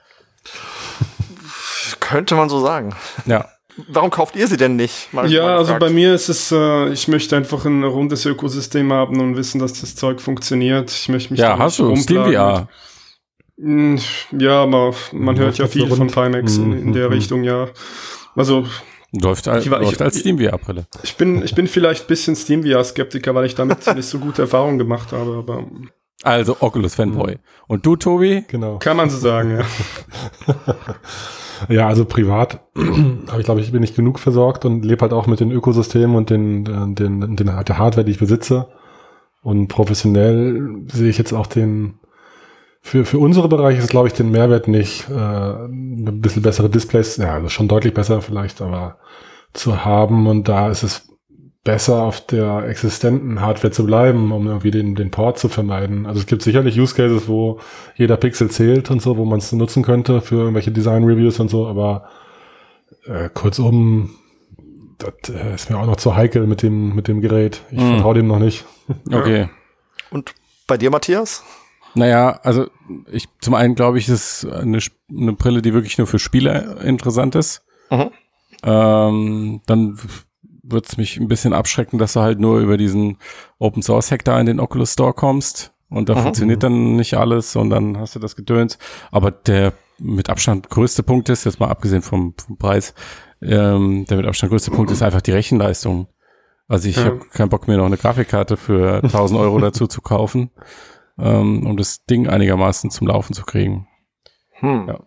Könnte 2.15 2.37
man 2.37 2.49
so 2.49 2.61
sagen. 2.61 2.95
Ja. 3.27 3.49
Warum 3.89 4.09
kauft 4.11 4.37
ihr 4.37 4.47
sie 4.47 4.57
denn 4.57 4.77
nicht? 4.77 5.13
Mal- 5.13 5.29
Ja, 5.33 5.43
mal 5.43 5.57
also 5.59 5.77
bei 5.81 5.91
mir 5.91 6.15
ist 6.15 6.29
es, 6.29 6.53
äh, 6.53 6.91
ich 6.91 7.09
möchte 7.09 7.37
einfach 7.37 7.65
ein 7.65 7.83
rundes 7.83 8.25
Ökosystem 8.25 8.93
haben 8.93 9.19
und 9.21 9.37
wissen, 9.37 9.59
dass 9.59 9.81
das 9.81 9.97
Zeug 9.97 10.21
funktioniert. 10.21 10.93
Ich 10.93 11.09
möchte 11.09 11.33
mich 11.33 11.41
Ja, 11.41 11.59
hast 11.59 11.81
du. 11.81 11.97
Steam. 11.97 12.25
VR. 12.25 12.69
Mm, 13.57 13.97
Ja, 14.39 14.63
aber 14.63 14.95
man 15.11 15.35
Mhm, 15.35 15.41
hört 15.41 15.59
ja 15.59 15.65
läuft 15.65 15.73
viel 15.73 15.89
von? 15.89 16.07
Pimax 16.07 16.57
in, 16.57 16.73
in 16.73 16.93
der 16.93 17.09
Mhm. 17.09 17.15
Richtung, 17.15 17.43
ja. 17.43 17.67
Also 18.37 18.65
Läuft, 19.21 19.47
als, 19.49 19.65
Ich 19.65 19.71
war- 19.73 19.81
ich- 19.81 19.87
läuft 19.89 20.03
als 20.03 20.19
Steam 20.21 20.39
VR-Brille. 20.39 20.87
ich 21.03 21.17
bin, 21.17 21.43
ich 21.45 21.55
bin 21.57 21.67
vielleicht 21.67 22.05
ein 22.05 22.09
bisschen 22.09 22.35
Steam 22.37 22.63
VR-Skeptiker, 22.65 23.35
weil 23.35 23.47
ich 23.47 23.57
damit 23.57 23.79
nicht 23.97 24.09
so 24.09 24.19
gute 24.21 24.43
Erfahrungen 24.43 24.79
gemacht 24.79 25.11
habe, 25.13 25.35
aber 25.39 25.65
Also 26.25 26.57
Oculus 26.61 26.95
Fanboy. 26.95 27.39
Und 27.67 27.85
du, 27.87 27.97
Tobi? 27.97 28.45
Genau. 28.49 28.79
kann 28.79 28.97
man 28.97 29.11
so 29.11 29.19
sagen, 29.19 29.59
ja. 29.59 29.65
Ja, 31.69 31.89
also 31.89 32.05
privat 32.05 32.61
habe 33.29 33.41
ich 33.41 33.45
glaube 33.45 33.61
ich 33.61 33.73
bin 33.73 33.81
nicht 33.81 33.97
genug 33.97 34.19
versorgt 34.19 34.65
und 34.65 34.85
lebe 34.85 35.03
halt 35.03 35.13
auch 35.13 35.27
mit 35.27 35.41
den 35.41 35.51
Ökosystemen 35.51 36.17
und 36.17 36.29
den, 36.29 36.67
äh, 36.67 36.95
den, 36.95 37.37
den 37.37 37.47
der 37.47 37.79
Hardware, 37.79 38.05
die 38.05 38.13
ich 38.13 38.19
besitze. 38.19 38.69
Und 39.43 39.69
professionell 39.69 40.85
sehe 40.91 41.09
ich 41.09 41.19
jetzt 41.19 41.33
auch 41.33 41.47
den 41.47 41.95
für 42.81 43.05
für 43.05 43.19
unsere 43.19 43.49
Bereiche 43.49 43.79
ist 43.79 43.89
glaube 43.89 44.09
ich 44.09 44.15
den 44.15 44.31
Mehrwert 44.31 44.69
nicht 44.69 45.09
äh, 45.09 45.15
ein 45.15 46.21
bisschen 46.21 46.43
bessere 46.43 46.69
Displays, 46.69 47.17
ja, 47.17 47.35
also 47.35 47.49
schon 47.49 47.69
deutlich 47.69 47.95
besser 47.95 48.21
vielleicht, 48.21 48.61
aber 48.61 48.99
zu 49.53 49.85
haben 49.85 50.27
und 50.27 50.49
da 50.49 50.69
ist 50.69 50.83
es 50.83 51.14
besser 51.65 52.03
auf 52.03 52.21
der 52.27 52.67
existenten 52.69 53.41
Hardware 53.41 53.73
zu 53.73 53.87
bleiben, 53.87 54.33
um 54.33 54.47
irgendwie 54.47 54.71
den, 54.71 54.95
den 54.95 55.11
Port 55.11 55.39
zu 55.39 55.49
vermeiden. 55.49 56.05
Also 56.07 56.21
es 56.21 56.27
gibt 56.27 56.43
sicherlich 56.43 56.79
Use 56.79 56.95
Cases, 56.95 57.27
wo 57.27 57.59
jeder 57.97 58.19
Pixel 58.19 58.51
zählt 58.51 58.91
und 58.91 59.01
so, 59.01 59.17
wo 59.17 59.25
man 59.25 59.39
es 59.39 59.51
nutzen 59.53 59.83
könnte 59.83 60.21
für 60.21 60.37
irgendwelche 60.37 60.71
Design-Reviews 60.73 61.41
und 61.41 61.49
so, 61.49 61.67
aber 61.67 62.09
äh, 63.07 63.31
kurzum, 63.33 64.11
das 64.99 65.31
äh, 65.35 65.55
ist 65.55 65.71
mir 65.71 65.79
auch 65.79 65.87
noch 65.87 65.97
zu 65.97 66.15
heikel 66.15 66.47
mit 66.47 66.63
dem, 66.63 66.95
mit 66.95 67.09
dem 67.09 67.21
Gerät. 67.23 67.63
Ich 67.71 67.79
Mhm. 67.81 67.95
vertraue 67.95 68.15
dem 68.15 68.27
noch 68.27 68.39
nicht. 68.39 68.65
Okay. 69.11 69.49
Und 70.11 70.35
bei 70.67 70.77
dir, 70.77 70.91
Matthias? 70.91 71.43
Naja, 71.95 72.39
also 72.43 72.67
ich 73.11 73.27
zum 73.41 73.55
einen 73.55 73.75
glaube 73.75 73.99
ich, 73.99 74.09
es 74.09 74.43
ist 74.45 74.53
eine, 74.53 74.79
eine 75.11 75.33
Brille, 75.33 75.63
die 75.63 75.73
wirklich 75.73 75.97
nur 75.97 76.07
für 76.07 76.19
Spieler 76.19 76.83
interessant 76.83 77.35
ist. 77.37 77.63
Mhm. 77.91 78.11
Ähm, 78.63 79.61
dann 79.67 79.99
wird 80.67 80.87
es 80.87 80.97
mich 80.97 81.19
ein 81.19 81.29
bisschen 81.29 81.53
abschrecken, 81.53 81.99
dass 81.99 82.15
du 82.15 82.21
halt 82.21 82.41
nur 82.41 82.59
über 82.61 82.77
diesen 82.77 83.19
Open 83.59 83.83
Source 83.83 84.11
Hack 84.11 84.25
da 84.25 84.39
in 84.41 84.47
den 84.47 84.61
Oculus 84.61 84.93
Store 84.95 85.13
kommst 85.13 85.73
und 85.91 86.09
da 86.09 86.15
Mhm. 86.15 86.21
funktioniert 86.21 86.63
dann 86.63 86.97
nicht 86.97 87.15
alles 87.15 87.55
und 87.57 87.71
dann 87.71 87.99
hast 87.99 88.15
du 88.15 88.19
das 88.19 88.35
Gedöns. 88.37 88.79
Aber 89.11 89.31
der 89.31 89.73
mit 89.99 90.31
Abstand 90.31 90.71
größte 90.71 91.03
Punkt 91.03 91.29
ist, 91.29 91.45
jetzt 91.45 91.61
mal 91.61 91.69
abgesehen 91.69 92.03
vom, 92.03 92.35
vom 92.37 92.57
Preis, 92.59 92.95
ähm, 93.43 94.07
der 94.09 94.17
mit 94.17 94.27
Abstand 94.27 94.51
größte 94.51 94.71
Punkt 94.71 94.91
ist 94.91 95.03
einfach 95.03 95.21
die 95.21 95.33
Rechenleistung. 95.33 96.09
Also 96.67 96.89
ich 96.89 96.97
Ja. 96.97 97.05
habe 97.05 97.21
keinen 97.31 97.51
Bock 97.51 97.69
mir 97.69 97.77
noch 97.77 97.85
eine 97.87 97.99
Grafikkarte 97.99 98.57
für 98.57 99.03
1000 99.05 99.39
Euro 99.39 99.59
dazu 99.59 99.87
zu 99.87 100.01
kaufen, 100.01 100.51
ähm, 101.19 101.67
um 101.67 101.77
das 101.77 102.05
Ding 102.07 102.27
einigermaßen 102.29 102.91
zum 102.91 103.07
Laufen 103.07 103.35
zu 103.35 103.45
kriegen. 103.45 103.87
Hm. 104.61 104.89
Ja. 104.89 105.01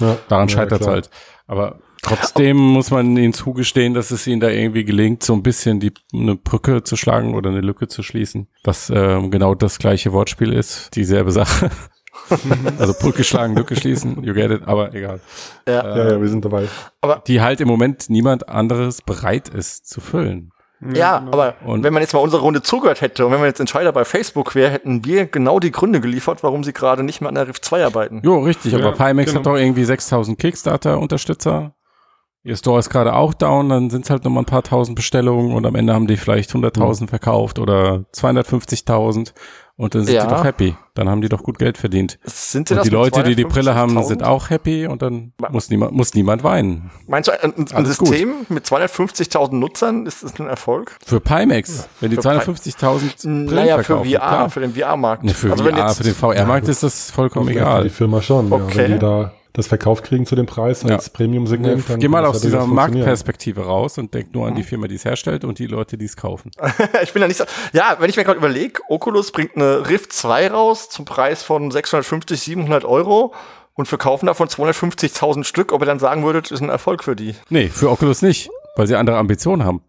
Ja, 0.00 0.16
Daran 0.28 0.48
scheitert 0.48 0.80
es 0.80 0.86
halt. 0.86 1.10
Aber 1.48 1.80
trotzdem 2.06 2.56
muss 2.56 2.90
man 2.90 3.16
ihnen 3.16 3.32
zugestehen, 3.32 3.94
dass 3.94 4.10
es 4.10 4.26
ihnen 4.26 4.40
da 4.40 4.48
irgendwie 4.48 4.84
gelingt, 4.84 5.22
so 5.22 5.32
ein 5.34 5.42
bisschen 5.42 5.80
die 5.80 5.92
eine 6.12 6.36
Brücke 6.36 6.82
zu 6.82 6.96
schlagen 6.96 7.34
oder 7.34 7.50
eine 7.50 7.60
Lücke 7.60 7.88
zu 7.88 8.02
schließen, 8.02 8.48
was 8.64 8.90
ähm, 8.94 9.30
genau 9.30 9.54
das 9.54 9.78
gleiche 9.78 10.12
Wortspiel 10.12 10.52
ist, 10.52 10.94
dieselbe 10.96 11.32
Sache. 11.32 11.70
also 12.78 12.94
Brücke 12.98 13.24
schlagen, 13.24 13.54
Lücke 13.56 13.76
schließen, 13.76 14.22
you 14.24 14.32
get 14.34 14.50
it, 14.50 14.62
aber 14.66 14.94
egal. 14.94 15.20
Ja. 15.68 15.86
Ja, 15.96 16.10
ja, 16.12 16.20
wir 16.20 16.28
sind 16.28 16.44
dabei. 16.44 16.68
Die 17.26 17.40
halt 17.40 17.60
im 17.60 17.68
Moment 17.68 18.08
niemand 18.08 18.48
anderes 18.48 19.02
bereit 19.02 19.48
ist 19.48 19.88
zu 19.88 20.00
füllen. 20.00 20.52
Ja, 20.94 21.18
genau. 21.20 21.32
aber 21.32 21.54
Und- 21.64 21.84
wenn 21.84 21.92
man 21.94 22.02
jetzt 22.02 22.12
mal 22.12 22.20
unsere 22.20 22.42
Runde 22.42 22.60
zugehört 22.62 23.00
hätte 23.00 23.24
und 23.24 23.32
wenn 23.32 23.38
man 23.38 23.48
jetzt 23.48 23.60
Entscheider 23.60 23.92
bei 23.92 24.04
Facebook 24.04 24.54
wäre, 24.54 24.70
hätten 24.70 25.04
wir 25.06 25.24
genau 25.26 25.58
die 25.58 25.70
Gründe 25.70 26.00
geliefert, 26.00 26.42
warum 26.42 26.64
sie 26.64 26.74
gerade 26.74 27.02
nicht 27.02 27.20
mehr 27.22 27.28
an 27.30 27.34
der 27.34 27.48
Rift 27.48 27.64
2 27.64 27.84
arbeiten. 27.84 28.20
Jo, 28.22 28.40
richtig, 28.40 28.72
Ja, 28.72 28.78
aber 28.80 28.92
Pimax 28.92 29.30
genau. 29.30 29.38
hat 29.40 29.46
doch 29.46 29.56
irgendwie 29.56 29.84
6000 29.84 30.38
Kickstarter-Unterstützer. 30.38 31.74
Ihr 32.46 32.56
Store 32.56 32.78
ist 32.78 32.90
gerade 32.90 33.12
auch 33.14 33.34
down, 33.34 33.68
dann 33.68 33.90
sind 33.90 34.04
es 34.04 34.10
halt 34.10 34.24
nochmal 34.24 34.42
ein 34.44 34.46
paar 34.46 34.62
tausend 34.62 34.94
Bestellungen 34.94 35.52
und 35.52 35.66
am 35.66 35.74
Ende 35.74 35.92
haben 35.92 36.06
die 36.06 36.16
vielleicht 36.16 36.50
100.000 36.52 37.08
verkauft 37.08 37.58
oder 37.58 38.04
250.000 38.14 39.32
und 39.76 39.94
dann 39.94 40.04
sind 40.04 40.14
Ja. 40.14 40.24
die 40.24 40.30
doch 40.30 40.44
happy. 40.44 40.76
Dann 40.94 41.08
haben 41.08 41.20
die 41.20 41.28
doch 41.28 41.42
gut 41.42 41.58
Geld 41.58 41.76
verdient. 41.76 42.18
Sind 42.24 42.68
sie 42.68 42.74
Und 42.74 42.78
das 42.78 42.84
die 42.84 42.90
Leute, 42.90 43.22
die 43.24 43.34
die 43.34 43.44
Brille 43.44 43.74
haben, 43.74 43.98
250.000? 43.98 44.04
sind 44.06 44.22
auch 44.24 44.48
happy 44.50 44.86
und 44.86 45.02
dann 45.02 45.32
muss 45.50 45.68
niemand, 45.70 45.92
muss 45.92 46.14
niemand 46.14 46.44
weinen. 46.44 46.90
Meinst 47.08 47.28
du, 47.28 47.32
ein, 47.42 47.52
ein 47.56 47.66
Alles 47.74 47.96
System 47.96 48.30
mit 48.48 48.64
250.000 48.64 49.54
Nutzern, 49.56 50.06
ist 50.06 50.22
das 50.22 50.38
ein 50.40 50.46
Erfolg? 50.46 50.96
Für 51.04 51.20
Pimax, 51.20 51.88
wenn 52.00 52.10
die 52.10 52.16
Für 52.16 52.22
Pi- 52.22 52.28
250.000 52.52 53.22
Brillen 53.24 53.44
Naja, 53.46 53.76
für 53.78 53.84
verkaufen, 53.84 54.10
VR, 54.10 54.18
klar. 54.18 54.50
für 54.50 54.60
den 54.60 54.72
VR-Markt. 54.74 55.24
Ne, 55.24 55.34
für 55.34 55.50
also 55.50 55.64
VR, 55.64 55.88
für 55.90 56.04
den 56.04 56.14
VR-Markt 56.14 56.68
ist 56.68 56.82
das 56.82 57.10
vollkommen 57.10 57.46
Vielleicht 57.48 57.60
für 57.64 57.68
egal. 57.70 57.82
Die 57.84 57.90
Firma 57.90 58.22
schon. 58.22 58.48
Ja, 58.48 58.54
Okay. 58.56 58.76
wenn 58.78 58.92
die 58.92 58.98
da 58.98 59.32
das 59.56 59.66
verkauft 59.68 60.04
kriegen 60.04 60.26
zu 60.26 60.36
dem 60.36 60.44
Preis 60.46 60.82
Ja. 60.82 60.96
als 60.96 61.08
Premium-Segment. 61.10 61.84
dann 61.88 61.98
Geh 61.98 62.08
mal 62.08 62.24
aus 62.26 62.42
ja 62.42 62.50
dieser. 62.50 62.66
Marktperspektive 62.66 63.64
raus 63.64 63.96
und 63.98 64.12
denk 64.12 64.34
nur 64.34 64.46
an 64.46 64.54
die 64.54 64.62
Firma, 64.62 64.86
die 64.86 64.96
es 64.96 65.04
herstellt 65.04 65.44
und 65.44 65.58
die 65.58 65.66
Leute, 65.66 65.96
die 65.96 66.04
es 66.04 66.16
kaufen. 66.16 66.50
ich 67.02 67.12
bin 67.12 67.22
ja 67.22 67.28
nicht 67.28 67.38
so, 67.38 67.44
ja, 67.72 67.96
wenn 67.98 68.10
ich 68.10 68.16
mir 68.16 68.24
gerade 68.24 68.38
überlege, 68.38 68.82
Oculus 68.88 69.32
bringt 69.32 69.56
eine 69.56 69.88
Rift 69.88 70.12
2 70.12 70.50
raus 70.50 70.90
zum 70.90 71.04
Preis 71.06 71.42
von 71.42 71.70
650, 71.70 72.38
700 72.40 72.84
Euro 72.84 73.32
und 73.74 73.86
verkaufen 73.88 74.26
davon 74.26 74.48
250.000 74.48 75.44
Stück, 75.44 75.72
ob 75.72 75.82
ihr 75.82 75.86
dann 75.86 75.98
sagen 75.98 76.22
würdet, 76.24 76.50
ist 76.50 76.60
ein 76.60 76.68
Erfolg 76.68 77.02
für 77.02 77.16
die. 77.16 77.34
Nee, 77.48 77.68
für 77.68 77.90
Oculus 77.90 78.22
nicht, 78.22 78.50
weil 78.76 78.86
sie 78.86 78.96
andere 78.96 79.16
Ambitionen 79.16 79.64
haben. 79.64 79.80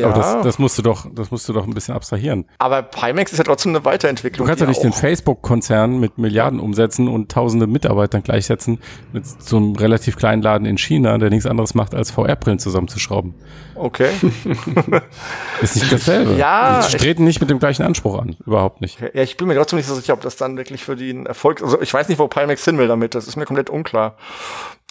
Ja, 0.00 0.06
Aber 0.08 0.14
das, 0.18 0.42
das 0.42 0.58
musst 0.58 0.76
du 0.78 0.82
doch, 0.82 1.06
das 1.14 1.30
musst 1.30 1.48
du 1.48 1.52
doch 1.52 1.66
ein 1.66 1.74
bisschen 1.74 1.94
abstrahieren. 1.94 2.46
aber 2.58 2.82
Pimax 2.82 3.32
ist 3.32 3.38
ja 3.38 3.44
trotzdem 3.44 3.70
eine 3.70 3.80
Du 3.80 3.84
Weiterentwicklung. 3.84 4.46
kannst 4.46 4.60
ja 4.60 4.66
nicht 4.66 4.82
den 4.82 4.92
auch- 4.92 4.96
Facebook-Konzern 4.96 5.98
mit 6.00 6.18
Milliarden 6.18 6.60
umsetzen 6.60 7.08
und 7.08 7.30
tausende 7.30 7.66
Mitarbeitern 7.66 8.22
gleichsetzen 8.22 8.78
mit 9.12 9.24
so 9.26 9.56
einem 9.56 9.76
relativ 9.76 10.16
kleinen 10.16 10.42
Laden 10.42 10.66
in 10.66 10.78
China, 10.78 11.16
der 11.18 11.30
nichts 11.30 11.46
anderes 11.46 11.74
macht, 11.74 11.94
als 11.94 12.10
VR-Brillen 12.10 12.58
zusammenzuschrauben. 12.58 13.34
Okay. 13.74 14.10
Ist 15.62 15.76
nicht 15.76 15.92
dasselbe. 15.92 16.34
Ja, 16.34 16.86
Die 16.86 16.96
treten 16.96 17.24
nicht 17.24 17.40
mit 17.40 17.50
dem 17.50 17.58
gleichen 17.58 17.82
Anspruch 17.82 18.18
an. 18.18 18.36
Überhaupt 18.46 18.80
nicht. 18.80 19.00
Ja, 19.00 19.22
ich 19.22 19.36
bin 19.36 19.48
mir 19.48 19.54
trotzdem 19.54 19.78
nicht 19.78 19.86
so 19.88 19.94
sicher, 19.94 20.12
ob 20.14 20.20
das 20.20 20.36
dann 20.36 20.56
wirklich 20.56 20.84
für 20.84 20.96
die 20.96 21.10
ein 21.10 21.26
Erfolg 21.26 21.62
Also 21.62 21.80
ich 21.80 21.92
weiß 21.92 22.08
nicht, 22.08 22.18
wo 22.18 22.28
Pimax 22.28 22.64
hin 22.64 22.78
will 22.78 22.88
damit. 22.88 23.14
Das 23.14 23.26
ist 23.26 23.36
mir 23.36 23.44
komplett 23.46 23.70
unklar. 23.70 24.16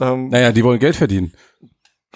Ähm, 0.01 0.29
Naja, 0.29 0.51
die 0.51 0.63
wollen 0.63 0.79
Geld 0.79 0.95
verdienen. 0.95 1.33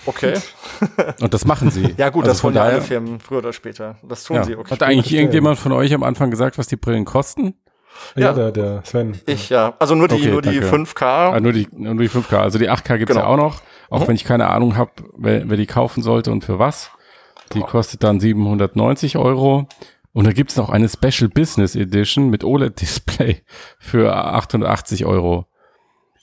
Okay. 0.06 0.36
Und 1.22 1.34
das 1.34 1.46
machen 1.46 1.72
sie. 1.72 1.96
Ja 1.98 2.10
gut, 2.10 2.24
Also 2.24 2.32
das 2.34 2.42
von 2.42 2.54
wollen 2.54 2.66
ja 2.66 2.72
alle 2.72 2.82
Firmen 2.82 3.20
früher 3.20 3.40
oder 3.40 3.54
später. 3.54 3.98
Das 4.04 4.24
tun 4.24 4.38
Ja. 4.38 4.44
sie, 4.44 4.56
okay. 4.56 4.72
Hat 4.72 4.84
eigentlich 4.84 5.14
irgendjemand 5.14 5.58
von 5.60 5.72
euch 5.72 5.94
am 5.94 6.04
Anfang 6.04 6.30
gesagt, 6.32 6.58
was 6.58 6.68
die 6.68 6.76
Brillen 6.78 7.06
kosten? 7.06 7.56
Ja, 8.16 8.28
Ja. 8.28 8.34
der, 8.34 8.52
der 8.52 8.82
Sven. 8.86 9.20
Ich 9.26 9.50
ja. 9.50 9.74
Also 9.80 9.96
nur 9.96 10.08
die, 10.08 10.16
Okay, 10.16 10.32
nur 10.32 10.42
die 10.44 10.60
danke. 10.60 10.76
5K. 10.92 11.04
Ah, 11.34 11.40
nur, 11.40 11.52
die, 11.52 11.68
nur 11.72 11.96
die 11.96 12.10
5K. 12.10 12.38
Also 12.38 12.60
die 12.60 12.70
8K 12.70 12.98
gibt's 12.98 13.14
Genau. 13.16 13.26
ja 13.26 13.32
auch 13.34 13.38
noch. 13.38 13.62
Auch 13.90 14.02
Mhm. 14.04 14.08
wenn 14.10 14.16
ich 14.16 14.24
keine 14.24 14.50
Ahnung 14.50 14.78
habe, 14.78 14.92
wer, 15.18 15.50
wer 15.50 15.58
die 15.58 15.66
kaufen 15.66 16.04
sollte 16.04 16.32
und 16.32 16.44
für 16.44 16.60
was. 16.60 16.92
Die 17.54 17.62
kostet 17.62 18.04
dann 18.04 18.20
790 18.20 19.18
Euro. 19.18 19.68
Und 20.14 20.26
da 20.28 20.32
gibt's 20.32 20.56
noch 20.58 20.70
eine 20.70 20.90
Special 20.90 21.30
Business 21.30 21.76
Edition 21.76 22.30
mit 22.30 22.44
OLED-Display 22.44 23.42
für 23.80 24.16
880 24.16 25.06
Euro. 25.06 25.46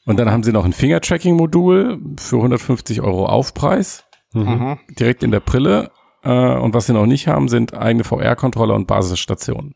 Und 0.06 0.18
dann 0.18 0.30
haben 0.30 0.42
sie 0.42 0.52
noch 0.52 0.64
ein 0.64 0.72
Finger-Tracking-Modul 0.72 1.98
für 2.18 2.36
150 2.36 3.00
Euro 3.00 3.26
Aufpreis. 3.26 4.04
Mhm. 4.32 4.78
direkt 4.98 5.22
in 5.22 5.30
der 5.30 5.38
Brille. 5.40 5.90
Äh, 6.24 6.56
und 6.56 6.74
was 6.74 6.86
sie 6.86 6.92
noch 6.92 7.06
nicht 7.06 7.28
haben, 7.28 7.48
sind 7.48 7.72
eigene 7.74 8.02
VR-Controller 8.04 8.74
und 8.74 8.86
Basisstationen. 8.88 9.74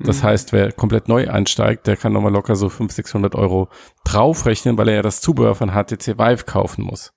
Das 0.00 0.22
heißt, 0.22 0.52
wer 0.52 0.70
komplett 0.72 1.08
neu 1.08 1.28
einsteigt, 1.28 1.86
der 1.88 1.96
kann 1.96 2.12
nochmal 2.12 2.32
locker 2.32 2.54
so 2.54 2.68
500, 2.68 2.92
600 2.94 3.34
Euro 3.34 3.68
draufrechnen, 4.04 4.78
weil 4.78 4.88
er 4.88 4.94
ja 4.96 5.02
das 5.02 5.20
Zubehör 5.20 5.56
von 5.56 5.70
HTC 5.72 6.16
Vive 6.18 6.44
kaufen 6.46 6.84
muss. 6.84 7.12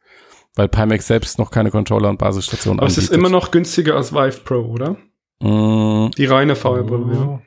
Weil 0.56 0.68
Pimax 0.68 1.06
selbst 1.08 1.38
noch 1.40 1.52
keine 1.52 1.70
Controller 1.72 2.10
und 2.10 2.18
Basisstationen 2.18 2.80
Aber 2.80 2.88
es 2.88 2.98
ist 2.98 3.06
anbietet. 3.12 3.18
immer 3.20 3.30
noch 3.30 3.52
günstiger 3.52 3.96
als 3.96 4.14
Vive 4.14 4.40
Pro, 4.44 4.56
oder? 4.66 4.98
Mm, 5.42 6.10
Die 6.18 6.26
reine 6.26 6.56
VR-Brille. 6.56 7.14
ja. 7.14 7.20
ja, 7.22 7.40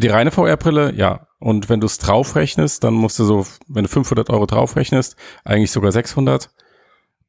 die 0.00 0.08
reine 0.08 0.30
VR-Brille, 0.30 0.94
ja. 0.94 1.26
Und 1.38 1.68
wenn 1.68 1.80
du 1.80 1.86
es 1.86 1.98
draufrechnest, 1.98 2.82
dann 2.84 2.94
musst 2.94 3.18
du 3.18 3.24
so, 3.24 3.46
wenn 3.68 3.84
du 3.84 3.88
500 3.90 4.30
Euro 4.30 4.46
draufrechnest, 4.46 5.16
eigentlich 5.44 5.70
sogar 5.70 5.92
600, 5.92 6.50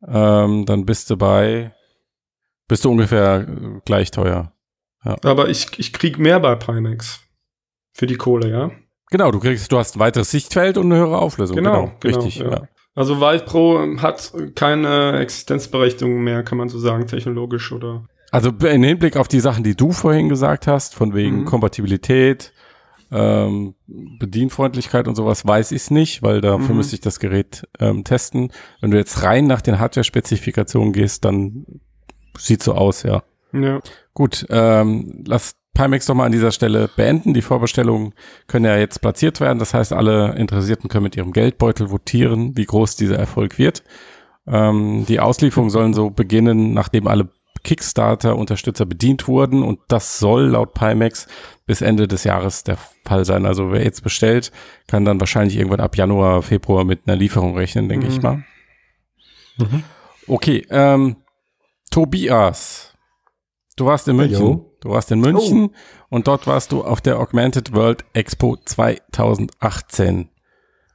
ähm, 0.08 0.66
dann 0.66 0.86
bist 0.86 1.10
du 1.10 1.18
bei, 1.18 1.74
bist 2.68 2.86
du 2.86 2.92
ungefähr 2.92 3.48
äh, 3.48 3.80
gleich 3.86 4.12
teuer. 4.12 4.52
Aber 5.24 5.50
ich, 5.50 5.78
ich 5.78 5.94
krieg 5.94 6.18
mehr 6.18 6.40
bei 6.40 6.56
Pimax. 6.56 7.22
Für 7.94 8.08
die 8.08 8.16
Kohle, 8.16 8.50
ja? 8.50 8.72
Genau, 9.12 9.32
du 9.32 9.40
kriegst, 9.40 9.72
du 9.72 9.78
hast 9.78 9.96
ein 9.96 10.00
weiteres 10.00 10.32
Sichtfeld 10.32 10.78
und 10.78 10.86
eine 10.92 10.96
höhere 10.96 11.20
Auflösung. 11.20 11.56
Genau, 11.56 11.92
genau, 12.00 12.18
richtig. 12.20 12.40
ja. 12.40 12.50
Ja. 12.52 12.68
Also 12.96 13.20
Vive 13.20 13.44
Pro 13.46 13.80
hat 14.02 14.34
keine 14.56 15.20
Existenzberechtigung 15.20 16.24
mehr, 16.24 16.44
kann 16.44 16.58
man 16.58 16.70
so 16.70 16.80
sagen, 16.80 17.06
technologisch 17.08 17.72
oder. 17.72 18.06
Also 18.32 18.50
im 18.50 18.84
Hinblick 18.84 19.16
auf 19.18 19.28
die 19.28 19.40
Sachen, 19.42 19.64
die 19.64 19.76
du 19.76 19.92
vorhin 19.92 20.28
gesagt 20.28 20.66
hast, 20.66 20.96
von 20.96 21.14
wegen 21.14 21.42
Mhm. 21.42 21.46
Kompatibilität, 21.46 22.52
ähm, 23.12 23.76
Bedienfreundlichkeit 24.20 25.08
und 25.08 25.16
sowas, 25.16 25.46
weiß 25.46 25.72
ich 25.72 25.84
es 25.84 25.92
nicht, 25.92 26.24
weil 26.24 26.42
dafür 26.42 26.70
Mhm. 26.70 26.78
müsste 26.78 26.96
ich 26.96 27.02
das 27.02 27.20
Gerät 27.20 27.68
ähm, 27.80 28.04
testen. 28.04 28.52
Wenn 28.82 28.92
du 28.92 28.98
jetzt 28.98 29.24
rein 29.24 29.46
nach 29.48 29.62
den 29.62 29.80
Hardware-Spezifikationen 29.80 30.94
gehst, 30.94 31.26
dann 31.26 31.66
sieht 32.38 32.64
so 32.64 32.74
aus, 32.74 33.04
ja. 33.04 33.24
Ja. 33.54 33.80
Gut, 34.14 34.46
ähm, 34.50 35.24
lass 35.28 35.56
Pimax 35.74 36.06
doch 36.06 36.16
mal 36.16 36.26
an 36.26 36.32
dieser 36.32 36.52
Stelle 36.52 36.90
beenden. 36.96 37.34
Die 37.34 37.42
Vorbestellungen 37.42 38.14
können 38.48 38.66
ja 38.66 38.78
jetzt 38.78 39.02
platziert 39.02 39.40
werden. 39.42 39.60
Das 39.60 39.74
heißt, 39.74 39.92
alle 39.94 40.36
Interessierten 40.36 40.90
können 40.90 41.04
mit 41.04 41.16
ihrem 41.18 41.34
Geldbeutel 41.34 41.92
votieren, 41.92 42.56
wie 42.56 42.66
groß 42.66 42.96
dieser 42.96 43.18
Erfolg 43.18 43.58
wird. 43.58 43.84
Ähm, 44.48 45.06
die 45.08 45.20
Auslieferungen 45.20 45.70
sollen 45.70 45.94
so 45.94 46.10
beginnen, 46.10 46.74
nachdem 46.74 47.08
alle 47.08 47.30
Kickstarter-Unterstützer 47.66 48.86
bedient 48.86 49.28
wurden. 49.28 49.62
Und 49.64 49.80
das 49.90 50.20
soll 50.20 50.44
laut 50.44 50.74
Pimax 50.74 51.28
bis 51.66 51.82
Ende 51.82 52.08
des 52.08 52.24
Jahres 52.24 52.64
der 52.64 52.78
Fall 53.06 53.26
sein. 53.26 53.46
Also 53.46 53.72
wer 53.74 53.84
jetzt 53.84 54.04
bestellt, 54.04 54.52
kann 54.88 55.04
dann 55.04 55.20
wahrscheinlich 55.20 55.58
irgendwann 55.58 55.82
ab 55.82 55.98
Januar, 55.98 56.42
Februar 56.44 56.86
mit 56.86 57.02
einer 57.08 57.18
Lieferung 57.18 57.58
rechnen, 57.58 57.90
denke 57.90 58.06
Mhm. 58.08 58.12
ich 58.14 58.22
mal. 58.22 58.44
Okay, 60.28 60.66
ähm, 60.70 61.18
Tobias, 61.92 62.94
du 63.78 63.86
warst 63.86 64.08
in 64.08 64.16
München. 64.16 64.42
Jo. 64.42 64.72
Du 64.82 64.90
warst 64.92 65.12
in 65.12 65.20
München 65.20 65.74
und 66.10 66.28
dort 66.28 66.46
warst 66.46 66.72
du 66.72 66.84
auf 66.84 67.02
der 67.02 67.20
Augmented 67.20 67.74
World 67.74 68.06
Expo 68.14 68.56
2018. 68.64 70.30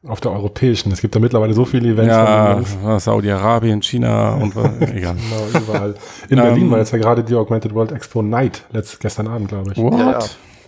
Auf 0.06 0.20
der 0.20 0.32
europäischen. 0.32 0.90
Es 0.92 1.02
gibt 1.02 1.14
da 1.14 1.18
mittlerweile 1.20 1.52
so 1.52 1.66
viele 1.66 1.90
Events. 1.90 2.08
Ja, 2.10 2.58
von 2.62 2.98
Saudi-Arabien, 2.98 3.82
China 3.82 4.34
und 4.36 4.56
was, 4.56 4.70
egal. 4.94 5.14
Genau, 5.16 5.60
überall. 5.62 5.94
In 6.30 6.38
Ähm, 6.38 6.44
Berlin 6.44 6.70
war 6.70 6.78
jetzt 6.78 6.92
ja 6.92 6.98
gerade 6.98 7.22
die 7.22 7.34
Augmented 7.34 7.74
World 7.74 7.92
Expo 7.92 8.22
Night, 8.22 8.64
letzt, 8.72 8.98
gestern 9.00 9.28
Abend, 9.28 9.48
glaube 9.48 9.72
ich. 9.72 9.78
What? 9.78 9.98
Ja, 9.98 10.10
ja. 10.12 10.18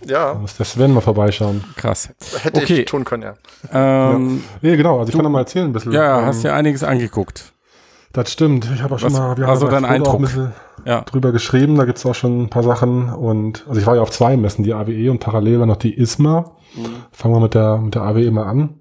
Ja, 0.05 0.33
Da 0.33 0.39
muss 0.39 0.57
der 0.57 0.65
Sven 0.65 0.93
mal 0.93 0.99
vorbeischauen. 1.01 1.63
Krass. 1.77 2.09
hätte 2.43 2.61
Okay. 2.61 2.81
ich 2.81 2.85
tun 2.85 3.05
können, 3.05 3.23
ja. 3.23 3.33
Ähm, 4.11 4.43
Nee, 4.61 4.75
genau, 4.75 4.99
also 4.99 5.09
ich 5.09 5.15
kann 5.15 5.23
da 5.23 5.29
mal 5.29 5.39
erzählen 5.39 5.65
ein 5.67 5.73
bisschen. 5.73 5.93
ja, 5.93 6.19
Ähm, 6.19 6.25
hast 6.25 6.43
ja 6.43 6.53
einiges 6.53 6.83
angeguckt. 6.83 7.53
Das 8.11 8.31
stimmt. 8.31 8.69
Ich 8.75 8.83
habe 8.83 8.93
auch 8.95 8.99
schon 8.99 9.11
Was 9.13 9.17
mal, 9.17 9.37
wir 9.37 9.47
war 9.47 9.55
so 9.57 9.65
haben 9.71 9.71
dein 9.71 9.83
Frodo 9.85 9.93
auch 9.93 9.95
Eindruck? 9.95 10.15
ein 10.15 10.21
bisschen 10.21 10.51
Ja. 10.85 11.01
drüber 11.01 11.31
geschrieben, 11.31 11.75
da 11.77 11.85
gibt's 11.85 12.05
auch 12.05 12.13
schon 12.15 12.43
ein 12.43 12.49
paar 12.49 12.63
Sachen 12.63 13.09
und 13.13 13.63
also 13.67 13.79
ich 13.79 13.87
war 13.87 13.95
ja 13.95 14.01
auf 14.01 14.11
zwei 14.11 14.35
Messen, 14.37 14.63
die 14.63 14.73
AWE 14.73 15.09
und 15.09 15.19
parallel 15.19 15.59
war 15.61 15.65
noch 15.65 15.77
die 15.77 15.97
ISMA. 15.97 16.51
Fangen 17.11 17.33
wir 17.35 17.39
mit 17.39 17.53
der 17.53 17.77
mit 17.77 17.95
der 17.95 18.01
AWE 18.03 18.29
mal 18.29 18.43
an. 18.43 18.75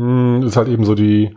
Hm, 0.00 0.42
ist 0.44 0.56
halt 0.56 0.68
eben 0.68 0.84
so 0.84 0.94
die 0.94 1.30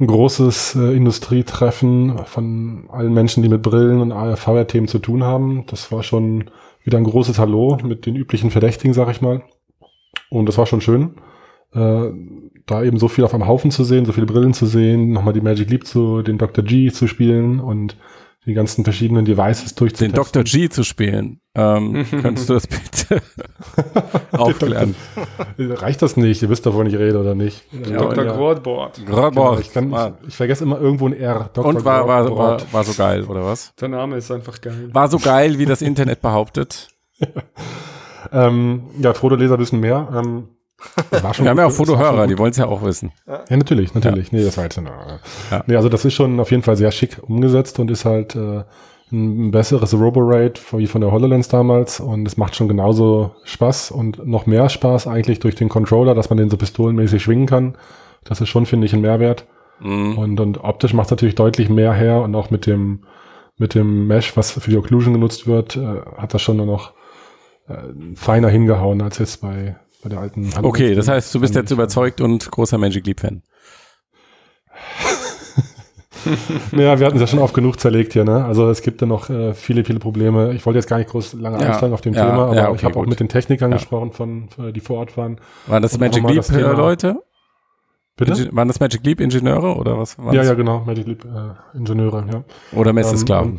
ein 0.00 0.06
großes 0.06 0.76
äh, 0.76 0.96
Industrietreffen 0.96 2.24
von 2.24 2.88
allen 2.90 3.12
Menschen, 3.12 3.42
die 3.42 3.50
mit 3.50 3.60
Brillen 3.60 4.00
und 4.00 4.38
VR-Themen 4.38 4.88
zu 4.88 4.98
tun 4.98 5.22
haben. 5.22 5.64
Das 5.66 5.92
war 5.92 6.02
schon 6.02 6.50
wieder 6.82 6.96
ein 6.96 7.04
großes 7.04 7.38
Hallo 7.38 7.76
mit 7.84 8.06
den 8.06 8.16
üblichen 8.16 8.50
Verdächtigen, 8.50 8.94
sag 8.94 9.10
ich 9.10 9.20
mal. 9.20 9.42
Und 10.30 10.46
das 10.46 10.56
war 10.56 10.64
schon 10.64 10.80
schön, 10.80 11.16
äh, 11.74 12.10
da 12.64 12.82
eben 12.82 12.98
so 12.98 13.08
viel 13.08 13.24
auf 13.24 13.34
einem 13.34 13.46
Haufen 13.46 13.70
zu 13.70 13.84
sehen, 13.84 14.06
so 14.06 14.12
viele 14.12 14.26
Brillen 14.26 14.54
zu 14.54 14.64
sehen, 14.64 15.12
nochmal 15.12 15.34
die 15.34 15.42
Magic 15.42 15.68
Leap 15.68 15.86
zu, 15.86 16.22
den 16.22 16.38
Dr. 16.38 16.64
G 16.64 16.90
zu 16.90 17.06
spielen 17.06 17.60
und 17.60 17.98
die 18.44 18.54
ganzen 18.54 18.82
verschiedenen 18.84 19.24
Devices 19.24 19.74
Den 19.74 19.76
durchzutesten. 19.76 20.14
Dr. 20.14 20.42
G 20.42 20.68
zu 20.68 20.82
spielen. 20.82 21.40
Ähm, 21.54 22.06
könntest 22.22 22.48
du 22.48 22.54
das 22.54 22.66
bitte 22.66 23.22
aufklären? 24.32 24.94
Reicht 25.58 26.02
das 26.02 26.16
nicht? 26.16 26.42
Ihr 26.42 26.48
wisst 26.48 26.66
doch, 26.66 26.74
wovon 26.74 26.86
ich 26.86 26.96
rede, 26.96 27.20
oder 27.20 27.34
nicht? 27.34 27.64
Ja, 27.72 27.98
Dr. 27.98 28.24
ja. 28.24 28.32
Grodbord. 28.36 29.00
Genau, 29.06 29.58
ich, 29.58 29.72
kann, 29.72 29.92
ich, 29.92 30.28
ich 30.28 30.36
vergesse 30.36 30.64
immer 30.64 30.80
irgendwo 30.80 31.06
ein 31.06 31.12
R. 31.12 31.50
Dr. 31.52 31.66
Und 31.66 31.84
war, 31.84 32.08
war, 32.08 32.08
war, 32.08 32.24
Grodbord. 32.26 32.72
war 32.72 32.84
so 32.84 32.94
geil, 32.94 33.24
oder 33.24 33.44
was? 33.44 33.74
Der 33.80 33.88
Name 33.88 34.16
ist 34.16 34.30
einfach 34.30 34.60
geil. 34.60 34.90
War 34.92 35.08
so 35.08 35.18
geil, 35.18 35.58
wie 35.58 35.66
das 35.66 35.82
Internet 35.82 36.20
behauptet. 36.20 36.88
Ähm, 38.32 38.84
ja, 38.98 39.12
Frodo-Leser 39.12 39.58
wissen 39.58 39.80
mehr. 39.80 40.08
Ähm, 40.14 40.48
war 41.10 41.34
schon 41.34 41.44
Wir 41.44 41.50
haben 41.50 41.58
ja 41.58 41.66
auch 41.66 41.72
Fotohörer, 41.72 42.26
die 42.26 42.38
wollen 42.38 42.50
es 42.50 42.56
ja 42.56 42.66
auch 42.66 42.82
wissen. 42.82 43.12
Ja, 43.26 43.56
natürlich, 43.56 43.94
natürlich. 43.94 44.32
Nee, 44.32 44.44
das 44.44 44.56
war 44.56 44.64
jetzt 44.64 44.78
eine, 44.78 44.90
Ja. 45.50 45.64
Nee, 45.66 45.76
also 45.76 45.88
das 45.88 46.04
ist 46.04 46.14
schon 46.14 46.40
auf 46.40 46.50
jeden 46.50 46.62
Fall 46.62 46.76
sehr 46.76 46.90
schick 46.90 47.18
umgesetzt 47.22 47.78
und 47.78 47.90
ist 47.90 48.04
halt 48.04 48.36
äh, 48.36 48.64
ein 49.12 49.50
besseres 49.50 49.92
Roborate 49.94 50.60
wie 50.72 50.86
von 50.86 51.02
der 51.02 51.12
HoloLens 51.12 51.48
damals 51.48 52.00
und 52.00 52.26
es 52.26 52.36
macht 52.36 52.56
schon 52.56 52.68
genauso 52.68 53.32
Spaß 53.44 53.90
und 53.90 54.26
noch 54.26 54.46
mehr 54.46 54.68
Spaß 54.68 55.06
eigentlich 55.06 55.38
durch 55.38 55.54
den 55.54 55.68
Controller, 55.68 56.14
dass 56.14 56.30
man 56.30 56.38
den 56.38 56.48
so 56.48 56.56
pistolenmäßig 56.56 57.22
schwingen 57.22 57.46
kann. 57.46 57.76
Das 58.24 58.40
ist 58.40 58.48
schon, 58.48 58.66
finde 58.66 58.86
ich, 58.86 58.94
ein 58.94 59.02
Mehrwert. 59.02 59.46
Mhm. 59.80 60.16
Und, 60.16 60.40
und 60.40 60.64
optisch 60.64 60.94
macht 60.94 61.06
es 61.06 61.10
natürlich 61.10 61.34
deutlich 61.34 61.68
mehr 61.68 61.92
her 61.92 62.22
und 62.22 62.34
auch 62.34 62.50
mit 62.50 62.66
dem, 62.66 63.04
mit 63.58 63.74
dem 63.74 64.06
Mesh, 64.06 64.36
was 64.36 64.52
für 64.52 64.70
die 64.70 64.76
Occlusion 64.78 65.12
genutzt 65.12 65.46
wird, 65.46 65.76
äh, 65.76 66.00
hat 66.16 66.32
das 66.32 66.40
schon 66.40 66.56
nur 66.56 66.66
noch 66.66 66.92
äh, 67.68 67.76
feiner 68.14 68.48
hingehauen 68.48 69.02
als 69.02 69.18
jetzt 69.18 69.42
bei, 69.42 69.76
bei 70.02 70.08
der 70.08 70.20
alten 70.20 70.46
HoloLens. 70.46 70.64
Okay, 70.64 70.94
das 70.94 71.08
heißt, 71.08 71.34
du 71.34 71.40
bist 71.40 71.54
jetzt 71.54 71.70
überzeugt 71.70 72.20
und 72.20 72.50
großer 72.50 72.78
Magic 72.78 73.06
Leap 73.06 73.20
Fan. 73.20 73.42
Ja, 76.70 77.00
wir 77.00 77.06
hatten 77.06 77.16
es 77.16 77.20
ja 77.20 77.26
schon 77.26 77.40
oft 77.40 77.52
genug 77.52 77.80
zerlegt 77.80 78.12
hier, 78.12 78.24
ne? 78.24 78.44
Also 78.44 78.70
es 78.70 78.82
gibt 78.82 79.02
da 79.02 79.06
noch 79.06 79.28
äh, 79.28 79.54
viele, 79.54 79.84
viele 79.84 79.98
Probleme. 79.98 80.52
Ich 80.52 80.64
wollte 80.64 80.78
jetzt 80.78 80.88
gar 80.88 80.98
nicht 80.98 81.10
groß 81.10 81.32
lange 81.34 81.60
Ja, 81.60 81.70
einsteigen 81.70 81.92
auf 81.92 82.00
dem 82.00 82.14
ja, 82.14 82.24
Thema, 82.24 82.44
aber 82.44 82.54
ja, 82.54 82.68
okay, 82.68 82.76
ich 82.76 82.84
habe 82.84 82.96
auch 82.98 83.06
mit 83.06 83.18
den 83.18 83.28
Technikern 83.28 83.72
gesprochen, 83.72 84.12
von, 84.12 84.48
äh, 84.58 84.72
die 84.72 84.80
vor 84.80 84.98
Ort 84.98 85.16
waren. 85.16 85.40
Waren 85.66 85.82
das 85.82 85.94
Und 85.94 86.00
Magic 86.00 86.22
Leap 86.28 86.36
das 86.36 86.50
Leute? 86.50 87.16
Bitte? 88.16 88.32
Inge 88.34 88.50
waren 88.52 88.68
das 88.68 88.78
Magic 88.78 89.04
Leap 89.04 89.20
Ingenieure 89.20 89.74
oder 89.76 89.98
was? 89.98 90.16
ja, 90.16 90.32
das? 90.32 90.46
ja, 90.46 90.54
genau, 90.54 90.84
Magic 90.84 91.06
Leap 91.06 91.24
äh, 91.24 91.76
Ingenieure, 91.76 92.24
ja. 92.30 92.44
Oder 92.78 92.92
Messesklaven? 92.92 93.50
Ähm, 93.52 93.58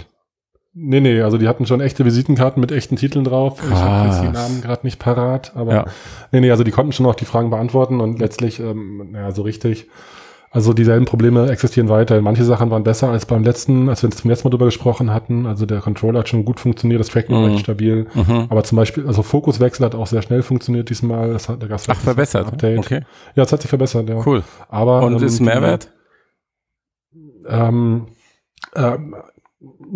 nee, 0.73 0.99
nee, 0.99 1.21
also 1.21 1.37
die 1.37 1.47
hatten 1.47 1.65
schon 1.65 1.81
echte 1.81 2.05
Visitenkarten 2.05 2.59
mit 2.61 2.71
echten 2.71 2.95
Titeln 2.95 3.25
drauf. 3.25 3.59
Ich 3.63 3.73
habe 3.75 4.07
jetzt 4.09 4.21
die 4.21 4.25
Krass. 4.27 4.33
Namen 4.49 4.61
gerade 4.61 4.85
nicht 4.85 4.99
parat, 4.99 5.55
aber 5.55 5.73
Ja. 5.73 5.85
nee, 6.31 6.39
nee, 6.41 6.51
also 6.51 6.63
die 6.63 6.71
konnten 6.71 6.91
schon 6.91 7.05
noch 7.05 7.15
die 7.15 7.25
Fragen 7.25 7.49
beantworten 7.49 8.01
und 8.01 8.19
letztlich, 8.19 8.59
ähm, 8.59 9.09
naja, 9.11 9.31
so 9.31 9.41
richtig. 9.43 9.87
Also 10.55 10.71
dieselben 10.73 11.05
Probleme 11.05 11.49
existieren 11.49 11.89
weiter. 11.89 12.21
Manche 12.21 12.43
Sachen 12.43 12.69
waren 12.69 12.83
besser 12.83 13.09
als 13.09 13.25
beim 13.25 13.43
letzten, 13.43 13.89
als 13.89 14.03
wir 14.03 14.11
zum 14.11 14.29
letzten 14.29 14.47
Mal 14.47 14.51
drüber 14.51 14.65
gesprochen 14.65 15.11
hatten. 15.11 15.47
Also 15.47 15.65
der 15.65 15.79
Controller 15.81 16.19
hat 16.19 16.29
schon 16.29 16.45
gut 16.45 16.59
funktioniert, 16.59 16.99
das 16.99 17.07
Tracking 17.07 17.33
war 17.33 17.41
Mhm. 17.41 17.47
recht 17.53 17.59
stabil. 17.61 18.05
Mhm. 18.13 18.45
Aber 18.49 18.63
zum 18.63 18.75
Beispiel, 18.75 19.07
also 19.07 19.23
Fokuswechsel 19.23 19.83
hat 19.83 19.95
auch 19.95 20.05
sehr 20.05 20.21
schnell 20.21 20.43
funktioniert 20.43 20.91
diesmal. 20.91 21.33
Das 21.33 21.49
hat, 21.49 21.63
da 21.63 21.65
gab's 21.65 21.89
Ach, 21.89 21.95
verbessert. 21.95 22.45
Update. 22.49 22.77
Okay, 22.77 23.01
Ja, 23.33 23.41
es 23.41 23.51
hat 23.51 23.61
sich 23.63 23.69
verbessert, 23.69 24.07
ja. 24.09 24.21
cool. 24.27 24.43
Aber, 24.69 25.01
Und 25.01 25.17
ähm, 25.21 25.23
ist 25.23 25.39
Mehrwert? 25.39 25.91
Ähm, 27.47 28.07
ähm, 28.75 29.15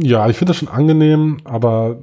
ja, 0.01 0.27
ich 0.29 0.37
finde 0.37 0.51
das 0.51 0.57
schon 0.57 0.67
angenehm, 0.69 1.37
aber 1.43 1.97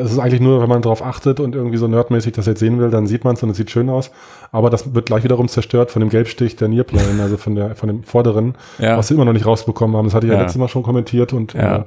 es 0.00 0.10
ist 0.10 0.18
eigentlich 0.18 0.40
nur, 0.40 0.60
wenn 0.60 0.68
man 0.68 0.82
drauf 0.82 1.00
achtet 1.04 1.38
und 1.38 1.54
irgendwie 1.54 1.76
so 1.76 1.86
nerdmäßig 1.86 2.32
das 2.32 2.46
jetzt 2.46 2.58
sehen 2.58 2.80
will, 2.80 2.90
dann 2.90 3.06
sieht 3.06 3.22
man 3.22 3.34
es 3.36 3.42
und 3.44 3.50
es 3.50 3.56
sieht 3.56 3.70
schön 3.70 3.88
aus. 3.88 4.10
Aber 4.50 4.68
das 4.68 4.94
wird 4.94 5.06
gleich 5.06 5.22
wiederum 5.22 5.46
zerstört 5.46 5.92
von 5.92 6.00
dem 6.00 6.08
Gelbstich 6.08 6.56
der 6.56 6.66
Nearplane, 6.68 7.22
also 7.22 7.36
von 7.36 7.54
der 7.54 7.76
von 7.76 7.86
dem 7.88 8.02
vorderen, 8.02 8.56
Ja. 8.80 8.96
was 8.98 9.08
sie 9.08 9.14
immer 9.14 9.24
noch 9.24 9.32
nicht 9.32 9.46
rausbekommen 9.46 9.96
haben. 9.96 10.06
Das 10.06 10.14
hatte 10.14 10.26
ich 10.26 10.32
ja, 10.32 10.38
Ja. 10.38 10.42
letztes 10.42 10.58
Mal 10.58 10.66
schon 10.68 10.82
kommentiert 10.82 11.32
und 11.32 11.54
Ja. 11.54 11.76
äh, 11.76 11.84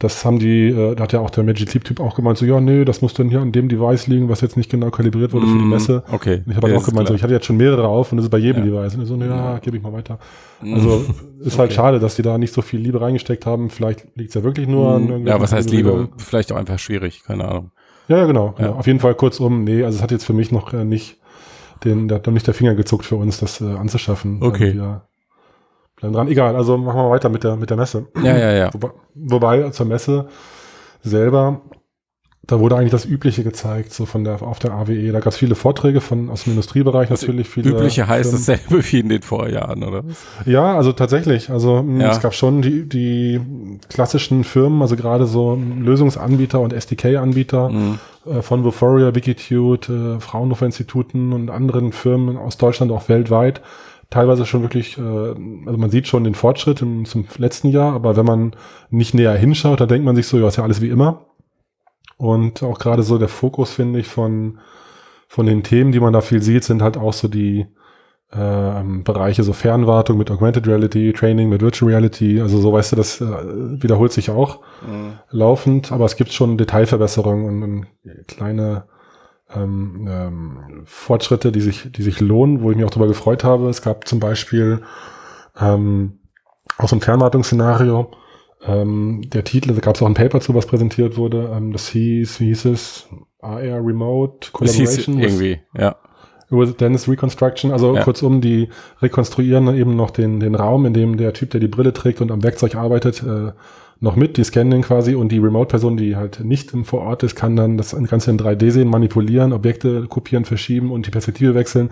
das 0.00 0.24
haben 0.24 0.38
die, 0.38 0.68
äh, 0.68 0.94
da 0.94 1.02
hat 1.04 1.12
ja 1.12 1.18
auch 1.20 1.30
der 1.30 1.42
Magic 1.42 1.74
Leap 1.74 1.82
Typ 1.84 1.98
auch 1.98 2.14
gemeint, 2.14 2.38
so 2.38 2.46
ja, 2.46 2.60
nee, 2.60 2.84
das 2.84 3.02
muss 3.02 3.14
dann 3.14 3.28
hier 3.30 3.40
an 3.40 3.50
dem 3.50 3.68
Device 3.68 4.06
liegen, 4.06 4.28
was 4.28 4.40
jetzt 4.40 4.56
nicht 4.56 4.70
genau 4.70 4.90
kalibriert 4.90 5.32
wurde 5.32 5.46
für 5.48 5.58
die 5.58 5.64
Mm, 5.64 5.70
Messe. 5.70 6.04
Okay. 6.12 6.42
Und 6.46 6.50
ich 6.52 6.56
habe 6.56 6.68
Ja, 6.68 6.74
halt 6.74 6.76
auch 6.76 6.86
ist 6.86 6.86
gemeint, 6.86 7.08
so, 7.08 7.12
klar. 7.12 7.16
ich 7.16 7.22
hatte 7.24 7.34
jetzt 7.34 7.46
schon 7.46 7.56
mehrere 7.56 7.88
auf 7.88 8.12
und 8.12 8.18
das 8.18 8.26
ist 8.26 8.30
bei 8.30 8.38
jedem 8.38 8.64
Ja. 8.64 8.70
Device. 8.82 8.94
Und 8.96 9.06
so, 9.06 9.16
na 9.16 9.26
ja, 9.26 9.58
gebe 9.58 9.76
ich 9.76 9.82
mal 9.82 9.92
weiter. 9.92 10.18
Mm. 10.62 10.74
Also 10.74 11.04
ist 11.40 11.58
halt 11.58 11.72
schade, 11.72 11.98
dass 11.98 12.14
die 12.14 12.22
da 12.22 12.38
nicht 12.38 12.54
so 12.54 12.62
viel 12.62 12.78
Liebe 12.80 13.00
reingesteckt 13.00 13.44
haben. 13.44 13.70
Vielleicht 13.70 14.06
liegt 14.16 14.28
es 14.30 14.34
ja 14.34 14.44
wirklich 14.44 14.68
nur 14.68 14.88
an 14.90 15.02
Mm, 15.02 15.10
irgendwelchen 15.10 15.26
ja, 15.26 15.40
was 15.42 15.52
heißt 15.52 15.70
Liebe? 15.70 16.08
Vielleicht 16.16 16.52
auch 16.52 16.56
einfach 16.56 16.78
schwierig, 16.78 17.22
keine 17.24 17.48
Ahnung. 17.48 17.72
Ja, 18.06 18.18
ja, 18.18 18.26
genau. 18.26 18.54
Ja. 18.58 18.66
genau. 18.66 18.78
Auf 18.78 18.86
jeden 18.86 19.00
Fall 19.00 19.14
kurzum, 19.16 19.64
nee, 19.64 19.82
also 19.82 19.96
es 19.96 20.02
hat 20.02 20.12
jetzt 20.12 20.24
für 20.24 20.32
mich 20.32 20.52
noch 20.52 20.72
äh, 20.72 20.84
nicht 20.84 21.16
den, 21.84 22.06
da 22.08 22.16
hat 22.16 22.26
noch 22.26 22.32
nicht 22.32 22.46
der 22.46 22.54
Finger 22.54 22.74
gezuckt 22.76 23.04
für 23.04 23.16
uns, 23.16 23.38
das 23.38 23.60
äh, 23.60 23.64
anzuschaffen. 23.64 24.42
Okay. 24.42 24.74
Wir 24.74 25.07
bleiben 25.98 26.14
dran. 26.14 26.28
Egal, 26.28 26.56
also 26.56 26.76
machen 26.78 26.96
wir 27.00 27.10
weiter 27.10 27.28
mit 27.28 27.44
der, 27.44 27.56
mit 27.56 27.70
der 27.70 27.76
Messe. 27.76 28.06
Ja, 28.22 28.36
ja, 28.36 28.52
ja. 28.52 28.70
Wobei, 28.72 28.90
wobei 29.14 29.70
zur 29.70 29.86
Messe 29.86 30.28
selber, 31.02 31.60
da 32.46 32.58
wurde 32.60 32.76
eigentlich 32.76 32.92
das 32.92 33.04
Übliche 33.04 33.44
gezeigt, 33.44 33.92
so 33.92 34.06
von 34.06 34.24
der, 34.24 34.40
auf 34.40 34.58
der 34.58 34.72
AWE. 34.72 35.12
Da 35.12 35.20
gab 35.20 35.28
es 35.32 35.36
viele 35.36 35.54
Vorträge 35.54 36.00
von, 36.00 36.30
aus 36.30 36.44
dem 36.44 36.52
Industriebereich 36.54 37.10
natürlich. 37.10 37.46
Viele 37.48 37.70
Übliche 37.72 38.08
heißt 38.08 38.30
Firmen. 38.30 38.46
dasselbe 38.46 38.92
wie 38.92 39.00
in 39.00 39.08
den 39.10 39.20
Vorjahren, 39.22 39.82
oder? 39.84 40.02
Ja, 40.46 40.74
also 40.76 40.92
tatsächlich. 40.92 41.50
Also 41.50 41.82
mh, 41.82 42.02
Ja. 42.04 42.10
es 42.10 42.20
gab 42.20 42.32
schon 42.34 42.62
die, 42.62 42.88
die 42.88 43.38
klassischen 43.90 44.44
Firmen, 44.44 44.80
also 44.80 44.96
gerade 44.96 45.26
so 45.26 45.58
Lösungsanbieter 45.78 46.60
und 46.60 46.72
SDK-Anbieter 46.72 47.68
Mhm. 47.68 47.98
äh, 48.24 48.40
von 48.40 48.64
Vuforia, 48.64 49.14
Wikitude, 49.14 50.16
äh, 50.16 50.20
Fraunhofer-Instituten 50.20 51.34
und 51.34 51.50
anderen 51.50 51.92
Firmen 51.92 52.38
aus 52.38 52.56
Deutschland, 52.56 52.92
auch 52.92 53.10
weltweit. 53.10 53.60
Teilweise 54.10 54.46
schon 54.46 54.62
wirklich, 54.62 54.96
äh, 54.96 55.00
also 55.00 55.78
man 55.78 55.90
sieht 55.90 56.06
schon 56.06 56.24
den 56.24 56.34
Fortschritt 56.34 56.80
im, 56.82 57.04
zum 57.04 57.26
letzten 57.36 57.68
Jahr, 57.68 57.92
aber 57.92 58.16
wenn 58.16 58.24
man 58.24 58.56
nicht 58.90 59.14
näher 59.14 59.34
hinschaut, 59.34 59.80
dann 59.80 59.88
denkt 59.88 60.04
man 60.04 60.16
sich 60.16 60.26
so, 60.26 60.38
ja, 60.38 60.48
ist 60.48 60.56
ja 60.56 60.64
alles 60.64 60.80
wie 60.80 60.88
immer. 60.88 61.26
Und 62.16 62.62
auch 62.62 62.78
gerade 62.78 63.02
so 63.02 63.18
der 63.18 63.28
Fokus, 63.28 63.72
finde 63.72 64.00
ich, 64.00 64.08
von, 64.08 64.58
von 65.28 65.46
den 65.46 65.62
Themen, 65.62 65.92
die 65.92 66.00
man 66.00 66.12
da 66.12 66.20
viel 66.20 66.42
sieht, 66.42 66.64
sind 66.64 66.82
halt 66.82 66.96
auch 66.96 67.12
so 67.12 67.28
die 67.28 67.66
ähm, 68.32 69.04
Bereiche, 69.04 69.42
so 69.42 69.52
Fernwartung 69.52 70.18
mit 70.18 70.30
Augmented 70.30 70.66
Reality, 70.66 71.12
Training 71.12 71.48
mit 71.48 71.62
Virtual 71.62 71.90
Reality. 71.90 72.40
Also 72.40 72.60
so, 72.60 72.72
weißt 72.72 72.92
du, 72.92 72.96
das 72.96 73.20
äh, 73.20 73.26
wiederholt 73.82 74.12
sich 74.12 74.30
auch 74.30 74.60
laufend, 75.30 75.92
aber 75.92 76.04
es 76.04 76.16
gibt 76.16 76.32
schon 76.32 76.58
Detailverbesserungen 76.58 77.46
und, 77.46 77.62
und 77.62 77.86
kleine 78.26 78.84
ähm, 79.54 80.06
ähm, 80.08 80.82
Fortschritte, 80.84 81.52
die 81.52 81.60
sich, 81.60 81.90
die 81.90 82.02
sich 82.02 82.20
lohnen, 82.20 82.62
wo 82.62 82.70
ich 82.70 82.76
mich 82.76 82.84
auch 82.84 82.90
darüber 82.90 83.08
gefreut 83.08 83.44
habe. 83.44 83.68
Es 83.68 83.82
gab 83.82 84.06
zum 84.06 84.20
Beispiel 84.20 84.82
ähm, 85.58 86.18
auch 86.76 86.88
so 86.88 86.96
ein 86.96 87.00
Fernwartungsszenario. 87.00 88.10
Ähm, 88.64 89.22
der 89.32 89.44
Titel, 89.44 89.72
da 89.74 89.80
gab 89.80 89.94
es 89.94 90.02
auch 90.02 90.06
ein 90.06 90.14
Paper 90.14 90.40
zu, 90.40 90.54
was 90.54 90.66
präsentiert 90.66 91.16
wurde. 91.16 91.52
Ähm, 91.54 91.72
das 91.72 91.88
hieß, 91.88 92.40
wie 92.40 92.46
hieß 92.46 92.66
es? 92.66 93.08
AR 93.40 93.84
Remote 93.84 94.50
Das 94.60 94.74
hieß 94.74 94.96
Collaboration 95.06 95.18
irgendwie, 95.20 95.60
ja. 95.76 95.96
with 96.50 96.76
Dennis 96.76 97.08
Reconstruction. 97.08 97.70
Also 97.70 97.94
Ja. 97.94 98.02
kurzum, 98.02 98.40
die 98.40 98.68
rekonstruieren 99.00 99.74
eben 99.76 99.94
noch 99.94 100.10
den, 100.10 100.40
den 100.40 100.56
Raum, 100.56 100.86
in 100.86 100.92
dem 100.92 101.16
der 101.16 101.32
Typ, 101.32 101.50
der 101.50 101.60
die 101.60 101.68
Brille 101.68 101.92
trägt 101.92 102.20
und 102.20 102.32
am 102.32 102.42
Werkzeug 102.42 102.74
arbeitet, 102.74 103.22
äh, 103.22 103.52
noch 104.00 104.16
mit, 104.16 104.36
die 104.36 104.44
scannen 104.44 104.70
den 104.70 104.82
quasi 104.82 105.14
und 105.14 105.30
die 105.32 105.38
Remote-Person, 105.38 105.96
die 105.96 106.14
halt 106.16 106.40
nicht 106.44 106.72
im 106.72 106.84
vor 106.84 107.00
Ort 107.00 107.22
ist, 107.24 107.34
kann 107.34 107.56
dann 107.56 107.76
das 107.76 107.96
Ganze 108.08 108.30
in 108.30 108.38
3D 108.38 108.70
sehen, 108.70 108.88
manipulieren, 108.88 109.52
Objekte 109.52 110.06
kopieren, 110.08 110.44
verschieben 110.44 110.92
und 110.92 111.06
die 111.06 111.10
Perspektive 111.10 111.54
wechseln. 111.54 111.90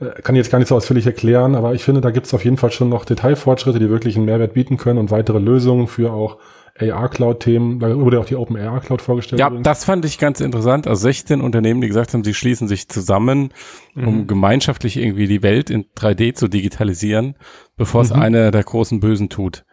Äh, 0.00 0.20
Kann 0.22 0.34
ich 0.34 0.40
jetzt 0.40 0.50
gar 0.50 0.58
nicht 0.58 0.68
so 0.68 0.76
ausführlich 0.76 1.06
erklären, 1.06 1.54
aber 1.54 1.74
ich 1.74 1.84
finde, 1.84 2.00
da 2.00 2.10
gibt 2.10 2.26
es 2.26 2.34
auf 2.34 2.44
jeden 2.44 2.56
Fall 2.56 2.70
schon 2.72 2.88
noch 2.88 3.04
Detailfortschritte, 3.04 3.78
die 3.78 3.88
wirklich 3.88 4.16
einen 4.16 4.26
Mehrwert 4.26 4.54
bieten 4.54 4.76
können 4.76 4.98
und 4.98 5.10
weitere 5.10 5.38
Lösungen 5.38 5.86
für 5.86 6.12
auch 6.12 6.38
AR-Cloud-Themen. 6.78 7.80
Da 7.80 7.96
wurde 7.98 8.20
auch 8.20 8.24
die 8.26 8.36
Open 8.36 8.56
AR-Cloud 8.56 9.00
vorgestellt. 9.00 9.40
Ja, 9.40 9.46
übrigens. 9.48 9.64
das 9.64 9.84
fand 9.84 10.04
ich 10.04 10.18
ganz 10.18 10.40
interessant. 10.40 10.86
Also 10.86 11.02
16 11.02 11.40
Unternehmen, 11.40 11.80
die 11.80 11.86
gesagt 11.88 12.12
haben, 12.12 12.24
sie 12.24 12.34
schließen 12.34 12.68
sich 12.68 12.88
zusammen, 12.88 13.50
um 13.94 14.26
gemeinschaftlich 14.26 14.96
irgendwie 14.98 15.26
die 15.26 15.42
Welt 15.42 15.70
in 15.70 15.84
3D 15.96 16.34
zu 16.34 16.48
digitalisieren, 16.48 17.34
bevor 17.76 18.02
es 18.02 18.10
Mhm. 18.12 18.20
einer 18.20 18.50
der 18.50 18.62
großen 18.64 19.00
Bösen 19.00 19.28
tut. 19.28 19.64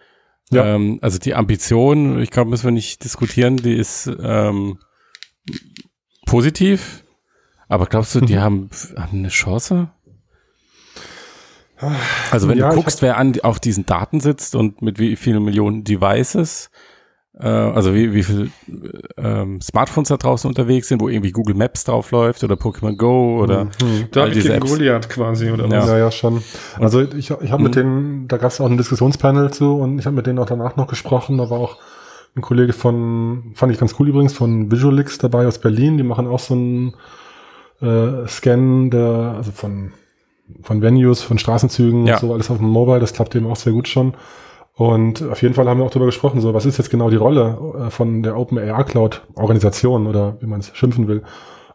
Ja. 0.54 0.76
Ähm, 0.76 1.00
also 1.02 1.18
die 1.20 1.34
Ambition, 1.36 2.20
ich 2.22 2.32
glaube, 2.32 2.50
müssen 2.50 2.66
wir 2.66 2.72
nicht 2.72 3.04
diskutieren, 3.04 3.58
die 3.58 3.76
ist 3.76 4.10
ähm, 4.22 4.80
positiv. 6.26 7.04
Aber 7.68 7.86
glaubst 7.88 8.14
du, 8.16 8.22
die 8.22 8.36
Mhm. 8.36 8.42
haben, 8.42 8.70
haben 8.98 9.18
eine 9.20 9.30
Chance? 9.30 9.90
Also 12.32 12.48
wenn 12.48 12.58
Ja, 12.58 12.70
du 12.70 12.76
guckst, 12.76 13.02
wer 13.02 13.18
an, 13.18 13.38
auf 13.42 13.60
diesen 13.60 13.86
Daten 13.86 14.20
sitzt 14.22 14.56
und 14.56 14.82
mit 14.82 15.00
wie 15.00 15.16
vielen 15.16 15.44
Millionen 15.44 15.84
Devices, 15.84 16.70
äh, 17.40 17.48
also 17.48 17.94
wie, 17.96 18.14
wie 18.14 18.24
viel 18.24 18.52
ähm, 19.18 19.60
Smartphones 19.62 20.10
da 20.10 20.18
draußen 20.18 20.48
unterwegs 20.48 20.88
sind, 20.88 21.02
wo 21.02 21.10
irgendwie 21.10 21.32
Google 21.32 21.56
Maps 21.56 21.84
drauf 21.84 22.12
läuft 22.12 22.44
oder 22.44 22.56
Pokémon 22.56 22.96
Go 22.96 23.42
oder 23.42 23.66
Mhm. 23.66 23.72
all 23.82 24.08
David 24.12 24.36
diese 24.36 24.50
gegen 24.50 24.62
Apps. 24.62 24.72
Goliath 24.72 25.10
quasi, 25.10 25.52
oder 25.52 25.66
Ja. 25.68 25.80
was? 25.82 25.88
Ja, 25.90 25.98
ja, 25.98 26.12
schon. 26.12 26.44
Also 26.80 27.02
ich, 27.02 27.32
ich 27.32 27.52
habe 27.52 27.64
mit 27.64 27.76
denen, 27.76 28.28
da 28.28 28.38
gab 28.38 28.52
es 28.52 28.62
auch 28.62 28.66
ein 28.70 28.78
Diskussionspanel 28.78 29.52
zu 29.52 29.76
und 29.76 29.98
ich 30.00 30.06
habe 30.06 30.16
mit 30.16 30.28
denen 30.28 30.40
auch 30.40 30.46
danach 30.46 30.76
noch 30.76 30.88
gesprochen. 30.88 31.38
Da 31.38 31.50
war 31.50 31.60
auch 31.60 31.78
ein 32.36 32.42
Kollege 32.42 32.74
von, 32.74 33.52
fand 33.56 33.72
ich 33.72 33.80
ganz 33.80 33.96
cool 34.00 34.10
übrigens, 34.10 34.34
von 34.34 34.72
Visualix 34.72 35.18
dabei 35.18 35.46
aus 35.48 35.60
Berlin. 35.60 35.98
Die 35.98 36.04
machen 36.04 36.28
auch 36.28 36.40
so 36.40 36.54
einen 36.56 36.94
äh, 37.82 38.28
Scan 38.28 38.90
der, 38.90 39.36
also 39.38 39.52
von, 39.52 39.92
von 40.62 40.82
Venues, 40.82 41.22
von 41.22 41.38
Straßenzügen 41.38 42.06
Ja. 42.08 42.16
und 42.16 42.20
so, 42.22 42.34
alles 42.34 42.50
auf 42.52 42.58
dem 42.58 42.68
Mobile. 42.70 43.00
Das 43.00 43.14
klappt 43.14 43.36
eben 43.36 43.48
auch 43.48 43.56
sehr 43.56 43.74
gut 43.74 43.88
schon. 43.88 44.14
Und 44.76 45.22
auf 45.30 45.42
jeden 45.44 45.54
Fall 45.54 45.68
haben 45.70 45.80
wir 45.80 45.86
auch 45.86 45.92
darüber 45.92 46.08
gesprochen, 46.08 46.42
so 46.42 46.54
was 46.54 46.66
ist 46.66 46.78
jetzt 46.78 46.90
genau 46.90 47.10
die 47.12 47.16
Rolle 47.16 47.58
äh, 47.88 47.90
von 47.92 48.24
der 48.24 48.38
Open 48.38 48.58
AR 48.58 48.84
Cloud 48.86 49.22
Organisation 49.36 50.08
oder 50.08 50.38
wie 50.40 50.48
man 50.48 50.62
es 50.62 50.72
schimpfen 50.76 51.08
will. 51.08 51.22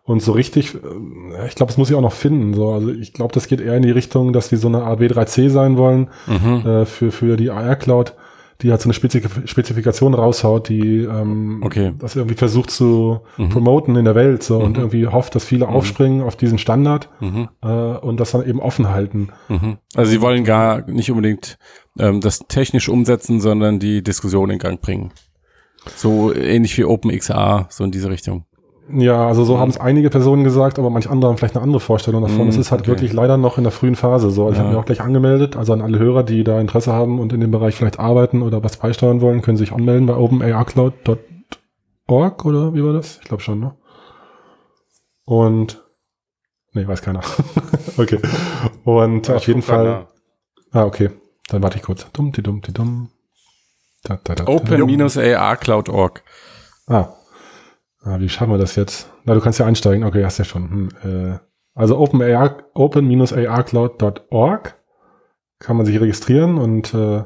Und 0.02 0.20
so 0.22 0.32
richtig, 0.32 0.74
äh, 0.74 1.46
ich 1.46 1.54
glaube, 1.54 1.70
das 1.70 1.76
muss 1.78 1.90
ich 1.90 1.96
auch 1.96 2.00
noch 2.00 2.12
finden. 2.12 2.54
So, 2.54 2.72
also 2.72 2.90
ich 2.90 3.12
glaube, 3.12 3.32
das 3.34 3.46
geht 3.46 3.60
eher 3.60 3.76
in 3.76 3.82
die 3.82 3.90
Richtung, 3.92 4.32
dass 4.32 4.48
die 4.48 4.56
so 4.56 4.66
eine 4.68 4.82
Art 4.82 5.00
W3C 5.00 5.48
sein 5.48 5.76
wollen 5.76 6.08
Mhm. 6.26 6.66
äh, 6.66 6.84
für 6.86 7.12
für 7.12 7.36
die 7.36 7.50
AR 7.50 7.76
Cloud, 7.76 8.14
die 8.62 8.70
halt 8.72 8.80
so 8.80 8.86
eine 8.88 8.94
Spezif 8.94 9.40
Spezifikation 9.44 10.14
raushaut, 10.14 10.68
die 10.68 11.02
ähm, 11.04 11.62
Okay. 11.64 11.92
das 11.98 12.16
irgendwie 12.16 12.34
versucht 12.34 12.70
zu 12.70 13.20
Mhm. 13.36 13.50
promoten 13.50 13.94
in 13.96 14.04
der 14.04 14.14
Welt 14.16 14.42
so 14.42 14.58
und 14.58 14.72
Mhm. 14.72 14.78
irgendwie 14.78 15.06
hofft, 15.06 15.34
dass 15.36 15.44
viele 15.44 15.68
aufspringen 15.68 16.22
auf 16.22 16.34
diesen 16.34 16.58
Standard 16.58 17.08
Mhm. 17.20 17.48
äh, 17.62 17.66
und 17.68 18.18
das 18.18 18.32
dann 18.32 18.44
eben 18.44 18.60
offen 18.60 18.88
halten. 18.88 19.28
Mhm. 19.48 19.78
Also 19.94 20.10
sie 20.10 20.20
wollen 20.20 20.42
gar 20.44 20.82
nicht 20.90 21.10
unbedingt 21.10 21.56
ähm, 22.00 22.20
das 22.20 22.40
technisch 22.48 22.88
umsetzen, 22.88 23.40
sondern 23.40 23.78
die 23.78 24.02
Diskussion 24.02 24.50
in 24.50 24.58
Gang 24.58 24.80
bringen. 24.80 25.12
So 25.96 26.34
ähnlich 26.34 26.76
wie 26.78 26.84
OpenXR, 26.84 27.66
so 27.70 27.84
in 27.84 27.90
diese 27.92 28.10
Richtung. 28.10 28.44
Ja, 28.90 29.26
also 29.28 29.44
so 29.44 29.58
haben 29.58 29.68
es 29.68 29.76
einige 29.78 30.08
Personen 30.08 30.44
gesagt, 30.44 30.78
aber 30.78 30.88
manch 30.88 31.10
andere 31.10 31.28
haben 31.30 31.36
vielleicht 31.36 31.56
eine 31.56 31.62
andere 31.62 31.80
Vorstellung 31.80 32.22
davon. 32.22 32.44
Mhm, 32.44 32.48
Es 32.48 32.56
ist 32.56 32.70
halt 32.70 32.80
okay. 32.82 32.88
wirklich 32.90 33.12
leider 33.12 33.36
noch 33.36 33.58
in 33.58 33.64
der 33.64 33.70
frühen 33.72 33.96
Phase 33.96 34.30
so. 34.30 34.44
Also 34.46 34.52
Ich 34.52 34.56
Ja. 34.58 34.62
habe 34.64 34.70
mich 34.74 34.80
auch 34.80 34.86
gleich 34.86 35.02
angemeldet. 35.02 35.56
Also 35.56 35.74
an 35.74 35.82
alle 35.82 35.98
Hörer, 35.98 36.22
die 36.22 36.42
da 36.42 36.58
Interesse 36.60 36.90
haben 36.92 37.20
und 37.20 37.32
in 37.34 37.40
dem 37.40 37.50
Bereich 37.50 37.74
vielleicht 37.74 37.98
arbeiten 37.98 38.40
oder 38.42 38.64
was 38.64 38.78
beisteuern 38.78 39.20
wollen, 39.20 39.42
können 39.42 39.58
sich 39.58 39.72
anmelden 39.72 40.06
bei 40.06 40.16
openarcloud.org 40.16 42.44
oder 42.46 42.72
wie 42.74 42.82
war 42.82 42.94
das? 42.94 43.18
Ich 43.20 43.28
glaube 43.28 43.42
schon, 43.42 43.60
ne? 43.60 43.74
Und 45.26 45.84
nee, 46.72 46.88
weiß 46.88 47.02
keiner. 47.02 47.20
okay. 47.98 48.20
Und 48.84 49.28
auf 49.28 49.46
jeden 49.46 49.60
Fall. 49.62 50.06
Ah, 50.72 50.84
okay. 50.84 51.10
Dann 51.48 51.62
warte 51.62 51.76
ich 51.76 51.82
kurz. 51.82 52.06
Dumm, 52.12 52.32
die 52.32 52.42
dumm, 52.42 52.62
die 52.62 52.72
dumm. 52.72 53.10
Open-AR-Cloud.org. 54.46 56.22
Ah. 56.86 57.08
Ah. 58.02 58.20
Wie 58.20 58.28
schaffen 58.28 58.52
wir 58.52 58.58
das 58.58 58.76
jetzt? 58.76 59.10
Na, 59.24 59.34
du 59.34 59.40
kannst 59.40 59.58
ja 59.58 59.66
einsteigen. 59.66 60.04
Okay, 60.04 60.24
hast 60.24 60.38
ja 60.38 60.44
schon. 60.44 60.70
Hm, 60.70 60.88
äh, 61.04 61.38
also 61.74 61.98
open-AR, 61.98 62.58
open-arcloud.org 62.74 64.76
kann 65.60 65.76
man 65.76 65.86
sich 65.86 66.00
registrieren 66.00 66.58
und 66.58 66.94
äh, 66.94 67.24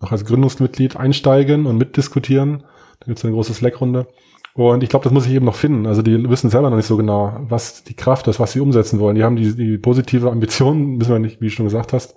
noch 0.00 0.12
als 0.12 0.24
Gründungsmitglied 0.24 0.96
einsteigen 0.96 1.66
und 1.66 1.76
mitdiskutieren. 1.76 2.64
Da 3.00 3.06
gibt 3.06 3.18
es 3.18 3.24
eine 3.24 3.34
große 3.34 3.54
Slack-Runde. 3.54 4.06
Und 4.54 4.82
ich 4.82 4.88
glaube, 4.88 5.04
das 5.04 5.12
muss 5.12 5.26
ich 5.26 5.32
eben 5.32 5.44
noch 5.44 5.54
finden. 5.54 5.86
Also 5.86 6.02
die 6.02 6.28
wissen 6.28 6.50
selber 6.50 6.70
noch 6.70 6.76
nicht 6.76 6.86
so 6.86 6.96
genau, 6.96 7.36
was 7.40 7.84
die 7.84 7.94
Kraft 7.94 8.26
ist, 8.28 8.40
was 8.40 8.52
sie 8.52 8.60
umsetzen 8.60 8.98
wollen. 8.98 9.14
Die 9.14 9.22
haben 9.22 9.36
die, 9.36 9.54
die 9.54 9.78
positive 9.78 10.30
Ambition, 10.30 11.00
wissen 11.00 11.12
wir 11.12 11.18
nicht, 11.18 11.40
wie 11.40 11.46
du 11.46 11.52
schon 11.52 11.66
gesagt 11.66 11.92
hast, 11.92 12.16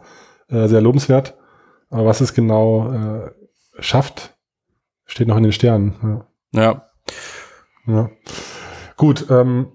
äh, 0.49 0.67
sehr 0.67 0.81
lobenswert. 0.81 1.37
Aber 1.89 2.05
was 2.05 2.21
es 2.21 2.33
genau 2.33 2.91
äh, 2.91 3.31
schafft, 3.79 4.35
steht 5.05 5.27
noch 5.27 5.37
in 5.37 5.43
den 5.43 5.51
Sternen. 5.51 6.23
Ja. 6.53 6.61
Ja. 6.61 6.89
Ja. 7.87 8.09
Gut, 8.97 9.25
ähm, 9.29 9.67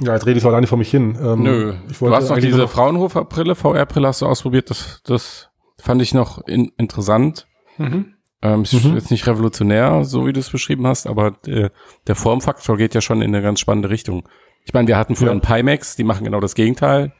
ja, 0.00 0.12
jetzt 0.12 0.26
rede 0.26 0.36
ich 0.36 0.42
so 0.42 0.48
alleine 0.48 0.66
vor 0.66 0.78
mich 0.78 0.90
hin. 0.90 1.18
Ähm, 1.20 1.42
Nö. 1.42 1.74
Ich 1.88 1.96
Du 1.98 2.02
wollte 2.02 2.16
hast 2.16 2.28
noch 2.28 2.38
diese 2.38 2.68
Fraunhofer-Brille, 2.68 3.54
VR-Brille 3.54 4.08
hast 4.08 4.20
du 4.22 4.26
ausprobiert. 4.26 4.68
Das, 4.70 5.00
das 5.04 5.48
fand 5.80 6.02
ich 6.02 6.12
noch 6.14 6.46
in, 6.46 6.70
interessant. 6.76 7.46
Mhm. 7.78 8.14
Ähm, 8.42 8.62
ist 8.62 8.74
Mhm. 8.74 8.94
jetzt 8.94 9.10
nicht 9.10 9.26
revolutionär, 9.26 10.04
so 10.04 10.26
wie 10.26 10.32
du 10.34 10.40
es 10.40 10.50
beschrieben 10.50 10.86
hast, 10.86 11.06
aber 11.06 11.36
äh, 11.46 11.70
der 12.06 12.14
Formfaktor 12.14 12.76
geht 12.76 12.94
ja 12.94 13.00
schon 13.00 13.22
in 13.22 13.34
eine 13.34 13.42
ganz 13.42 13.60
spannende 13.60 13.88
Richtung. 13.88 14.28
Ich 14.64 14.74
meine, 14.74 14.86
wir 14.88 14.98
hatten 14.98 15.16
früher 15.16 15.28
Ja. 15.28 15.32
einen 15.32 15.40
Pimax, 15.40 15.96
die 15.96 16.04
machen 16.04 16.24
genau 16.24 16.40
das 16.40 16.54
Gegenteil. 16.54 17.12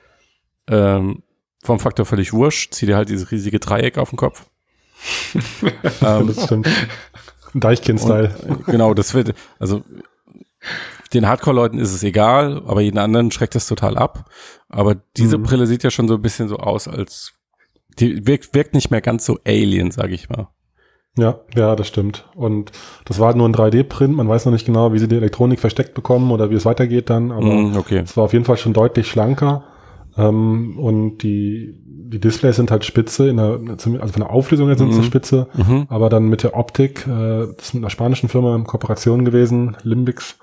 Ähm, 0.68 1.22
Formfaktor 1.64 2.04
völlig 2.04 2.32
wurscht, 2.34 2.74
zieh 2.74 2.84
dir 2.86 2.96
halt 2.96 3.08
dieses 3.08 3.30
riesige 3.30 3.58
Dreieck 3.58 3.96
auf 3.96 4.10
den 4.10 4.18
Kopf. 4.18 4.46
ähm, 6.02 6.26
das 6.26 6.44
stimmt. 6.44 6.68
Deichkind-Style. 7.60 8.34
äh, 8.66 8.70
genau, 8.70 8.94
das 8.94 9.14
wird, 9.14 9.34
also 9.58 9.82
den 11.12 11.26
Hardcore-Leuten 11.28 11.78
ist 11.78 11.92
es 11.94 12.02
egal, 12.02 12.62
aber 12.66 12.80
jeden 12.80 12.98
anderen 12.98 13.30
schreckt 13.30 13.54
das 13.54 13.66
total 13.68 13.96
ab. 13.96 14.28
Aber 14.68 14.96
diese 15.16 15.38
Mhm. 15.38 15.44
Brille 15.44 15.66
sieht 15.66 15.82
ja 15.84 15.90
schon 15.90 16.08
so 16.08 16.14
ein 16.14 16.22
bisschen 16.22 16.48
so 16.48 16.56
aus, 16.56 16.88
als 16.88 17.32
die 17.98 18.26
wirkt, 18.26 18.54
wirkt 18.54 18.74
nicht 18.74 18.90
mehr 18.90 19.00
ganz 19.00 19.24
so 19.24 19.38
alien, 19.46 19.90
sage 19.90 20.14
ich 20.14 20.28
mal. 20.28 20.48
Ja, 21.18 21.40
ja, 21.54 21.74
das 21.76 21.88
stimmt. 21.88 22.28
Und 22.34 22.72
das 23.06 23.18
war 23.18 23.34
nur 23.34 23.48
ein 23.48 23.54
3D-Print. 23.54 24.14
Man 24.14 24.28
weiß 24.28 24.44
noch 24.44 24.52
nicht 24.52 24.66
genau, 24.66 24.92
wie 24.92 24.98
sie 24.98 25.08
die 25.08 25.16
Elektronik 25.16 25.60
versteckt 25.60 25.94
bekommen 25.94 26.30
oder 26.30 26.50
wie 26.50 26.54
es 26.56 26.66
weitergeht 26.66 27.08
dann. 27.08 27.32
Aber 27.32 27.46
Mm, 27.46 27.76
okay. 27.76 27.98
es 28.04 28.16
war 28.18 28.24
auf 28.24 28.34
jeden 28.34 28.44
Fall 28.44 28.58
schon 28.58 28.74
deutlich 28.74 29.08
schlanker. 29.08 29.64
Ähm, 30.16 30.78
und 30.78 31.18
die, 31.18 31.74
die 31.84 32.20
Displays 32.20 32.56
sind 32.56 32.70
halt 32.70 32.84
spitze, 32.84 33.28
in 33.28 33.36
der, 33.36 33.58
also 33.68 33.90
von 33.90 34.22
der 34.22 34.30
Auflösung 34.30 34.68
her 34.68 34.78
sind 34.78 34.92
sie 34.92 35.00
Mhm. 35.00 35.04
spitze, 35.04 35.48
Mhm. 35.54 35.86
aber 35.88 36.08
dann 36.08 36.28
mit 36.28 36.42
der 36.42 36.56
Optik, 36.56 37.06
äh, 37.06 37.46
das 37.56 37.66
ist 37.66 37.74
mit 37.74 37.82
einer 37.82 37.90
spanischen 37.90 38.28
Firma 38.28 38.54
in 38.56 38.64
Kooperation 38.64 39.24
gewesen, 39.24 39.76
Limbix. 39.82 40.38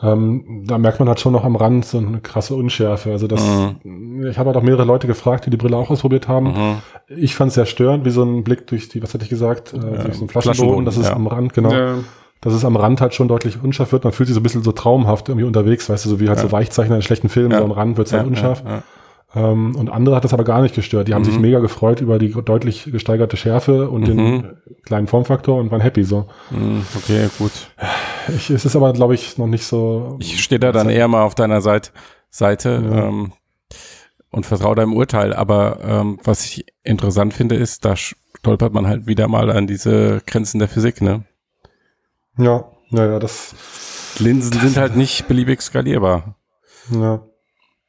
Ähm, 0.00 0.62
da 0.68 0.78
merkt 0.78 1.00
man 1.00 1.08
halt 1.08 1.18
schon 1.18 1.32
noch 1.32 1.42
am 1.42 1.56
Rand 1.56 1.84
so 1.84 1.98
eine 1.98 2.20
krasse 2.20 2.54
Unschärfe. 2.54 3.10
Also 3.10 3.26
das, 3.26 3.42
ich 3.42 4.38
habe 4.38 4.46
halt 4.48 4.56
auch 4.56 4.62
mehrere 4.62 4.84
Leute 4.84 5.08
gefragt, 5.08 5.46
die 5.46 5.50
die 5.50 5.56
Brille 5.56 5.76
auch 5.76 5.90
ausprobiert 5.90 6.28
haben. 6.28 6.52
Mhm. 6.52 6.74
Ich 7.08 7.34
fand 7.34 7.48
es 7.48 7.54
sehr 7.56 7.66
störend, 7.66 8.04
wie 8.04 8.10
so 8.10 8.22
ein 8.22 8.44
Blick 8.44 8.68
durch 8.68 8.88
die, 8.88 9.02
was 9.02 9.12
hatte 9.14 9.24
ich 9.24 9.30
gesagt, 9.30 9.72
äh, 9.74 9.78
durch 9.80 9.88
so 9.90 10.20
einen 10.20 10.28
Flaschenboden, 10.28 10.42
Flaschenboden, 10.42 10.84
das 10.84 10.98
ist 10.98 11.08
ja. 11.08 11.16
am 11.16 11.26
Rand, 11.26 11.52
genau, 11.52 11.72
Ja. 11.72 11.94
dass 12.40 12.52
es 12.54 12.64
am 12.64 12.76
Rand 12.76 13.00
halt 13.00 13.14
schon 13.14 13.26
deutlich 13.26 13.60
unscharf 13.60 13.90
wird. 13.90 14.04
Man 14.04 14.12
fühlt 14.12 14.28
sich 14.28 14.34
so 14.34 14.40
ein 14.40 14.44
bisschen 14.44 14.62
so 14.62 14.70
traumhaft 14.70 15.28
irgendwie 15.30 15.46
unterwegs, 15.46 15.90
weißt 15.90 16.04
du, 16.04 16.10
so 16.10 16.20
wie 16.20 16.28
halt 16.28 16.38
so 16.38 16.52
Weichzeichner 16.52 16.94
in 16.94 17.02
schlechten 17.02 17.28
Filmen, 17.28 17.50
Ja. 17.50 17.58
so 17.58 17.64
am 17.64 17.72
Rand 17.72 17.96
wird 17.96 18.06
es 18.06 18.12
halt 18.12 18.22
Ja, 18.22 18.28
unscharf. 18.28 18.62
Ähm, 19.34 19.76
und 19.76 19.90
andere 19.90 20.16
hat 20.16 20.24
das 20.24 20.32
aber 20.32 20.44
gar 20.44 20.62
nicht 20.62 20.74
gestört. 20.74 21.06
Die 21.08 21.14
haben 21.14 21.20
Mhm. 21.22 21.26
sich 21.26 21.38
mega 21.38 21.58
gefreut 21.58 22.00
über 22.00 22.18
die 22.18 22.30
deutlich 22.32 22.84
gesteigerte 22.90 23.36
Schärfe 23.36 23.90
und 23.90 24.02
Mhm. 24.02 24.06
den 24.06 24.56
kleinen 24.84 25.06
Formfaktor 25.06 25.58
und 25.60 25.70
waren 25.70 25.80
happy 25.82 26.02
so. 26.04 26.28
Mm, 26.50 26.80
Okay, 26.96 27.28
gut. 27.38 27.52
Ich, 28.34 28.48
es 28.50 28.64
ist 28.64 28.74
aber, 28.76 28.92
glaube 28.94 29.14
ich, 29.14 29.36
noch 29.38 29.46
nicht 29.46 29.64
so. 29.64 30.16
Ich 30.20 30.42
stehe 30.42 30.58
da 30.58 30.72
dann 30.72 30.88
eher 30.88 31.08
mal 31.08 31.22
auf 31.24 31.34
deiner 31.34 31.60
Seite, 31.60 31.90
Seite 32.30 32.82
Ja. 32.90 33.08
ähm, 33.08 33.32
und 34.30 34.46
vertraue 34.46 34.76
deinem 34.76 34.94
Urteil. 34.94 35.34
Aber 35.34 35.78
ähm, 35.82 36.18
was 36.24 36.44
ich 36.46 36.64
interessant 36.82 37.34
finde, 37.34 37.54
ist, 37.56 37.84
da 37.84 37.96
stolpert 37.96 38.72
man 38.72 38.86
halt 38.86 39.06
wieder 39.06 39.28
mal 39.28 39.50
an 39.50 39.66
diese 39.66 40.22
Grenzen 40.26 40.58
der 40.58 40.68
Physik. 40.68 41.02
Ne? 41.02 41.24
Ja, 42.38 42.64
ja, 42.90 43.06
ja, 43.06 43.18
das, 43.18 43.54
Linsen 44.20 44.58
sind 44.60 44.76
halt 44.78 44.96
nicht 44.96 45.28
beliebig 45.28 45.60
skalierbar. 45.60 46.34
ja, 46.90 47.20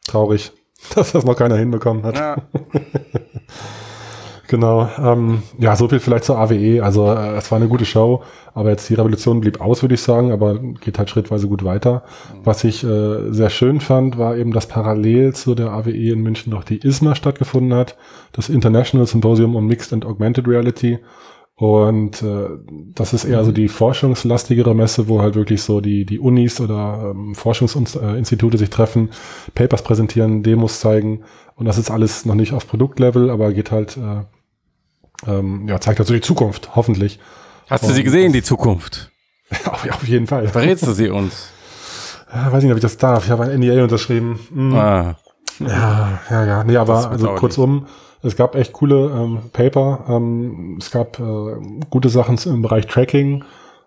traurig, 0.06 0.52
dass 0.96 1.12
das 1.12 1.26
noch 1.26 1.36
keiner 1.36 1.58
hinbekommen 1.58 2.04
hat. 2.04 2.44
Genau. 4.50 4.90
Ähm, 4.98 5.44
ja, 5.60 5.76
so 5.76 5.88
viel 5.88 6.00
vielleicht 6.00 6.24
zur 6.24 6.40
AWE. 6.40 6.82
Also 6.84 7.08
äh, 7.08 7.38
es 7.38 7.52
war 7.52 7.58
eine 7.58 7.68
gute 7.68 7.86
Show, 7.86 8.24
aber 8.56 8.72
jetzt 8.72 8.90
die 8.90 8.96
Revolution 8.96 9.42
blieb 9.42 9.62
aus, 9.62 9.84
würde 9.84 9.94
ich 9.94 10.02
sagen, 10.02 10.32
aber 10.32 10.58
geht 10.58 10.98
halt 10.98 11.12
schrittweise 11.12 11.48
gut 11.48 11.64
weiter. 11.64 12.02
Was 12.44 12.64
ich 12.64 12.84
äh, 12.84 13.32
sehr 13.32 13.52
schön 13.52 13.80
fand, 13.80 14.18
war 14.18 14.36
eben, 14.38 14.52
dass 14.52 14.66
parallel 14.66 15.36
zu 15.36 15.54
der 15.54 15.70
AWE 15.70 16.14
in 16.14 16.22
München 16.22 16.52
noch 16.52 16.64
die 16.64 16.78
ISMA 16.78 17.14
stattgefunden 17.14 17.76
hat, 17.76 17.96
das 18.32 18.50
International 18.50 19.06
Symposium 19.06 19.56
on 19.56 19.68
Mixed 19.68 19.94
and 19.94 20.04
Augmented 20.04 20.48
Reality. 20.48 20.98
Und 21.60 22.22
äh, 22.22 22.48
das 22.96 23.12
ist 23.12 23.26
eher 23.26 23.44
so 23.44 23.52
die 23.52 23.68
forschungslastigere 23.68 24.74
Messe, 24.74 25.10
wo 25.10 25.22
halt 25.22 25.36
wirklich 25.36 25.62
so 25.62 25.82
die, 25.82 26.06
die 26.06 26.18
Unis 26.18 26.62
oder 26.62 27.12
ähm, 27.12 27.36
Forschungsinstitute 27.36 28.58
sich 28.58 28.70
treffen, 28.70 29.10
Papers 29.56 29.84
präsentieren, 29.84 30.42
Demos 30.42 30.80
zeigen. 30.80 31.24
Und 31.56 31.66
das 31.66 31.78
ist 31.78 31.92
alles 31.92 32.24
noch 32.26 32.36
nicht 32.36 32.54
auf 32.54 32.66
Produktlevel, 32.66 33.30
aber 33.30 33.52
geht 33.52 33.72
halt, 33.72 33.98
äh, 33.98 34.22
ähm, 35.30 35.68
ja, 35.68 35.82
zeigt 35.82 36.00
halt 36.00 36.08
so 36.08 36.14
die 36.14 36.22
Zukunft, 36.22 36.78
hoffentlich. 36.78 37.20
Hast 37.70 37.84
du 37.84 37.92
sie 37.92 38.04
gesehen, 38.04 38.32
die 38.32 38.42
Zukunft? 38.42 39.12
auf, 39.66 39.86
auf 39.90 40.08
jeden 40.08 40.28
Fall. 40.28 40.48
Verrätst 40.48 40.88
du 40.88 40.94
sie 40.94 41.10
uns? 41.10 41.50
Ja, 42.32 42.52
weiß 42.54 42.62
nicht, 42.62 42.72
ob 42.72 42.78
ich 42.78 42.84
das 42.84 42.98
darf. 42.98 43.26
Ich 43.26 43.32
habe 43.32 43.46
ein 43.46 43.60
NDA 43.60 43.82
unterschrieben. 43.82 44.40
Hm. 44.54 44.76
Ah, 44.76 45.16
Ja, 45.60 46.22
ja, 46.30 46.46
ja. 46.46 46.64
Nee, 46.64 46.78
aber 46.78 47.10
also 47.10 47.34
kurzum, 47.34 47.88
es 48.24 48.36
gab 48.36 48.56
echt 48.56 48.74
coole 48.74 49.12
ähm, 49.16 49.40
Paper. 49.54 50.06
Ähm, 50.10 50.78
es 50.80 50.92
gab 50.92 51.20
äh, 51.20 51.24
gute 51.90 52.10
Sachen 52.10 52.38
im 52.52 52.62
Bereich 52.62 52.88
Tracking. 52.88 53.44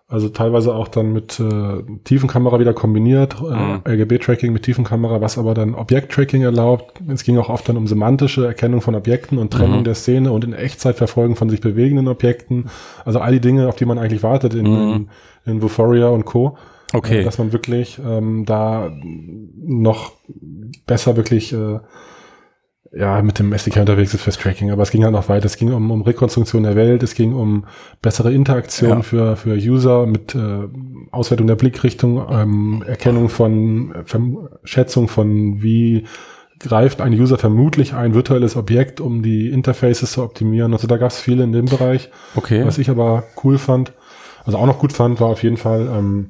Also 0.09 0.29
teilweise 0.29 0.75
auch 0.75 0.89
dann 0.89 1.11
mit 1.13 1.39
äh, 1.39 1.81
Tiefenkamera 2.03 2.59
wieder 2.59 2.73
kombiniert, 2.73 3.35
äh, 3.41 3.45
Mhm. 3.55 3.81
RGB-Tracking 3.87 4.51
mit 4.53 4.63
Tiefenkamera, 4.63 5.21
was 5.21 5.37
aber 5.39 5.53
dann 5.55 5.73
Objekt-Tracking 5.73 6.43
erlaubt. 6.43 7.01
Es 7.07 7.23
ging 7.23 7.37
auch 7.39 7.49
oft 7.49 7.67
dann 7.67 7.77
um 7.77 7.87
semantische 7.87 8.45
Erkennung 8.45 8.81
von 8.81 8.93
Objekten 8.95 9.39
und 9.39 9.51
Trennung 9.51 9.79
Mhm. 9.79 9.83
der 9.85 9.95
Szene 9.95 10.31
und 10.31 10.43
in 10.43 10.53
Echtzeit 10.53 10.97
verfolgen 10.97 11.35
von 11.35 11.49
sich 11.49 11.61
bewegenden 11.61 12.07
Objekten. 12.09 12.65
Also 13.05 13.19
all 13.19 13.31
die 13.31 13.39
Dinge, 13.41 13.67
auf 13.67 13.75
die 13.75 13.85
man 13.85 13.97
eigentlich 13.97 14.21
wartet 14.23 14.53
in, 14.53 14.65
Mhm. 14.69 15.07
in, 15.45 15.53
in 15.53 15.61
Vuforia 15.63 16.09
und 16.09 16.25
Co. 16.25 16.57
Äh, 16.93 16.97
okay. 16.97 17.23
Dass 17.23 17.39
man 17.39 17.51
wirklich 17.53 17.99
ähm, 18.05 18.45
da 18.45 18.91
noch 19.65 20.11
besser 20.85 21.15
wirklich 21.17 21.53
äh, 21.53 21.79
ja, 22.95 23.21
mit 23.23 23.39
dem 23.39 23.51
SDK 23.53 23.77
unterwegs 23.81 24.13
ist 24.13 24.21
fürs 24.21 24.37
Tracking, 24.37 24.71
aber 24.71 24.83
es 24.83 24.91
ging 24.91 25.03
halt 25.03 25.13
noch 25.13 25.27
weiter. 25.27 25.45
Es 25.45 25.57
ging 25.57 25.73
um, 25.73 25.89
um 25.89 26.03
Rekonstruktion 26.03 26.63
der 26.63 26.75
Welt, 26.75 27.01
es 27.01 27.15
ging 27.15 27.33
um 27.33 27.65
bessere 28.01 28.31
Interaktion 28.31 28.89
Ja. 28.89 29.01
für, 29.01 29.35
für 29.35 29.55
User 29.55 30.05
mit 30.05 30.35
äh, 30.35 30.67
Auswertung 31.11 31.47
der 31.47 31.55
Blickrichtung, 31.55 32.23
ähm, 32.29 32.83
Erkennung 32.85 33.29
von 33.29 33.93
äh, 33.95 34.03
Verm 34.05 34.49
Schätzung 34.63 35.07
von 35.07 35.63
wie 35.63 36.05
greift 36.59 37.01
ein 37.01 37.13
User 37.13 37.37
vermutlich 37.37 37.93
ein 37.93 38.13
virtuelles 38.13 38.55
Objekt, 38.55 39.01
um 39.01 39.21
die 39.23 39.49
Interfaces 39.49 40.13
zu 40.13 40.23
optimieren. 40.23 40.71
Also 40.73 40.87
da 40.87 40.97
gab 40.97 41.11
es 41.11 41.19
viel 41.19 41.41
in 41.41 41.51
dem 41.51 41.65
Bereich. 41.65 42.09
Okay. 42.35 42.63
Was 42.65 42.77
ich 42.77 42.89
aber 42.89 43.23
cool 43.43 43.57
fand, 43.57 43.91
also 44.45 44.57
auch 44.57 44.65
noch 44.65 44.79
gut 44.79 44.93
fand, 44.93 45.19
war 45.19 45.27
auf 45.29 45.43
jeden 45.43 45.57
Fall 45.57 45.89
ähm, 45.93 46.29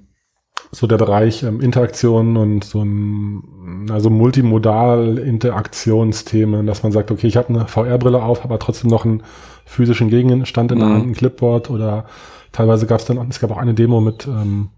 so 0.76 0.88
der 0.88 0.98
Bereich 0.98 1.44
ähm, 1.44 1.62
Interaktion 1.62 2.36
und 2.36 2.64
so 2.64 2.82
ein 2.84 3.88
also 3.92 4.10
multimodal 4.10 5.18
Interaktionsthemen, 5.20 6.66
dass 6.66 6.84
man 6.84 6.92
sagt, 6.92 7.12
okay, 7.12 7.28
ich 7.28 7.38
habe 7.38 7.50
eine 7.50 7.68
VR-Brille 7.68 8.22
auf, 8.22 8.44
aber 8.44 8.60
trotzdem 8.60 8.90
noch 8.90 9.06
einen 9.06 9.24
physischen 9.66 10.10
Gegenstand 10.10 10.72
in 10.72 10.80
der 10.80 10.88
Mhm. 10.88 10.94
Hand, 10.94 11.06
ein 11.08 11.14
Clipboard 11.14 11.70
oder 11.70 12.06
teilweise 12.52 12.86
gab 12.88 13.00
es 13.00 13.06
dann, 13.06 13.18
es 13.30 13.40
gab 13.40 13.52
auch 13.52 13.58
eine 13.58 13.74
Demo 13.74 14.02
mit 14.02 14.28
ähm, 14.28 14.70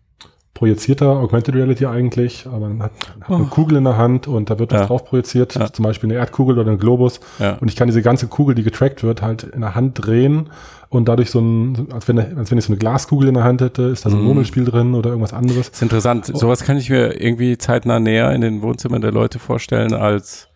projizierter 0.53 1.07
Augmented 1.19 1.53
Reality 1.55 1.85
eigentlich, 1.85 2.45
aber 2.47 2.69
man 2.69 2.83
hat, 2.83 2.91
hat 3.21 3.29
eine 3.35 3.45
Kugel 3.45 3.77
in 3.77 3.83
der 3.83 3.97
Hand 3.97 4.27
und 4.27 4.49
da 4.49 4.57
wird 4.57 4.71
was 4.71 4.79
Oh. 4.79 4.81
Ja. 4.83 4.87
drauf 4.87 5.05
projiziert, 5.05 5.55
Ja. 5.55 5.71
zum 5.71 5.83
Beispiel 5.83 6.09
eine 6.09 6.17
Erdkugel 6.19 6.57
oder 6.59 6.71
ein 6.71 6.77
Globus 6.77 7.19
Ja. 7.39 7.57
und 7.59 7.67
ich 7.69 7.75
kann 7.75 7.87
diese 7.87 8.01
ganze 8.01 8.27
Kugel, 8.27 8.55
die 8.55 8.63
getrackt 8.63 9.03
wird, 9.03 9.21
halt 9.21 9.43
in 9.43 9.61
der 9.61 9.75
Hand 9.75 10.05
drehen 10.05 10.49
und 10.95 11.05
dadurch 11.07 11.29
so 11.31 11.39
ein, 11.39 11.87
als 11.91 12.07
wenn, 12.07 12.17
als 12.19 12.49
wenn 12.51 12.57
ich 12.57 12.65
so 12.65 12.71
eine 12.71 12.77
Glaskugel 12.77 13.27
in 13.27 13.33
der 13.35 13.43
Hand 13.43 13.61
hätte, 13.61 13.83
ist 13.83 14.05
da 14.05 14.09
so 14.09 14.15
ein 14.15 14.19
Mhm. 14.21 14.25
Murmelspiel 14.27 14.65
drin 14.65 14.93
oder 14.95 15.09
irgendwas 15.11 15.33
anderes. 15.33 15.69
ist 15.69 15.81
interessant. 15.81 16.25
Sowas 16.33 16.63
kann 16.63 16.77
ich 16.77 16.89
mir 16.89 17.19
irgendwie 17.21 17.57
zeitnah 17.57 17.99
näher 17.99 18.31
in 18.33 18.41
den 18.41 18.61
Wohnzimmern 18.61 19.01
der 19.01 19.11
Leute 19.11 19.39
vorstellen 19.39 19.93
als, 19.93 20.47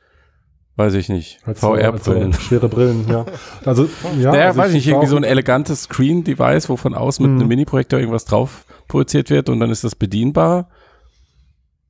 weiß 0.78 0.94
ich 0.96 1.10
nicht, 1.10 1.40
Als 1.46 1.62
so- 1.62 1.76
VR-Brillen. 1.76 2.34
schwere 2.34 2.70
Brillen, 2.70 3.06
ja. 3.10 3.26
Also, 3.66 3.90
ja. 4.22 4.34
Ja, 4.36 4.46
also 4.48 4.60
weiß 4.60 4.70
ich 4.70 4.76
nicht, 4.76 4.88
irgendwie 4.88 5.08
so 5.08 5.18
ein 5.18 5.24
elegantes 5.24 5.84
Screen-Device, 5.84 6.70
wo 6.70 6.78
von 6.78 6.94
außen 6.96 7.24
mit 7.24 7.34
Mhm. 7.34 7.40
einem 7.42 7.48
Mini-Projektor 7.50 8.00
irgendwas 8.00 8.26
drauf 8.26 8.66
projiziert 8.88 9.30
wird 9.30 9.50
und 9.50 9.60
dann 9.60 9.70
ist 9.72 9.84
das 9.84 9.96
bedienbar. 9.96 10.70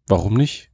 Warum 0.08 0.34
nicht? 0.34 0.69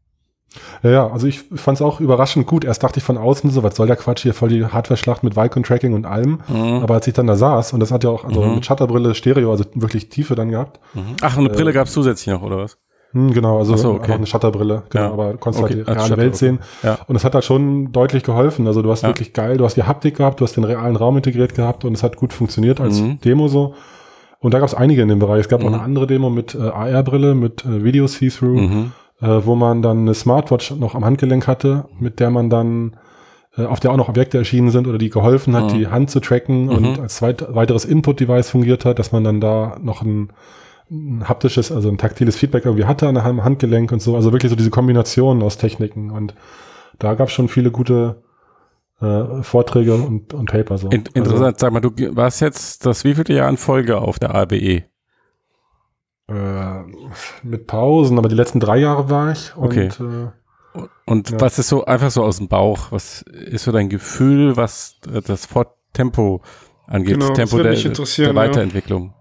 Ja, 0.84 0.90
ja, 0.92 1.08
also 1.12 1.28
ich 1.28 1.42
fand 1.56 1.78
es 1.78 1.82
auch 1.82 2.00
überraschend 2.00 2.46
gut. 2.48 2.64
Erst 2.66 2.84
dachte 2.84 3.00
ich 3.00 3.04
von 3.04 3.18
außen 3.18 3.50
so, 3.50 3.64
was 3.64 3.76
soll 3.76 3.88
der 3.88 3.96
Quatsch 3.96 4.24
hier, 4.24 4.34
voll 4.34 4.50
die 4.50 4.66
Hardware-Schlacht 4.66 5.24
mit 5.24 5.36
Vicon-Tracking 5.36 5.94
und 5.94 6.06
allem. 6.06 6.40
Mhm. 6.48 6.82
Aber 6.84 6.94
als 6.96 7.08
ich 7.08 7.14
dann 7.14 7.28
da 7.28 7.36
saß, 7.36 7.74
und 7.74 7.80
das 7.80 7.92
hat 7.92 8.04
ja 8.04 8.10
auch, 8.10 8.24
also 8.26 8.42
Mhm. 8.42 8.56
mit 8.56 8.66
Shutterbrille, 8.66 9.16
Stereo, 9.16 9.52
also 9.52 9.66
wirklich 9.74 10.10
Tiefe 10.10 10.36
dann 10.36 10.50
gehabt. 10.50 10.80
Ach, 11.22 11.38
eine 11.38 11.50
Äh, 11.50 11.54
Brille 11.54 11.74
gab 11.74 11.88
es 11.88 11.94
zusätzlich 11.94 12.34
noch, 12.34 12.42
oder 12.44 12.58
was? 12.58 12.78
Hm, 13.12 13.32
genau, 13.34 13.60
also 13.60 13.78
so, 13.78 13.94
okay. 13.94 14.12
auch 14.12 14.16
eine 14.18 14.26
Shutterbrille, 14.26 14.84
genau, 14.90 15.04
Ja. 15.06 15.12
aber 15.14 15.34
konntest 15.38 15.64
Okay, 15.64 15.76
halt 15.76 15.88
die 15.88 15.92
reale 15.92 16.18
Welt 16.18 16.36
sehen. 16.36 16.60
Ja. 16.84 16.98
Und 17.08 17.16
es 17.16 17.24
hat 17.24 17.34
da 17.34 17.42
schon 17.42 17.94
deutlich 17.94 18.24
geholfen. 18.24 18.68
Also 18.68 18.82
du 18.82 18.92
hast 18.92 19.04
Ja. 19.04 19.10
wirklich 19.10 19.32
geil, 19.32 19.56
du 19.58 19.64
hast 19.64 19.76
die 19.78 19.84
Haptik 19.84 20.18
gehabt, 20.18 20.42
du 20.42 20.44
hast 20.44 20.58
den 20.58 20.66
realen 20.66 20.98
Raum 20.98 21.16
integriert 21.16 21.56
gehabt 21.56 21.86
und 21.86 21.94
es 21.94 22.04
hat 22.04 22.18
gut 22.18 22.34
funktioniert 22.34 22.82
als 22.82 23.00
Mhm. 23.00 23.22
Demo 23.22 23.48
so. 23.48 23.74
Und 24.40 24.54
da 24.54 24.60
gab 24.60 24.68
es 24.68 24.76
einige 24.76 25.02
in 25.02 25.08
dem 25.08 25.20
Bereich. 25.20 25.40
Es 25.42 25.48
gab 25.50 25.62
auch 25.64 25.70
Mhm. 25.70 25.76
eine 25.76 25.84
andere 25.84 26.08
Demo 26.08 26.30
mit 26.30 26.56
äh, 26.56 26.60
AR-Brille, 26.62 27.36
mit 27.36 27.64
äh, 27.64 27.84
Video 27.86 28.06
See-Through, 28.06 28.60
Mhm. 28.60 28.92
Äh, 29.22 29.28
wo 29.44 29.56
man 29.56 29.82
dann 29.82 30.00
eine 30.00 30.14
Smartwatch 30.14 30.72
noch 30.72 30.96
am 30.96 31.06
Handgelenk 31.06 31.48
hatte, 31.48 31.86
mit 32.00 32.20
der 32.20 32.30
man 32.30 32.50
dann 32.50 32.98
äh, 33.58 33.64
auf 33.66 33.80
der 33.80 33.92
auch 33.92 33.98
noch 33.98 34.10
Objekte 34.10 34.38
erschienen 34.38 34.70
sind 34.72 34.88
oder 34.88 34.98
die 34.98 35.10
geholfen 35.10 35.56
hat, 35.56 35.72
Mhm. 35.72 35.78
die 35.78 35.88
Hand 35.88 36.10
zu 36.12 36.20
tracken 36.20 36.70
und 36.70 36.98
Mhm. 36.98 37.00
als 37.02 37.16
zweit, 37.16 37.46
weiteres 37.56 37.86
Input-Device 37.86 38.50
fungiert 38.50 38.84
hat, 38.86 39.00
dass 39.00 39.12
man 39.14 39.24
dann 39.24 39.40
da 39.40 39.78
noch 39.82 40.02
ein, 40.02 40.30
ein 40.92 41.28
haptisches, 41.30 41.72
also 41.72 41.90
ein 41.90 41.98
taktiles 41.98 42.36
Feedback 42.36 42.66
irgendwie 42.66 42.86
hatte 42.86 43.08
an 43.08 43.18
einem 43.18 43.44
Handgelenk 43.44 43.92
und 43.92 44.02
so. 44.02 44.16
Also 44.16 44.32
wirklich 44.34 44.50
so 44.50 44.56
diese 44.56 44.70
Kombination 44.72 45.42
aus 45.42 45.58
Techniken. 45.58 46.12
Und 46.12 46.36
da 47.00 47.14
gab 47.16 47.30
es 47.30 47.34
schon 47.34 47.48
viele 47.48 47.72
gute 47.72 48.22
äh, 49.02 49.42
Vorträge 49.42 49.96
und, 49.96 50.34
und 50.34 50.50
Paper 50.50 50.78
so. 50.78 50.90
In, 50.90 51.04
interessant, 51.14 51.60
sag 51.60 51.74
mal, 51.74 51.80
du 51.82 51.92
warst 52.16 52.42
jetzt 52.42 52.86
das 52.86 53.04
wievielte 53.04 53.34
Jahr 53.34 53.50
in 53.50 53.58
Folge 53.58 53.98
auf 53.98 54.20
der 54.20 54.36
ABE? 54.36 54.84
Äh, 56.28 56.84
mit 57.44 57.68
Pausen, 57.68 58.18
aber 58.18 58.30
die 58.30 58.36
letzten 58.36 58.60
drei 58.60 58.78
Jahre 58.78 59.10
war 59.10 59.32
ich. 59.32 59.56
Und, 59.56 59.68
Okay. 59.68 59.88
Äh, 60.00 60.82
Und 61.06 61.30
Ja. 61.30 61.40
was 61.40 61.60
ist 61.60 61.70
so 61.70 61.86
einfach 61.86 62.12
so 62.12 62.24
aus 62.24 62.38
dem 62.38 62.48
Bauch? 62.48 62.92
Was 62.92 63.22
ist 63.22 63.64
so 63.64 63.72
dein 63.72 63.90
Gefühl, 63.90 64.58
was 64.58 65.00
das 65.02 65.46
Forttempo 65.46 66.42
angeht? 66.88 67.14
Genau, 67.14 67.30
das 67.30 67.38
Tempo 67.38 67.58
der, 67.64 67.74
der 67.76 68.26
ja. 68.26 68.36
Weiterentwicklung. 68.36 69.14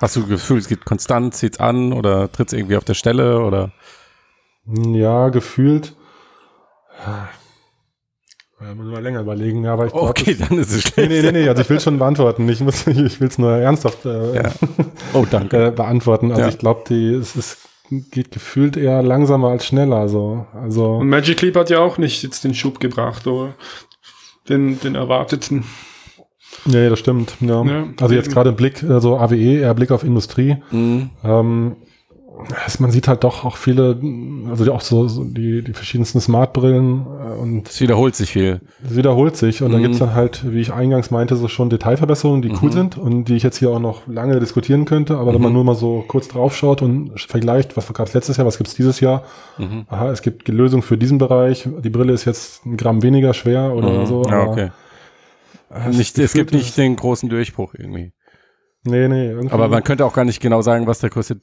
Hast 0.00 0.16
du 0.16 0.20
das 0.20 0.28
Gefühl, 0.28 0.58
es 0.58 0.68
geht 0.68 0.84
konstant, 0.84 1.34
zieht's 1.34 1.60
an 1.60 1.92
oder 1.92 2.30
tritt's 2.30 2.52
irgendwie 2.52 2.76
auf 2.76 2.84
der 2.84 2.94
Stelle 2.94 3.40
oder? 3.40 3.72
ja, 4.66 5.30
gefühlt. 5.30 5.94
Ja, 8.60 8.74
muss 8.74 8.86
mal 8.86 9.02
länger 9.02 9.20
überlegen, 9.20 9.64
ja, 9.64 9.72
aber 9.72 9.86
ich 9.86 9.92
glaube. 9.92 10.08
Okay, 10.08 10.34
dann 10.36 10.58
ist 10.58 10.70
es 10.72 10.84
Nee, 10.84 10.90
schlecht. 11.06 11.10
nee, 11.10 11.22
nee, 11.22 11.32
nee, 11.42 11.48
also 11.48 11.62
ich 11.62 11.70
will 11.70 11.78
schon 11.80 11.98
beantworten. 11.98 12.48
Ich 12.48 12.60
muss, 12.60 12.86
ich 12.86 13.20
will 13.20 13.28
es 13.28 13.38
nur 13.38 13.52
ernsthaft 13.52 14.04
äh, 14.04 14.34
Ja. 14.34 14.52
Oh, 15.14 15.24
danke. 15.30 15.66
äh, 15.66 15.70
beantworten. 15.70 16.30
Also 16.30 16.42
Ja. 16.42 16.48
ich 16.48 16.58
glaube, 16.58 16.82
die, 16.88 17.10
es 17.14 17.36
ist, 17.36 17.58
geht 18.10 18.32
gefühlt 18.32 18.76
eher 18.76 19.02
langsamer 19.02 19.48
als 19.48 19.64
schneller, 19.66 20.08
so. 20.08 20.46
Also. 20.52 20.96
Und 20.96 21.08
Magic 21.08 21.40
Leap 21.42 21.54
hat 21.56 21.70
ja 21.70 21.78
auch 21.78 21.98
nicht 21.98 22.22
jetzt 22.22 22.42
den 22.44 22.54
Schub 22.54 22.80
gebracht, 22.80 23.26
oder? 23.26 23.54
Den, 24.48 24.80
den 24.80 24.94
erwarteten. 24.96 25.64
Ja, 26.66 26.80
ja, 26.80 26.90
das 26.90 26.98
stimmt. 26.98 27.34
Ja. 27.40 27.62
Ja. 27.64 27.84
also 28.00 28.14
jetzt 28.14 28.32
gerade 28.32 28.52
Blick, 28.52 28.82
also 28.82 29.18
AWE, 29.18 29.60
eher 29.60 29.74
Blick 29.74 29.90
auf 29.92 30.02
Industrie. 30.02 30.56
Mhm. 30.72 31.10
Ähm, 31.22 31.76
man 32.78 32.90
sieht 32.90 33.08
halt 33.08 33.24
doch 33.24 33.44
auch 33.44 33.56
viele, 33.56 34.00
also 34.48 34.72
auch 34.72 34.80
so, 34.80 35.08
so 35.08 35.24
die, 35.24 35.62
die 35.62 35.72
verschiedensten 35.72 36.20
Smartbrillen 36.20 37.04
äh, 37.06 37.32
und 37.40 37.68
Es 37.68 37.80
wiederholt 37.80 38.14
sich 38.14 38.30
viel. 38.32 38.60
es 38.84 38.96
wiederholt 38.96 39.36
sich. 39.36 39.62
Und 39.62 39.72
da 39.72 39.78
Mhm. 39.78 39.82
gibt's 39.82 39.98
dann 39.98 40.14
halt, 40.14 40.50
wie 40.52 40.60
ich 40.60 40.72
eingangs 40.72 41.10
meinte, 41.10 41.36
so 41.36 41.48
schon 41.48 41.68
Detailverbesserungen, 41.70 42.42
die 42.42 42.50
cool 42.62 42.68
Mhm. 42.68 42.72
sind 42.72 42.98
und 42.98 43.24
die 43.24 43.34
ich 43.36 43.42
jetzt 43.42 43.58
hier 43.58 43.70
auch 43.70 43.80
noch 43.80 44.06
lange 44.06 44.38
diskutieren 44.40 44.84
könnte. 44.84 45.16
Aber 45.18 45.34
wenn 45.34 45.40
man 45.40 45.50
Mhm. 45.50 45.56
nur 45.56 45.64
mal 45.64 45.74
so 45.74 46.04
kurz 46.06 46.28
draufschaut 46.28 46.80
und 46.82 47.18
vergleicht, 47.20 47.76
was 47.76 47.92
gab's 47.92 48.14
letztes 48.14 48.36
Jahr, 48.36 48.46
was 48.46 48.58
gibt's 48.58 48.74
dieses 48.74 49.00
Jahr, 49.00 49.24
Mhm. 49.58 49.84
aha, 49.88 50.10
es 50.10 50.22
gibt 50.22 50.46
die 50.48 50.52
Lösung 50.52 50.82
für 50.82 50.96
diesen 50.98 51.18
Bereich, 51.18 51.68
die 51.82 51.90
Brille 51.90 52.12
ist 52.12 52.24
jetzt 52.24 52.64
ein 52.66 52.76
Gramm 52.76 53.02
weniger 53.02 53.34
schwer 53.34 53.74
oder 53.74 53.90
Mhm. 54.00 54.06
so. 54.06 54.24
Ja, 54.24 54.42
okay. 54.44 54.70
es 55.70 55.96
Nicht, 55.96 56.18
es 56.18 56.32
gibt 56.32 56.52
nicht 56.52 56.76
den 56.76 56.96
großen 56.96 57.28
Durchbruch 57.28 57.74
irgendwie. 57.74 58.12
Nee, 58.84 59.08
nee, 59.08 59.26
irgendwie. 59.30 59.52
Aber 59.52 59.68
man 59.68 59.82
könnte 59.82 60.06
auch 60.06 60.14
gar 60.14 60.24
nicht 60.24 60.40
genau 60.40 60.62
sagen, 60.62 60.86
was 60.86 61.00
der 61.00 61.10
größte, 61.10 61.40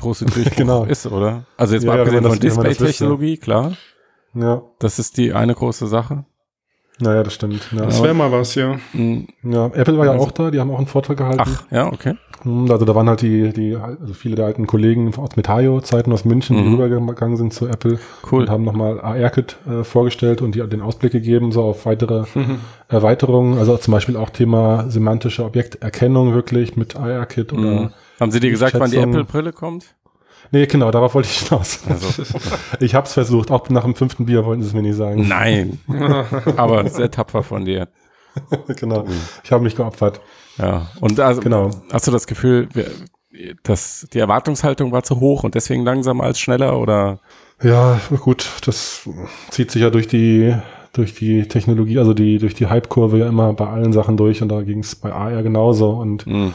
große 0.00 0.24
Durchbruch 0.26 0.56
Genau. 0.56 0.84
ist, 0.84 1.06
oder? 1.06 1.44
Also 1.56 1.74
jetzt 1.74 1.84
Ja, 1.84 1.90
mal 1.90 1.96
ja, 1.96 2.02
abgesehen 2.02 2.22
man 2.22 2.32
von 2.32 2.40
Display-Technologie, 2.40 3.36
klar. 3.36 3.72
ja, 4.34 4.62
Das 4.78 4.98
ist 4.98 5.16
die 5.16 5.32
eine 5.32 5.54
große 5.54 5.86
Sache. 5.86 6.24
naja, 7.02 7.22
das 7.22 7.32
stimmt. 7.34 7.62
Ja, 7.72 7.86
Das 7.86 8.02
wäre 8.02 8.12
mal 8.14 8.30
was, 8.30 8.54
ja. 8.54 8.76
Mhm. 8.92 9.26
Ja, 9.42 9.66
Apple 9.66 9.96
war 9.98 10.06
ja 10.06 10.12
Also- 10.12 10.26
auch 10.26 10.30
da, 10.32 10.50
die 10.50 10.60
haben 10.60 10.70
auch 10.70 10.78
einen 10.78 10.86
Vortrag 10.86 11.16
gehalten. 11.16 11.40
Ach, 11.44 11.62
ja, 11.70 11.86
okay. 11.92 12.14
Hm, 12.42 12.70
Also 12.70 12.84
da 12.86 12.94
waren 12.94 13.06
halt 13.08 13.20
die, 13.22 13.52
die, 13.52 13.76
also 13.76 14.14
viele 14.14 14.34
der 14.34 14.46
alten 14.46 14.66
Kollegen 14.66 15.14
aus 15.14 15.36
Metaio-Zeiten 15.36 16.10
aus 16.12 16.24
München, 16.24 16.56
die 16.56 16.62
Mhm. 16.62 16.74
rübergegangen 16.80 17.36
sind 17.36 17.52
zu 17.52 17.66
Apple 17.66 17.98
Cool. 18.30 18.42
und 18.42 18.50
haben 18.50 18.64
nochmal 18.64 18.98
AR-Kit 19.00 19.56
äh, 19.68 19.84
vorgestellt 19.84 20.40
und 20.42 20.54
die, 20.54 20.60
den 20.66 20.80
Ausblick 20.80 21.12
gegeben, 21.12 21.52
so 21.52 21.62
auf 21.64 21.84
weitere 21.86 22.24
Mhm. 22.34 22.60
Erweiterungen. 22.88 23.58
Also 23.58 23.76
zum 23.76 23.92
Beispiel 23.92 24.16
auch 24.16 24.30
Thema 24.30 24.88
semantische 24.90 25.44
Objekterkennung 25.44 26.32
wirklich 26.34 26.76
mit 26.76 26.96
AR-Kit 26.96 27.52
oder. 27.52 27.60
Mhm. 27.82 27.90
Haben 28.20 28.30
sie 28.30 28.40
dir 28.40 28.50
gesagt, 28.50 28.74
wann 28.78 28.90
die 28.90 28.96
Schätzung- 28.98 29.12
Apple-Brille 29.14 29.52
kommt? 29.52 29.96
Nee, 30.52 30.66
genau, 30.66 30.90
darauf 30.90 31.14
wollte 31.14 31.28
ich 31.28 31.48
hinaus. 31.48 31.80
Also, 31.88 32.22
Ich 32.80 32.94
hab's 32.94 33.12
versucht, 33.14 33.50
auch 33.50 33.68
nach 33.70 33.84
dem 33.84 33.94
fünften 33.94 34.26
Bier 34.26 34.44
wollten 34.44 34.62
sie 34.62 34.68
es 34.68 34.74
mir 34.74 34.82
nicht 34.82 34.96
sagen. 34.96 35.26
nein. 35.28 35.78
Aber 36.56 36.88
sehr 36.88 37.10
tapfer 37.10 37.42
von 37.42 37.64
dir. 37.64 37.88
genau. 38.76 39.04
Ich 39.44 39.52
habe 39.52 39.62
mich 39.64 39.76
geopfert. 39.76 40.20
Ja. 40.58 40.88
Und 41.00 41.18
also, 41.20 41.40
Genau. 41.40 41.70
hast 41.92 42.06
du 42.06 42.10
das 42.10 42.26
Gefühl, 42.26 42.68
dass 43.62 44.06
die 44.12 44.18
Erwartungshaltung 44.18 44.92
war 44.92 45.02
zu 45.02 45.20
hoch 45.20 45.44
und 45.44 45.54
deswegen 45.54 45.84
langsamer 45.84 46.24
als 46.24 46.40
schneller 46.40 46.78
oder? 46.78 47.20
Ja, 47.62 48.00
gut, 48.20 48.48
das 48.66 49.08
zieht 49.50 49.70
sich 49.70 49.82
ja 49.82 49.90
durch 49.90 50.08
die 50.08 50.54
durch 50.92 51.14
die 51.14 51.46
Technologie, 51.46 51.98
also 52.00 52.14
die 52.14 52.38
durch 52.38 52.54
die 52.54 52.66
Hype-Kurve 52.66 53.18
ja 53.18 53.28
immer 53.28 53.52
bei 53.52 53.68
allen 53.68 53.92
Sachen 53.92 54.16
durch 54.16 54.42
und 54.42 54.48
da 54.48 54.62
ging 54.62 54.80
es 54.80 54.96
bei 54.96 55.12
AR 55.12 55.42
genauso 55.44 55.90
und 55.90 56.26
Mhm. 56.26 56.54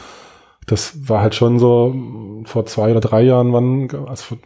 Das 0.66 1.08
war 1.08 1.20
halt 1.22 1.34
schon 1.34 1.58
so 1.58 1.94
vor 2.44 2.66
zwei 2.66 2.90
oder 2.90 3.00
drei 3.00 3.22
Jahren, 3.22 3.52
wann, 3.52 3.88
also 4.08 4.24
vor 4.24 4.38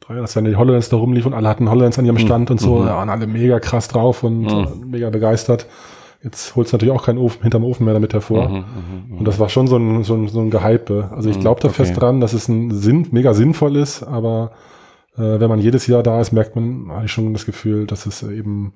drei 0.00 0.14
Jahren, 0.14 0.22
als 0.24 0.34
dann 0.34 0.44
die 0.44 0.56
HoloLens 0.56 0.88
da 0.88 0.96
rumlief 0.96 1.26
und 1.26 1.34
alle 1.34 1.48
hatten 1.48 1.68
HoloLens 1.70 1.98
an 1.98 2.04
ihrem 2.06 2.18
Stand 2.18 2.50
und 2.50 2.60
so, 2.60 2.76
Mhm. 2.78 2.86
da 2.86 2.96
waren 2.96 3.08
alle 3.10 3.26
mega 3.26 3.58
krass 3.60 3.88
drauf 3.88 4.22
und 4.22 4.42
Mhm. 4.42 4.48
äh, 4.50 4.86
mega 4.86 5.10
begeistert. 5.10 5.66
Jetzt 6.22 6.56
holst 6.56 6.72
du 6.72 6.76
natürlich 6.76 6.94
auch 6.94 7.04
keinen 7.04 7.18
Ofen 7.18 7.42
hinterm 7.42 7.64
Ofen 7.64 7.84
mehr 7.84 7.92
damit 7.92 8.14
hervor. 8.14 8.48
Mhm, 8.48 8.54
mhm, 9.10 9.18
Und 9.18 9.28
das 9.28 9.38
war 9.38 9.50
schon 9.50 9.66
so 9.66 9.76
ein, 9.76 10.04
so 10.04 10.14
ein, 10.14 10.28
so 10.28 10.40
ein 10.40 10.50
Gehype. 10.50 11.10
Also 11.14 11.28
ich 11.28 11.36
Mhm, 11.36 11.40
glaube 11.42 11.60
da 11.60 11.68
okay. 11.68 11.76
fest 11.76 12.00
dran, 12.00 12.20
dass 12.20 12.32
es 12.32 12.48
ein 12.48 12.70
Sinn, 12.70 13.08
mega 13.10 13.34
sinnvoll 13.34 13.76
ist, 13.76 14.02
aber 14.04 14.52
äh, 15.18 15.38
wenn 15.38 15.48
man 15.50 15.58
jedes 15.60 15.86
Jahr 15.86 16.02
da 16.02 16.20
ist, 16.20 16.32
merkt 16.32 16.56
man 16.56 16.90
eigentlich 16.90 17.12
schon 17.12 17.32
das 17.34 17.44
Gefühl, 17.44 17.86
dass 17.86 18.06
es 18.06 18.22
eben, 18.22 18.72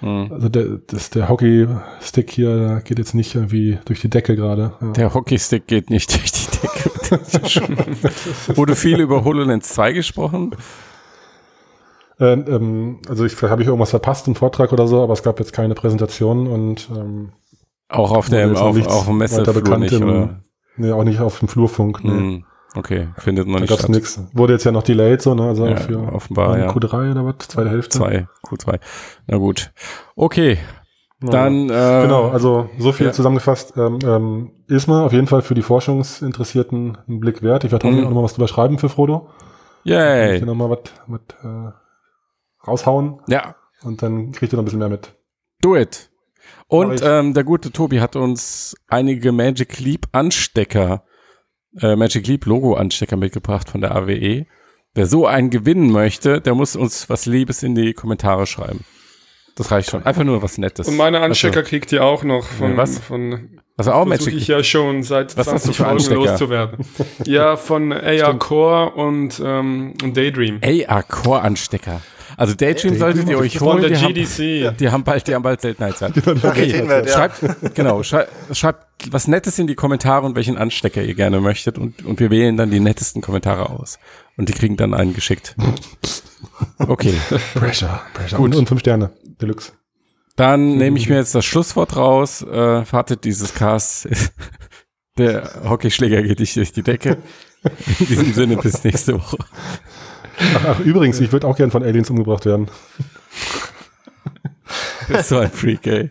mhm. 0.00 0.28
also 0.30 0.48
der, 0.48 0.64
das, 0.86 1.10
der 1.10 1.28
Hockey-Stick 1.28 2.30
hier 2.30 2.82
geht 2.84 2.98
jetzt 2.98 3.14
nicht 3.14 3.34
irgendwie 3.34 3.78
durch 3.84 4.00
die 4.00 4.10
Decke 4.10 4.36
gerade. 4.36 4.72
Ja. 4.80 4.92
Der 4.92 5.14
Hockeystick 5.14 5.66
geht 5.66 5.90
nicht 5.90 6.12
durch 6.14 6.32
die 6.32 6.46
Decke. 6.50 6.90
Wurde 8.56 8.76
viel 8.76 9.00
über 9.00 9.24
HoloLens 9.24 9.68
2 9.70 9.92
gesprochen? 9.92 10.54
Äh, 12.20 12.32
ähm, 12.34 13.00
also 13.08 13.24
ich 13.24 13.32
vielleicht 13.32 13.50
habe 13.50 13.62
ich 13.62 13.68
irgendwas 13.68 13.90
verpasst, 13.90 14.26
einen 14.26 14.36
Vortrag 14.36 14.72
oder 14.72 14.86
so, 14.86 15.02
aber 15.02 15.14
es 15.14 15.22
gab 15.22 15.38
jetzt 15.38 15.52
keine 15.52 15.74
Präsentation 15.74 16.46
und 16.46 16.88
ähm, 16.94 17.32
Auch 17.88 18.12
auf 18.12 18.28
der, 18.28 18.46
dem 18.46 18.54
weiter 18.54 19.12
Messeflur 19.12 19.54
bekannt 19.54 19.80
nicht, 19.80 19.92
im- 19.92 20.02
oder? 20.08 20.40
nee, 20.76 20.92
auch 20.92 21.04
nicht 21.04 21.20
auf 21.20 21.38
dem 21.38 21.48
Flurfunk. 21.48 22.04
Nee. 22.04 22.10
Mhm. 22.10 22.44
Okay, 22.76 23.08
findet 23.18 23.46
noch 23.48 23.54
Da 23.54 23.60
nicht 23.60 23.70
gab's 23.70 23.80
statt. 23.82 23.90
nichts. 23.90 24.20
Wurde 24.32 24.52
jetzt 24.52 24.64
ja 24.64 24.70
noch 24.72 24.82
delayed, 24.84 25.20
so, 25.22 25.34
ne? 25.34 25.42
Also 25.48 25.66
Ja, 25.66 25.76
für 25.76 25.98
offenbar, 26.12 26.56
ja. 26.58 26.70
Q3 26.70 27.10
oder 27.10 27.24
was? 27.26 27.48
Zweite 27.48 27.70
Hälfte. 27.70 27.98
Zwei, 27.98 28.28
Q2. 28.44 28.78
Na 29.26 29.36
gut. 29.38 29.72
Okay, 30.14 30.58
Ja. 31.22 31.30
dann 31.30 31.64
äh, 31.68 32.02
Genau, 32.02 32.28
also 32.30 32.70
so 32.78 32.92
viel 32.92 33.06
ja. 33.06 33.12
zusammengefasst. 33.12 33.74
Ähm, 33.76 33.98
ähm, 34.04 34.50
ISMA 34.68 35.04
auf 35.04 35.12
jeden 35.12 35.26
Fall 35.26 35.42
für 35.42 35.54
die 35.54 35.62
Forschungsinteressierten 35.62 36.96
einen 37.08 37.18
Blick 37.20 37.42
wert. 37.42 37.64
Ich 37.64 37.72
werde 37.72 37.88
Mhm. 37.88 37.98
auch 37.98 38.02
noch 38.10 38.14
mal 38.16 38.22
was 38.22 38.34
drüber 38.34 38.48
schreiben 38.48 38.78
für 38.78 38.88
Frodo. 38.88 39.28
Ich 39.84 39.90
Yay. 39.90 40.40
will 40.40 40.46
noch 40.46 40.54
mal 40.54 40.70
was, 40.70 40.78
was 41.08 41.20
äh, 41.42 41.72
raushauen 42.66 43.20
Ja, 43.28 43.56
und 43.82 44.02
dann 44.02 44.32
kriegt 44.32 44.52
ihr 44.52 44.56
noch 44.56 44.62
ein 44.62 44.66
bisschen 44.66 44.78
mehr 44.78 44.88
mit. 44.90 45.12
do 45.62 45.76
it. 45.76 46.10
Und 46.68 46.94
ich. 46.94 47.02
ähm, 47.02 47.34
der 47.34 47.42
gute 47.44 47.72
Tobi 47.72 48.00
hat 48.00 48.14
uns 48.14 48.76
einige 48.88 49.32
Magic 49.32 49.80
Leap 49.80 50.06
Anstecker, 50.12 51.02
äh, 51.80 51.96
Magic 51.96 52.26
Leap 52.26 52.46
Logo 52.46 52.74
Anstecker 52.74 53.16
mitgebracht 53.16 53.68
von 53.68 53.80
der 53.80 53.94
AWE. 53.94 54.46
Wer 54.94 55.06
so 55.06 55.26
einen 55.26 55.50
gewinnen 55.50 55.92
möchte, 55.92 56.40
der 56.40 56.54
muss 56.54 56.74
uns 56.74 57.08
was 57.08 57.26
Liebes 57.26 57.62
in 57.62 57.74
die 57.74 57.92
Kommentare 57.92 58.46
schreiben. 58.46 58.84
Das 59.56 59.70
reicht 59.70 59.90
schon. 59.90 60.04
Einfach 60.04 60.24
nur 60.24 60.42
was 60.42 60.58
Nettes. 60.58 60.88
Und 60.88 60.96
meine 60.96 61.20
Anstecker 61.20 61.62
kriegt 61.62 61.92
ihr 61.92 62.04
auch 62.04 62.24
noch 62.24 62.44
von, 62.46 62.76
was? 62.76 62.98
von 62.98 63.60
Also 63.76 63.92
auch 63.92 64.04
Magic 64.04 64.34
ich 64.34 64.48
ja 64.48 64.64
schon 64.64 65.02
seit 65.02 65.36
Was 65.36 65.52
hast 65.52 65.68
du 65.68 65.72
20 65.72 65.76
für 65.76 66.14
Folgen 66.14 66.26
loszuwerden. 66.26 66.86
ja, 67.24 67.56
von 67.56 67.92
AR 67.92 68.38
Core 68.38 68.92
und, 68.92 69.40
ähm, 69.44 69.94
und 70.02 70.16
Daydream. 70.16 70.60
AR 70.64 71.02
Core 71.02 71.42
Anstecker. 71.42 72.00
Also 72.40 72.54
Daydream 72.54 72.96
solltet 72.96 73.28
ihr 73.28 73.36
euch 73.38 73.58
Von 73.58 73.74
holen. 73.74 73.80
der 73.82 73.90
Die 73.90 73.96
haben, 73.98 74.14
GDC. 74.14 74.78
die 74.78 74.88
haben 74.88 75.04
bald, 75.04 75.28
die 75.28 75.34
haben 75.34 75.42
bald 75.42 75.60
Seltenheitszeit. 75.60 76.14
Ja. 76.26 77.06
Schreibt, 77.06 77.74
genau, 77.74 78.02
schreibt, 78.02 78.32
schreibt 78.56 78.86
was 79.10 79.28
Nettes 79.28 79.58
in 79.58 79.66
die 79.66 79.74
Kommentare 79.74 80.24
und 80.24 80.36
welchen 80.36 80.56
Anstecker 80.56 81.02
ihr 81.02 81.14
gerne 81.14 81.42
möchtet 81.42 81.76
und, 81.76 82.02
und 82.02 82.18
wir 82.18 82.30
wählen 82.30 82.56
dann 82.56 82.70
die 82.70 82.80
nettesten 82.80 83.20
Kommentare 83.20 83.68
aus. 83.68 83.98
Und 84.38 84.48
die 84.48 84.54
kriegen 84.54 84.78
dann 84.78 84.94
einen 84.94 85.12
geschickt. 85.12 85.54
Okay, 86.78 87.12
Pressure, 87.54 88.00
Pressure. 88.14 88.40
Und, 88.40 88.56
und 88.56 88.66
fünf 88.66 88.80
Sterne, 88.80 89.10
Deluxe. 89.42 89.72
dann 90.36 90.78
nehme 90.78 90.96
ich 90.98 91.10
mir 91.10 91.16
jetzt 91.16 91.34
das 91.34 91.44
Schlusswort 91.44 91.94
raus. 91.96 92.40
Äh, 92.42 92.86
Fazit 92.86 93.24
dieses 93.24 93.52
Casts. 93.52 94.08
Der 95.18 95.60
Hockeyschläger 95.68 96.22
geht 96.22 96.40
nicht 96.40 96.56
durch 96.56 96.72
die 96.72 96.82
Decke. 96.82 97.18
In 97.98 98.06
diesem 98.06 98.32
Sinne, 98.32 98.56
bis 98.56 98.82
nächste 98.84 99.14
Woche. 99.20 99.36
Ach, 100.56 100.64
ach 100.70 100.80
übrigens, 100.80 101.20
ich 101.20 101.32
würde 101.32 101.46
auch 101.46 101.56
gern 101.56 101.70
von 101.70 101.82
Aliens 101.82 102.10
umgebracht 102.10 102.46
werden. 102.46 102.68
Bis 105.08 105.28
so 105.28 105.38
ein 105.38 105.50
Freak, 105.50 105.86
ey. 105.86 106.10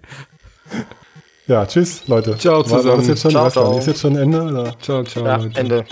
Ja, 1.47 1.65
tschüss, 1.65 2.07
Leute. 2.07 2.38
Ciao 2.38 2.59
War- 2.63 2.69
war 2.69 2.77
zusammen. 2.82 2.97
das 2.99 3.07
jetzt 3.07 3.21
schon, 3.23 3.32
Ciao, 3.32 3.49
ciao. 3.49 3.77
Ist 3.80 3.88
jetzt 3.88 4.01
schon 4.01 4.15
Ende? 4.15 4.41
Oder? 4.43 4.80
Ciao, 4.80 5.03
ciao. 5.03 5.25
Ja, 5.25 5.38
Leute. 5.38 5.59
Ende. 5.59 5.86